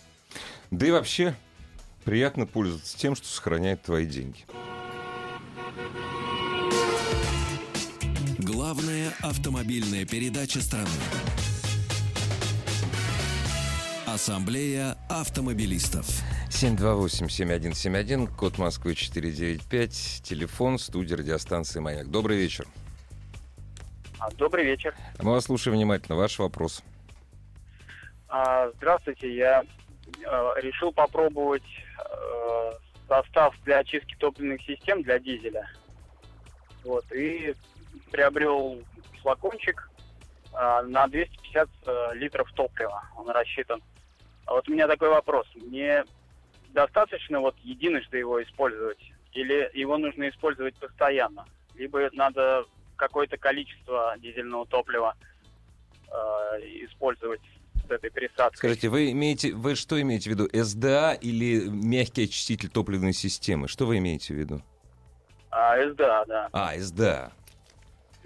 Да 0.72 0.88
и 0.88 0.92
вообще 0.92 1.36
приятно 2.06 2.46
пользоваться 2.46 2.98
тем, 2.98 3.18
что 3.18 3.28
сохраняет 3.28 3.84
твои 3.84 4.06
деньги. 4.06 4.46
Главная 8.40 9.14
автомобильная 9.22 10.06
передача 10.06 10.62
страны. 10.62 10.88
Ассамблея 14.18 14.98
автомобилистов. 15.10 16.08
728-7171, 16.50 18.28
код 18.36 18.58
Москвы 18.58 18.96
495, 18.96 20.22
телефон, 20.24 20.80
студия 20.80 21.18
радиостанции 21.18 21.80
«Маяк». 21.80 22.10
Добрый 22.10 22.36
вечер. 22.38 22.66
А, 24.18 24.32
Добрый 24.32 24.66
вечер. 24.66 24.96
Мы 25.22 25.34
вас 25.34 25.44
слушаем 25.44 25.78
внимательно. 25.78 26.18
Ваш 26.18 26.40
вопрос. 26.40 26.82
А, 28.28 28.72
Здравствуйте, 28.78 29.36
я 29.36 29.62
э, 29.62 30.52
решил 30.64 30.92
попробовать 30.92 31.62
состав 33.08 33.54
для 33.66 33.78
очистки 33.78 34.16
топливных 34.16 34.64
систем 34.64 35.04
для 35.04 35.20
дизеля. 35.20 35.70
Вот, 36.84 37.06
и 37.12 37.54
приобрел 38.10 38.82
флакончик 39.22 39.92
а, 40.54 40.82
на 40.82 41.08
250 41.08 41.70
э, 41.86 42.16
литров 42.16 42.52
топлива. 42.54 43.04
Он 43.16 43.30
рассчитан. 43.30 43.80
А 44.48 44.54
вот 44.54 44.68
у 44.68 44.72
меня 44.72 44.88
такой 44.88 45.10
вопрос. 45.10 45.46
Мне 45.56 46.04
достаточно 46.70 47.40
вот 47.42 47.56
единожды 47.64 48.18
его 48.18 48.42
использовать? 48.42 49.00
Или 49.34 49.70
его 49.74 49.98
нужно 49.98 50.30
использовать 50.30 50.76
постоянно? 50.76 51.46
Либо 51.76 52.10
надо 52.14 52.66
какое-то 52.96 53.38
количество 53.38 54.16
дизельного 54.18 54.66
топлива 54.66 55.16
э, 56.08 56.12
использовать 56.86 57.42
с 57.86 57.92
этой 57.92 58.10
присадкой? 58.10 58.58
Скажите, 58.58 58.90
вы 58.90 59.12
имеете, 59.12 59.54
вы 59.54 59.76
что 59.76 60.02
имеете 60.02 60.30
в 60.30 60.34
виду, 60.34 60.50
СДА 60.64 61.14
или 61.14 61.68
мягкий 61.68 62.24
очиститель 62.24 62.70
топливной 62.70 63.14
системы? 63.14 63.68
Что 63.68 63.86
вы 63.86 63.98
имеете 63.98 64.34
в 64.34 64.38
виду? 64.38 64.62
А, 65.52 65.76
СДА, 65.92 66.26
да. 66.26 66.50
А, 66.54 66.74
СДА. 66.80 67.34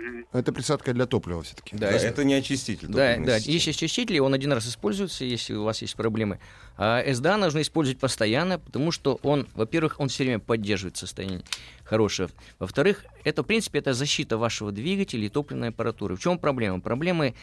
Мгм. 0.02 0.26
Это 0.34 0.52
присадка 0.52 0.94
для 0.94 1.06
топлива 1.06 1.44
все-таки. 1.44 1.76
Да, 1.76 1.90
это 1.92 2.24
не 2.24 2.34
очиститель 2.34 2.88
Да, 2.88 3.18
да, 3.18 3.38
системы. 3.38 3.54
есть 3.54 3.68
очистители, 3.68 4.20
он 4.20 4.34
один 4.34 4.52
раз 4.52 4.68
используется, 4.68 5.26
если 5.26 5.54
у 5.54 5.64
вас 5.64 5.82
есть 5.82 5.96
проблемы. 5.96 6.40
А 6.78 7.04
СДА 7.14 7.38
нужно 7.38 7.62
использовать 7.62 8.00
постоянно, 8.00 8.58
потому 8.60 8.92
что 8.92 9.20
он, 9.24 9.48
во-первых, 9.54 10.00
он 10.00 10.10
все 10.10 10.24
время 10.24 10.40
поддерживает 10.40 10.98
состояние 10.98 11.42
хорошее. 11.84 12.30
Во-вторых, 12.60 13.06
это, 13.24 13.44
в 13.44 13.46
принципе, 13.46 13.80
это 13.80 13.94
защита 13.94 14.38
вашего 14.38 14.72
двигателя 14.72 15.26
и 15.26 15.30
топливной 15.30 15.70
аппаратуры. 15.70 16.16
В 16.16 16.20
чем 16.20 16.40
проблема? 16.40 16.80
Проблема 16.80 17.34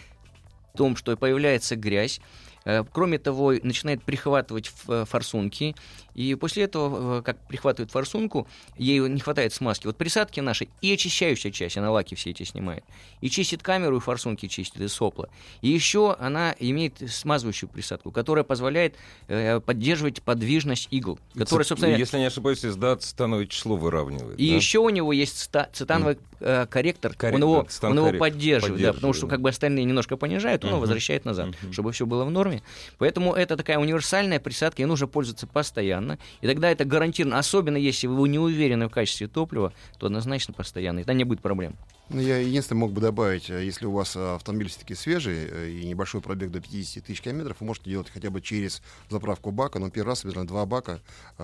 в 0.74 0.76
том, 0.76 0.96
что 0.96 1.16
появляется 1.16 1.76
грязь, 1.76 2.20
Э, 2.68 2.84
Кроме 2.92 3.18
того, 3.18 3.54
начинает 3.62 4.02
прихватывать 4.02 4.70
э, 4.88 5.04
форсунки, 5.08 5.74
и 6.18 6.34
после 6.34 6.64
этого, 6.64 7.22
как 7.22 7.38
прихватывает 7.46 7.92
форсунку, 7.92 8.48
ей 8.76 8.98
не 9.08 9.20
хватает 9.20 9.52
смазки. 9.52 9.86
Вот 9.86 9.96
присадки 9.96 10.40
наши 10.40 10.66
и 10.80 10.92
очищающая 10.92 11.52
часть, 11.52 11.76
она 11.78 11.92
лаки 11.92 12.16
все 12.16 12.30
эти 12.30 12.42
снимает, 12.42 12.82
и 13.20 13.30
чистит 13.30 13.62
камеру, 13.62 13.98
и 13.98 14.00
форсунки 14.00 14.48
чистит, 14.48 14.80
и 14.80 14.88
сопла. 14.88 15.28
И 15.60 15.68
еще 15.68 16.16
она 16.18 16.56
имеет 16.58 16.94
смазывающую 17.08 17.68
присадку, 17.68 18.10
которая 18.10 18.42
позволяет 18.42 18.96
э, 19.28 19.60
поддерживать 19.60 20.20
подвижность 20.22 20.88
игл, 20.90 21.20
которая, 21.36 21.64
собственно, 21.64 21.94
Если 21.94 22.18
не 22.18 22.24
ошибаюсь, 22.24 22.62
СДА 22.62 22.96
цитановое 22.96 23.46
число 23.46 23.76
выравнивает. 23.76 24.40
и 24.40 24.48
да? 24.50 24.56
еще 24.56 24.80
у 24.80 24.88
него 24.88 25.12
есть 25.12 25.38
ста- 25.38 25.68
цитановый 25.72 26.18
э, 26.40 26.66
корректор, 26.68 27.12
Коррек- 27.12 27.34
он 27.34 27.40
его, 27.42 27.52
он 27.82 27.94
его 27.94 28.06
корректор 28.06 28.18
поддерживает, 28.18 28.82
да, 28.82 28.92
потому 28.92 29.12
поддерживает, 29.12 29.16
что 29.18 29.26
как 29.28 29.40
бы 29.40 29.48
остальные 29.50 29.84
немножко 29.84 30.16
понижают, 30.16 30.64
он 30.64 30.70
его 30.70 30.78
Мгм. 30.78 30.82
возвращает 30.82 31.24
назад, 31.24 31.48
Мгм. 31.62 31.72
чтобы 31.72 31.92
все 31.92 32.06
было 32.06 32.24
в 32.24 32.30
норме. 32.32 32.62
Поэтому 32.98 33.34
это 33.34 33.56
такая 33.56 33.78
универсальная 33.78 34.40
присадка, 34.40 34.82
и 34.82 34.84
нужно 34.84 35.06
пользоваться 35.06 35.46
постоянно. 35.46 36.07
И 36.40 36.46
тогда 36.46 36.70
это 36.70 36.84
гарантированно, 36.84 37.38
особенно 37.38 37.76
если 37.76 38.06
вы 38.06 38.28
не 38.28 38.38
уверены 38.38 38.88
в 38.88 38.90
качестве 38.90 39.28
топлива, 39.28 39.72
то 39.98 40.06
однозначно 40.06 40.54
постоянно, 40.54 41.00
и 41.00 41.02
тогда 41.02 41.14
не 41.14 41.24
будет 41.24 41.40
проблем. 41.40 41.76
Ну, 42.10 42.20
я 42.22 42.38
единственное 42.38 42.80
мог 42.80 42.92
бы 42.92 43.02
добавить, 43.02 43.50
э, 43.50 43.62
если 43.64 43.84
у 43.84 43.92
вас 43.92 44.16
э, 44.16 44.34
автомобиль 44.34 44.68
все-таки 44.70 44.94
свежий 44.94 45.36
э, 45.50 45.68
и 45.68 45.84
небольшой 45.86 46.22
пробег 46.22 46.50
до 46.50 46.58
50 46.60 47.04
тысяч 47.04 47.20
километров, 47.20 47.58
вы 47.60 47.66
можете 47.66 47.90
делать 47.90 48.08
хотя 48.08 48.30
бы 48.30 48.40
через 48.40 48.80
заправку 49.10 49.50
бака, 49.50 49.78
но 49.78 49.90
первый 49.90 50.08
раз 50.08 50.20
обязательно 50.24 50.46
два 50.46 50.64
бака, 50.64 51.00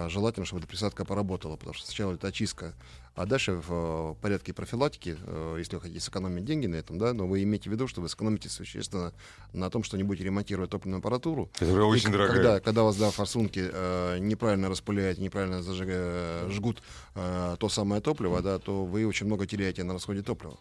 желательно, 0.09 0.47
чтобы 0.47 0.61
эта 0.61 0.69
присадка 0.69 1.05
поработала, 1.05 1.57
потому 1.57 1.75
что 1.75 1.85
сначала 1.87 2.15
это 2.15 2.29
очистка, 2.29 2.73
а 3.15 3.27
дальше 3.27 3.61
в 3.69 4.17
порядке 4.23 4.53
профилактики, 4.53 5.17
если 5.57 5.77
вы 5.77 5.83
хотите 5.83 6.01
сэкономить 6.01 6.45
деньги 6.45 6.67
на 6.67 6.75
этом, 6.77 6.99
да, 6.99 7.12
но 7.12 7.29
вы 7.29 7.45
имейте 7.45 7.71
в 7.71 7.73
виду, 7.73 7.87
что 7.87 8.01
вы 8.01 8.09
сэкономите 8.09 8.49
существенно 8.49 9.12
на 9.53 9.71
том, 9.71 9.85
что 9.85 9.97
не 9.97 10.03
будете 10.03 10.25
ремонтировать 10.25 10.71
топливную 10.71 10.99
аппаратуру, 10.99 11.49
Которая 11.53 11.85
и 11.85 11.89
очень 11.91 12.09
к- 12.09 12.12
дорогая. 12.12 12.35
Когда, 12.37 12.61
когда 12.61 12.83
у 12.83 12.87
вас, 12.87 12.97
да, 12.97 13.11
форсунки 13.12 13.61
э, 13.73 14.19
неправильно 14.19 14.69
распыляют, 14.69 15.19
неправильно 15.19 15.61
зажига- 15.62 16.51
жгут 16.51 16.83
э, 17.15 17.57
то 17.61 17.69
самое 17.69 18.01
топливо, 18.03 18.43
да, 18.43 18.59
то 18.59 18.85
вы 18.85 19.07
очень 19.07 19.27
много 19.27 19.47
теряете 19.47 19.85
на 19.85 19.93
расходе 19.93 20.23
топлива. 20.23 20.53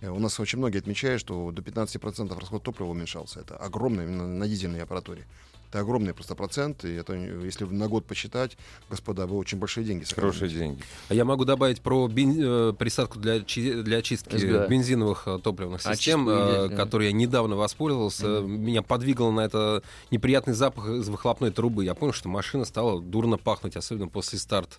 Э, 0.00 0.10
У 0.10 0.18
нас 0.18 0.38
очень 0.40 0.58
многие 0.58 0.78
отмечают, 0.78 1.20
что 1.20 1.50
до 1.50 1.62
15% 1.62 2.38
расход 2.38 2.62
топлива 2.62 2.88
уменьшался. 2.90 3.40
Это 3.40 3.56
огромно 3.56 4.02
именно 4.02 4.26
на 4.26 4.46
дизельной 4.48 4.82
аппаратуре. 4.82 5.24
Это 5.70 5.80
огромный 5.80 6.14
просто 6.14 6.34
процент, 6.34 6.82
и 6.86 6.94
это, 6.94 7.12
э, 7.12 7.42
если 7.44 7.64
на 7.66 7.88
год 7.88 8.06
посчитать, 8.06 8.56
господа, 8.88 9.26
вы 9.26 9.36
очень 9.36 9.58
большие 9.58 9.84
деньги 9.84 10.04
сэкономите. 10.04 10.38
Хорошие 10.38 10.58
деньги. 10.58 10.82
А 11.10 11.14
я 11.14 11.26
могу 11.26 11.44
добавить 11.44 11.82
про 11.82 12.08
бен- 12.08 12.40
э, 12.40 12.72
присадку 12.72 13.18
для, 13.18 13.42
чи- 13.42 13.82
для 13.82 13.98
очистки 13.98 14.34
СГА. 14.38 14.66
бензиновых 14.66 15.28
топливных 15.42 15.80
Очистку 15.84 15.94
систем, 15.96 16.26
э, 16.26 16.60
бензина. 16.62 16.76
которой 16.76 17.08
я 17.08 17.12
недавно 17.12 17.56
воспользовался. 17.56 18.40
Меня 18.40 18.80
подвигал 18.80 19.30
на 19.30 19.40
это 19.42 19.82
неприятный 20.10 20.54
запах 20.54 20.88
из 20.88 21.08
выхлопной 21.10 21.50
трубы. 21.50 21.84
Я 21.84 21.94
понял, 21.94 22.14
что 22.14 22.30
машина 22.30 22.64
стала 22.64 22.98
дурно 23.02 23.36
пахнуть, 23.36 23.76
особенно 23.76 24.08
после 24.08 24.38
старта. 24.38 24.76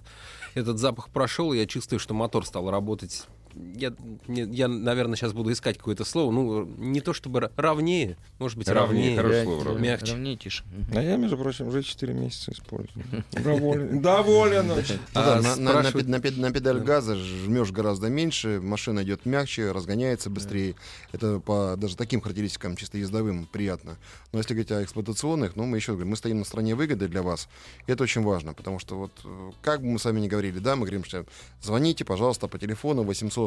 Этот 0.56 0.80
запах 0.80 1.10
прошел, 1.10 1.54
и 1.54 1.58
я 1.60 1.68
чувствую, 1.68 2.00
что 2.00 2.16
мотор 2.16 2.48
стал 2.48 2.72
работать. 2.72 3.28
Я, 3.56 3.94
не- 4.28 4.44
я, 4.56 4.68
наверное, 4.68 5.16
сейчас 5.16 5.34
буду 5.34 5.52
искать 5.52 5.78
какое-то 5.78 6.06
слово. 6.06 6.32
Ну, 6.32 6.66
не 6.78 7.02
то 7.02 7.14
чтобы 7.14 7.40
ра- 7.40 7.52
равнее, 7.56 8.18
может 8.38 8.58
быть, 8.58 8.68
Равнее, 8.68 9.18
равнее. 9.18 9.18
хорошо. 9.18 9.44
слово, 9.44 9.64
равнее. 9.66 9.92
мягче. 9.92 10.12
Равнее, 10.14 10.38
тише. 10.38 10.64
А 10.94 11.02
я, 11.02 11.16
между 11.18 11.38
прочим, 11.38 11.68
уже 11.68 11.84
4 11.84 12.14
месяца 12.14 12.52
использую. 12.52 13.04
Доволен. 13.32 14.02
Доволен 14.02 14.72
очень. 14.72 15.00
На, 15.14 16.52
педаль 16.52 16.80
газа 16.80 17.16
жмешь 17.16 17.72
гораздо 17.72 18.10
меньше, 18.10 18.60
машина 18.62 19.04
идет 19.04 19.26
мягче, 19.26 19.72
разгоняется 19.72 20.30
быстрее. 20.30 20.76
Это 21.12 21.40
по 21.40 21.76
даже 21.78 21.96
таким 21.98 22.22
характеристикам 22.22 22.76
чисто 22.76 22.98
ездовым 22.98 23.46
приятно. 23.52 23.98
Но 24.32 24.40
если 24.40 24.54
говорить 24.54 24.72
о 24.72 24.84
эксплуатационных, 24.84 25.56
ну 25.56 25.66
мы 25.66 25.78
еще 25.78 25.94
говорим, 25.94 26.10
мы 26.12 26.16
стоим 26.16 26.40
на 26.40 26.46
стороне 26.46 26.76
выгоды 26.76 27.08
для 27.08 27.22
вас. 27.24 27.48
И 27.88 27.92
это 27.92 28.04
очень 28.04 28.22
важно, 28.24 28.54
потому 28.54 28.80
что 28.80 28.96
вот 28.98 29.12
э, 29.24 29.52
как 29.62 29.82
бы 29.82 29.88
мы 29.88 30.00
с 30.00 30.06
вами 30.06 30.20
ни 30.20 30.28
говорили, 30.28 30.60
да, 30.60 30.76
мы 30.76 30.82
говорим, 30.86 31.04
что 31.04 31.26
звоните, 31.62 32.06
пожалуйста, 32.06 32.48
по 32.48 32.58
телефону 32.60 33.04
800 33.04 33.39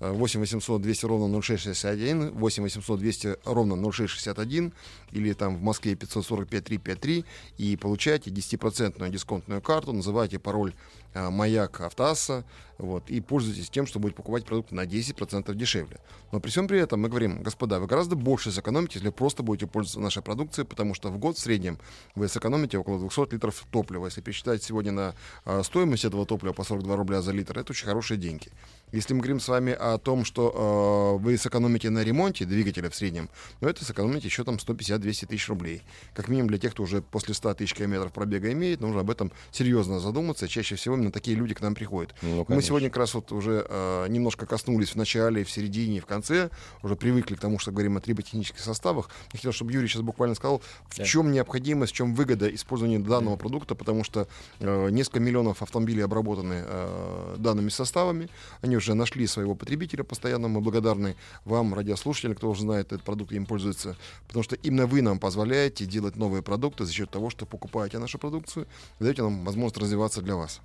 э, 0.00 0.10
8 0.10 0.40
800 0.40 0.82
200 0.82 1.06
ровно 1.06 1.42
0661, 1.42 2.30
8 2.30 2.62
800 2.62 2.98
200 2.98 3.36
ровно 3.44 3.92
0661 3.92 4.72
или 5.12 5.32
там 5.32 5.56
в 5.56 5.62
Москве 5.62 5.94
545 5.94 6.64
353 6.64 7.24
и 7.58 7.76
получаете 7.76 8.30
10% 8.30 9.08
дисконтную 9.10 9.60
карту, 9.60 9.92
называйте 9.92 10.38
пароль 10.38 10.72
э, 11.14 11.30
маяк 11.30 11.80
автоасса, 11.80 12.44
вот, 12.78 13.08
и 13.10 13.20
пользуйтесь 13.20 13.70
тем, 13.70 13.86
что 13.86 13.98
будете 13.98 14.16
покупать 14.16 14.44
продукт 14.44 14.72
на 14.72 14.84
10% 14.84 15.54
дешевле. 15.54 15.98
Но 16.32 16.40
при 16.40 16.50
всем 16.50 16.66
при 16.66 16.80
этом 16.80 17.00
мы 17.00 17.08
говорим, 17.08 17.42
господа, 17.42 17.78
вы 17.78 17.86
гораздо 17.86 18.16
больше 18.16 18.50
сэкономите, 18.50 18.98
если 18.98 19.10
просто 19.10 19.42
будете 19.42 19.66
пользоваться 19.66 20.00
нашей 20.00 20.22
продукцией, 20.22 20.66
потому 20.66 20.94
что 20.94 21.10
в 21.10 21.18
год 21.18 21.36
в 21.36 21.40
среднем 21.40 21.78
вы 22.14 22.28
сэкономите 22.28 22.78
около 22.78 22.98
200 22.98 23.34
литров 23.34 23.64
топлива. 23.70 24.06
Если 24.06 24.20
пересчитать 24.20 24.62
сегодня 24.62 24.92
на 24.92 25.14
э, 25.44 25.62
стоимость 25.62 26.04
этого 26.04 26.26
топлива 26.26 26.52
по 26.52 26.64
42 26.64 26.96
рубля 26.96 27.22
за 27.22 27.32
литр, 27.32 27.58
это 27.58 27.72
очень 27.72 27.86
хорошие 27.86 28.18
деньги. 28.18 28.48
Если 28.92 29.14
мы 29.14 29.20
говорим 29.20 29.40
с 29.40 29.48
вами 29.48 29.72
о 29.72 29.98
том, 29.98 30.24
что 30.24 31.18
э, 31.20 31.22
вы 31.22 31.36
сэкономите 31.36 31.90
на 31.90 32.02
ремонте 32.02 32.44
двигателя 32.44 32.90
в 32.90 32.94
среднем, 32.94 33.28
ну 33.60 33.68
это 33.68 33.84
сэкономите 33.84 34.26
еще 34.26 34.44
там 34.44 34.56
150-200 34.56 35.26
тысяч 35.26 35.48
рублей. 35.48 35.82
Как 36.14 36.28
минимум 36.28 36.48
для 36.48 36.58
тех, 36.58 36.72
кто 36.72 36.82
уже 36.82 37.02
после 37.02 37.34
100 37.34 37.54
тысяч 37.54 37.74
километров 37.74 38.12
пробега 38.12 38.52
имеет, 38.52 38.80
нужно 38.80 39.00
об 39.00 39.10
этом 39.10 39.32
серьезно 39.52 40.00
задуматься. 40.00 40.48
Чаще 40.48 40.74
всего 40.74 40.96
именно 40.96 41.12
такие 41.12 41.36
люди 41.36 41.54
к 41.54 41.60
нам 41.60 41.74
приходят. 41.74 42.14
Ну, 42.22 42.44
Мы. 42.48 42.63
Сегодня 42.64 42.88
как 42.88 42.98
раз 42.98 43.14
вот 43.14 43.32
уже 43.32 43.66
э, 43.68 44.06
немножко 44.08 44.46
коснулись 44.46 44.90
в 44.90 44.96
начале, 44.96 45.44
в 45.44 45.50
середине 45.50 46.00
в 46.00 46.06
конце, 46.06 46.50
уже 46.82 46.96
привыкли 46.96 47.34
к 47.34 47.40
тому, 47.40 47.58
что 47.58 47.70
говорим 47.70 47.96
о 47.96 48.00
триботехнических 48.00 48.60
составах. 48.60 49.10
Я 49.32 49.38
хотел, 49.38 49.52
чтобы 49.52 49.72
Юрий 49.72 49.88
сейчас 49.88 50.02
буквально 50.02 50.34
сказал, 50.34 50.62
в 50.88 50.96
Да. 50.96 51.04
чем 51.04 51.32
необходимость, 51.32 51.92
в 51.92 51.96
чем 51.96 52.14
выгода 52.14 52.52
использования 52.54 52.98
данного 52.98 53.36
продукта, 53.36 53.74
потому 53.74 54.04
что 54.04 54.26
э, 54.60 54.90
несколько 54.90 55.20
миллионов 55.20 55.62
автомобилей 55.62 56.02
обработаны 56.02 56.64
э, 56.66 57.36
данными 57.38 57.68
составами, 57.68 58.28
они 58.62 58.76
уже 58.76 58.94
нашли 58.94 59.26
своего 59.26 59.54
потребителя 59.54 60.04
постоянно, 60.04 60.48
мы 60.48 60.60
благодарны 60.60 61.16
вам, 61.44 61.74
радиослушатели, 61.74 62.34
кто 62.34 62.50
уже 62.50 62.62
знает 62.62 62.86
этот 62.86 63.02
продукт 63.02 63.32
и 63.32 63.36
им 63.36 63.46
пользуется, 63.46 63.96
потому 64.26 64.42
что 64.42 64.56
именно 64.56 64.86
вы 64.86 65.02
нам 65.02 65.18
позволяете 65.18 65.84
делать 65.86 66.16
новые 66.16 66.42
продукты 66.42 66.84
за 66.84 66.92
счет 66.92 67.10
того, 67.10 67.30
что 67.30 67.46
покупаете 67.46 67.98
нашу 67.98 68.18
продукцию, 68.18 68.66
даете 69.00 69.22
нам 69.22 69.44
возможность 69.44 69.78
развиваться 69.78 70.22
для 70.22 70.36
вас. 70.36 70.60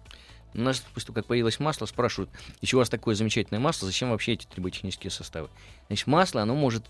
У 0.53 0.61
нас, 0.61 0.79
после 0.93 1.07
того, 1.07 1.15
как 1.15 1.25
появилось 1.27 1.59
масло, 1.59 1.85
спрашивают, 1.85 2.29
еще 2.61 2.77
у 2.77 2.79
вас 2.79 2.89
такое 2.89 3.15
замечательное 3.15 3.59
масло, 3.59 3.85
зачем 3.87 4.09
вообще 4.09 4.33
эти 4.33 4.45
триботехнические 4.45 5.11
составы? 5.11 5.49
Значит, 5.87 6.07
масло, 6.07 6.41
оно 6.41 6.55
может, 6.55 6.83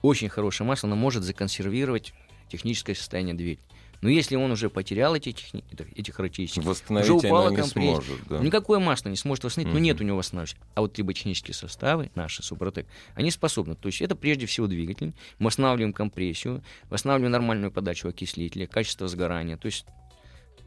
очень 0.00 0.28
хорошее 0.28 0.66
масло, 0.66 0.86
оно 0.86 0.96
может 0.96 1.22
законсервировать 1.22 2.14
техническое 2.48 2.94
состояние 2.94 3.34
двигателя. 3.34 3.66
Но 4.02 4.08
если 4.08 4.34
он 4.34 4.50
уже 4.50 4.68
потерял 4.68 5.14
эти, 5.14 5.30
техни... 5.30 5.62
эти 5.94 6.10
характеристики, 6.10 6.64
Восстановить 6.64 7.08
уже 7.08 7.28
упала 7.28 7.46
оно 7.46 7.50
не 7.50 7.56
компрессия, 7.62 7.94
сможет. 7.94 8.28
Да. 8.28 8.38
никакое 8.40 8.80
масло 8.80 9.08
не 9.08 9.16
сможет 9.16 9.44
восстановить, 9.44 9.72
но 9.72 9.78
Мгм. 9.78 9.84
нет 9.84 10.00
у 10.00 10.04
него 10.04 10.16
восстанавливающего. 10.16 10.60
А 10.74 10.80
вот 10.80 10.92
триботехнические 10.92 11.54
составы, 11.54 12.10
наши 12.16 12.42
Супротек, 12.42 12.86
они 13.14 13.30
способны. 13.30 13.76
То 13.76 13.86
есть 13.86 14.02
это 14.02 14.16
прежде 14.16 14.46
всего 14.46 14.66
двигатель. 14.66 15.14
Мы 15.38 15.46
восстанавливаем 15.46 15.92
компрессию, 15.92 16.64
восстанавливаем 16.90 17.30
нормальную 17.30 17.70
подачу 17.70 18.08
окислителя, 18.08 18.66
качество 18.66 19.06
сгорания. 19.06 19.56
То 19.56 19.66
есть 19.66 19.86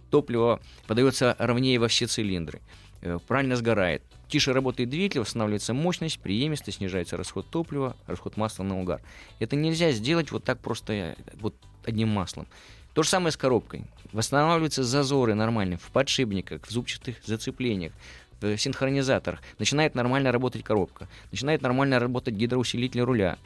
топливо 0.09 0.59
подается 0.87 1.35
ровнее 1.39 1.79
во 1.79 1.87
все 1.87 2.07
цилиндры, 2.07 2.61
э, 3.01 3.19
правильно 3.27 3.55
сгорает. 3.55 4.01
Тише 4.27 4.53
работает 4.53 4.89
двигатель, 4.89 5.19
восстанавливается 5.19 5.73
мощность, 5.73 6.19
преемистость, 6.19 6.77
снижается 6.77 7.17
расход 7.17 7.47
топлива, 7.49 7.95
расход 8.07 8.37
масла 8.37 8.63
на 8.63 8.79
угар. 8.79 9.01
Это 9.39 9.55
нельзя 9.55 9.91
сделать 9.91 10.31
вот 10.31 10.43
так 10.43 10.59
просто 10.59 10.93
э, 10.93 11.15
вот 11.35 11.55
одним 11.85 12.09
маслом. 12.09 12.47
То 12.93 13.03
же 13.03 13.09
самое 13.09 13.31
с 13.31 13.37
коробкой. 13.37 13.83
Восстанавливаются 14.13 14.83
зазоры 14.83 15.35
нормально 15.35 15.77
в 15.77 15.91
подшипниках, 15.91 16.65
в 16.65 16.71
зубчатых 16.71 17.17
зацеплениях, 17.25 17.91
в 18.39 18.57
синхронизаторах. 18.57 19.41
Начинает 19.59 19.95
нормально 19.95 20.31
работать 20.31 20.63
коробка. 20.63 21.07
Начинает 21.31 21.61
нормально 21.61 21.99
работать 21.99 22.35
гидроусилитель 22.35 23.01
руля. 23.01 23.37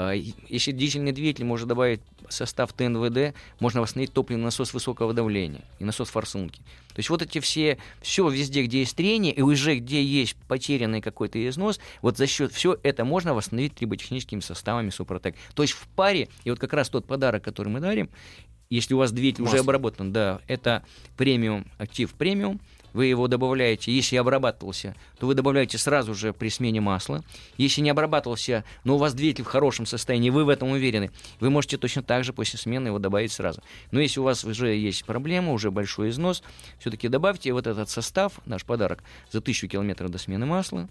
А, 0.00 0.12
Если 0.12 0.70
дизельный 0.70 1.10
двигатель 1.10 1.44
можно 1.44 1.66
добавить 1.66 2.00
состав 2.28 2.72
ТНВД, 2.72 3.34
можно 3.58 3.80
восстановить 3.80 4.12
топливный 4.12 4.44
насос 4.44 4.72
высокого 4.72 5.12
давления 5.12 5.64
и 5.80 5.84
насос 5.84 6.10
форсунки. 6.10 6.60
То 6.94 6.98
есть 6.98 7.10
вот 7.10 7.20
эти 7.20 7.40
все, 7.40 7.78
все 8.00 8.28
везде, 8.28 8.62
где 8.62 8.78
есть 8.78 8.94
трение, 8.94 9.32
и 9.32 9.42
уже 9.42 9.74
где 9.78 10.00
есть 10.00 10.36
потерянный 10.46 11.00
какой-то 11.00 11.44
износ, 11.48 11.80
вот 12.00 12.16
за 12.16 12.28
счет 12.28 12.52
все 12.52 12.78
это 12.84 13.04
можно 13.04 13.34
восстановить 13.34 13.74
триботехническими 13.74 14.38
составами 14.38 14.90
Супротек. 14.90 15.34
То 15.54 15.62
есть 15.62 15.74
в 15.74 15.88
паре, 15.88 16.28
и 16.44 16.50
вот 16.50 16.60
как 16.60 16.74
раз 16.74 16.88
тот 16.90 17.04
подарок, 17.04 17.42
который 17.42 17.68
мы 17.68 17.80
дарим, 17.80 18.08
если 18.70 18.94
у 18.94 18.98
вас 18.98 19.10
двигатель 19.10 19.42
уже 19.42 19.54
Масло. 19.54 19.64
обработан, 19.64 20.12
да, 20.12 20.40
это 20.46 20.84
премиум, 21.16 21.66
актив 21.76 22.14
премиум, 22.14 22.60
вы 22.92 23.06
его 23.06 23.28
добавляете, 23.28 23.92
если 23.92 24.16
обрабатывался, 24.16 24.94
то 25.18 25.26
вы 25.26 25.34
добавляете 25.34 25.78
сразу 25.78 26.14
же 26.14 26.32
при 26.32 26.48
смене 26.48 26.80
масла. 26.80 27.22
Если 27.56 27.80
не 27.80 27.90
обрабатывался, 27.90 28.64
но 28.84 28.96
у 28.96 28.98
вас 28.98 29.14
двигатель 29.14 29.44
в 29.44 29.48
хорошем 29.48 29.86
состоянии, 29.86 30.30
вы 30.30 30.44
в 30.44 30.48
этом 30.48 30.70
уверены, 30.70 31.10
вы 31.40 31.50
можете 31.50 31.76
точно 31.76 32.02
так 32.02 32.24
же 32.24 32.32
после 32.32 32.58
смены 32.58 32.88
его 32.88 32.98
добавить 32.98 33.32
сразу. 33.32 33.62
Но 33.90 34.00
если 34.00 34.20
у 34.20 34.24
вас 34.24 34.44
уже 34.44 34.74
есть 34.74 35.04
проблема, 35.04 35.52
уже 35.52 35.70
большой 35.70 36.10
износ, 36.10 36.42
все-таки 36.78 37.08
добавьте 37.08 37.52
вот 37.52 37.66
этот 37.66 37.88
состав, 37.90 38.40
наш 38.46 38.64
подарок, 38.64 39.02
за 39.30 39.38
1000 39.38 39.68
километров 39.68 40.10
до 40.10 40.18
смены 40.18 40.46
масла. 40.46 40.88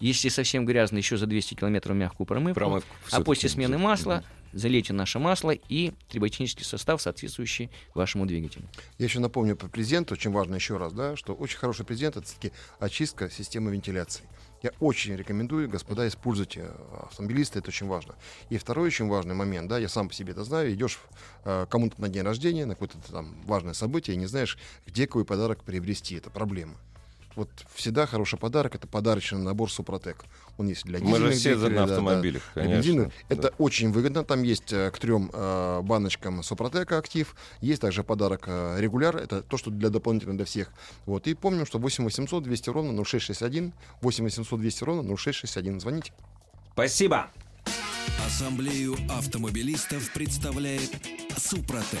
Если 0.00 0.28
совсем 0.30 0.64
грязно, 0.64 0.96
еще 0.96 1.16
за 1.16 1.26
200 1.26 1.54
километров 1.54 1.94
мягкую 1.94 2.26
промывку. 2.26 2.54
Промывку 2.54 2.94
а 3.10 3.22
после 3.22 3.48
смены 3.48 3.78
масла 3.78 4.24
залейте 4.52 4.92
наше 4.92 5.18
масло 5.18 5.50
и 5.50 5.92
триботехнический 6.08 6.64
состав, 6.64 7.00
соответствующий 7.00 7.70
вашему 7.94 8.26
двигателю. 8.26 8.64
Я 8.98 9.06
еще 9.06 9.20
напомню 9.20 9.56
про 9.56 9.68
презент, 9.68 10.10
очень 10.12 10.30
важно 10.30 10.56
еще 10.56 10.76
раз, 10.76 10.92
да, 10.92 11.16
что 11.16 11.34
очень 11.34 11.58
хороший 11.58 11.84
презент 11.84 12.16
это 12.16 12.26
все-таки 12.26 12.52
очистка 12.78 13.30
системы 13.30 13.72
вентиляции. 13.72 14.24
Я 14.62 14.72
очень 14.78 15.16
рекомендую, 15.16 15.70
господа, 15.70 16.06
используйте 16.06 16.60
э, 16.64 16.96
автомобилисты, 17.04 17.60
это 17.60 17.68
очень 17.68 17.86
важно. 17.86 18.14
И 18.50 18.58
второй 18.58 18.88
очень 18.88 19.08
важный 19.08 19.34
момент, 19.34 19.68
да, 19.68 19.78
я 19.78 19.88
сам 19.88 20.08
по 20.08 20.14
себе 20.14 20.32
это 20.32 20.44
знаю, 20.44 20.74
идешь 20.74 20.98
э, 21.44 21.66
кому-то 21.70 21.98
на 22.00 22.10
день 22.10 22.22
рождения, 22.22 22.66
на 22.66 22.74
какое-то 22.74 22.98
там 23.10 23.40
важное 23.46 23.72
событие, 23.72 24.14
и 24.16 24.18
не 24.18 24.26
знаешь, 24.26 24.58
где 24.86 25.06
какой 25.06 25.24
подарок 25.24 25.64
приобрести, 25.64 26.16
это 26.16 26.28
проблема. 26.28 26.76
Вот 27.36 27.48
всегда 27.74 28.06
хороший 28.06 28.38
подарок 28.38 28.74
это 28.74 28.86
подарочный 28.86 29.38
набор 29.40 29.70
Супротек. 29.70 30.24
Он 30.58 30.66
есть 30.68 30.84
для 30.84 30.98
Мы 30.98 31.16
же 31.18 31.28
дизельных 31.32 31.38
все 31.38 31.56
за- 31.56 31.66
двигателей, 31.68 31.76
на 31.80 31.86
да, 31.86 31.86
да. 31.86 31.92
автомобилях, 31.94 32.42
Для 32.54 32.62
конечно. 32.64 32.76
бензина. 32.90 33.12
Это 33.28 33.42
Да. 33.42 33.50
очень 33.58 33.92
выгодно. 33.92 34.24
Там 34.24 34.42
есть 34.42 34.72
э, 34.72 34.90
к 34.90 34.98
трем 34.98 35.30
э, 35.32 35.80
баночкам 35.82 36.42
Супротека 36.42 36.98
актив. 36.98 37.34
Есть 37.60 37.80
также 37.80 38.02
подарок 38.02 38.44
э, 38.48 38.76
регуляр. 38.80 39.16
Это 39.16 39.42
то, 39.42 39.56
что 39.56 39.70
для 39.70 39.90
дополнительно 39.90 40.36
для 40.36 40.44
всех. 40.44 40.70
Вот. 41.06 41.26
И 41.28 41.34
помним, 41.34 41.66
что 41.66 41.78
8 41.78 42.04
800 42.04 42.42
200 42.42 42.70
ровно 42.70 42.92
0661. 43.04 43.72
8 44.02 44.24
800 44.24 44.60
200 44.60 44.84
ровно 44.84 45.02
0661. 45.16 45.80
Звоните. 45.80 46.12
Спасибо. 46.72 47.30
Ассамблею 48.26 48.96
автомобилистов 49.08 50.12
представляет 50.12 50.90
Супротек. 51.36 52.00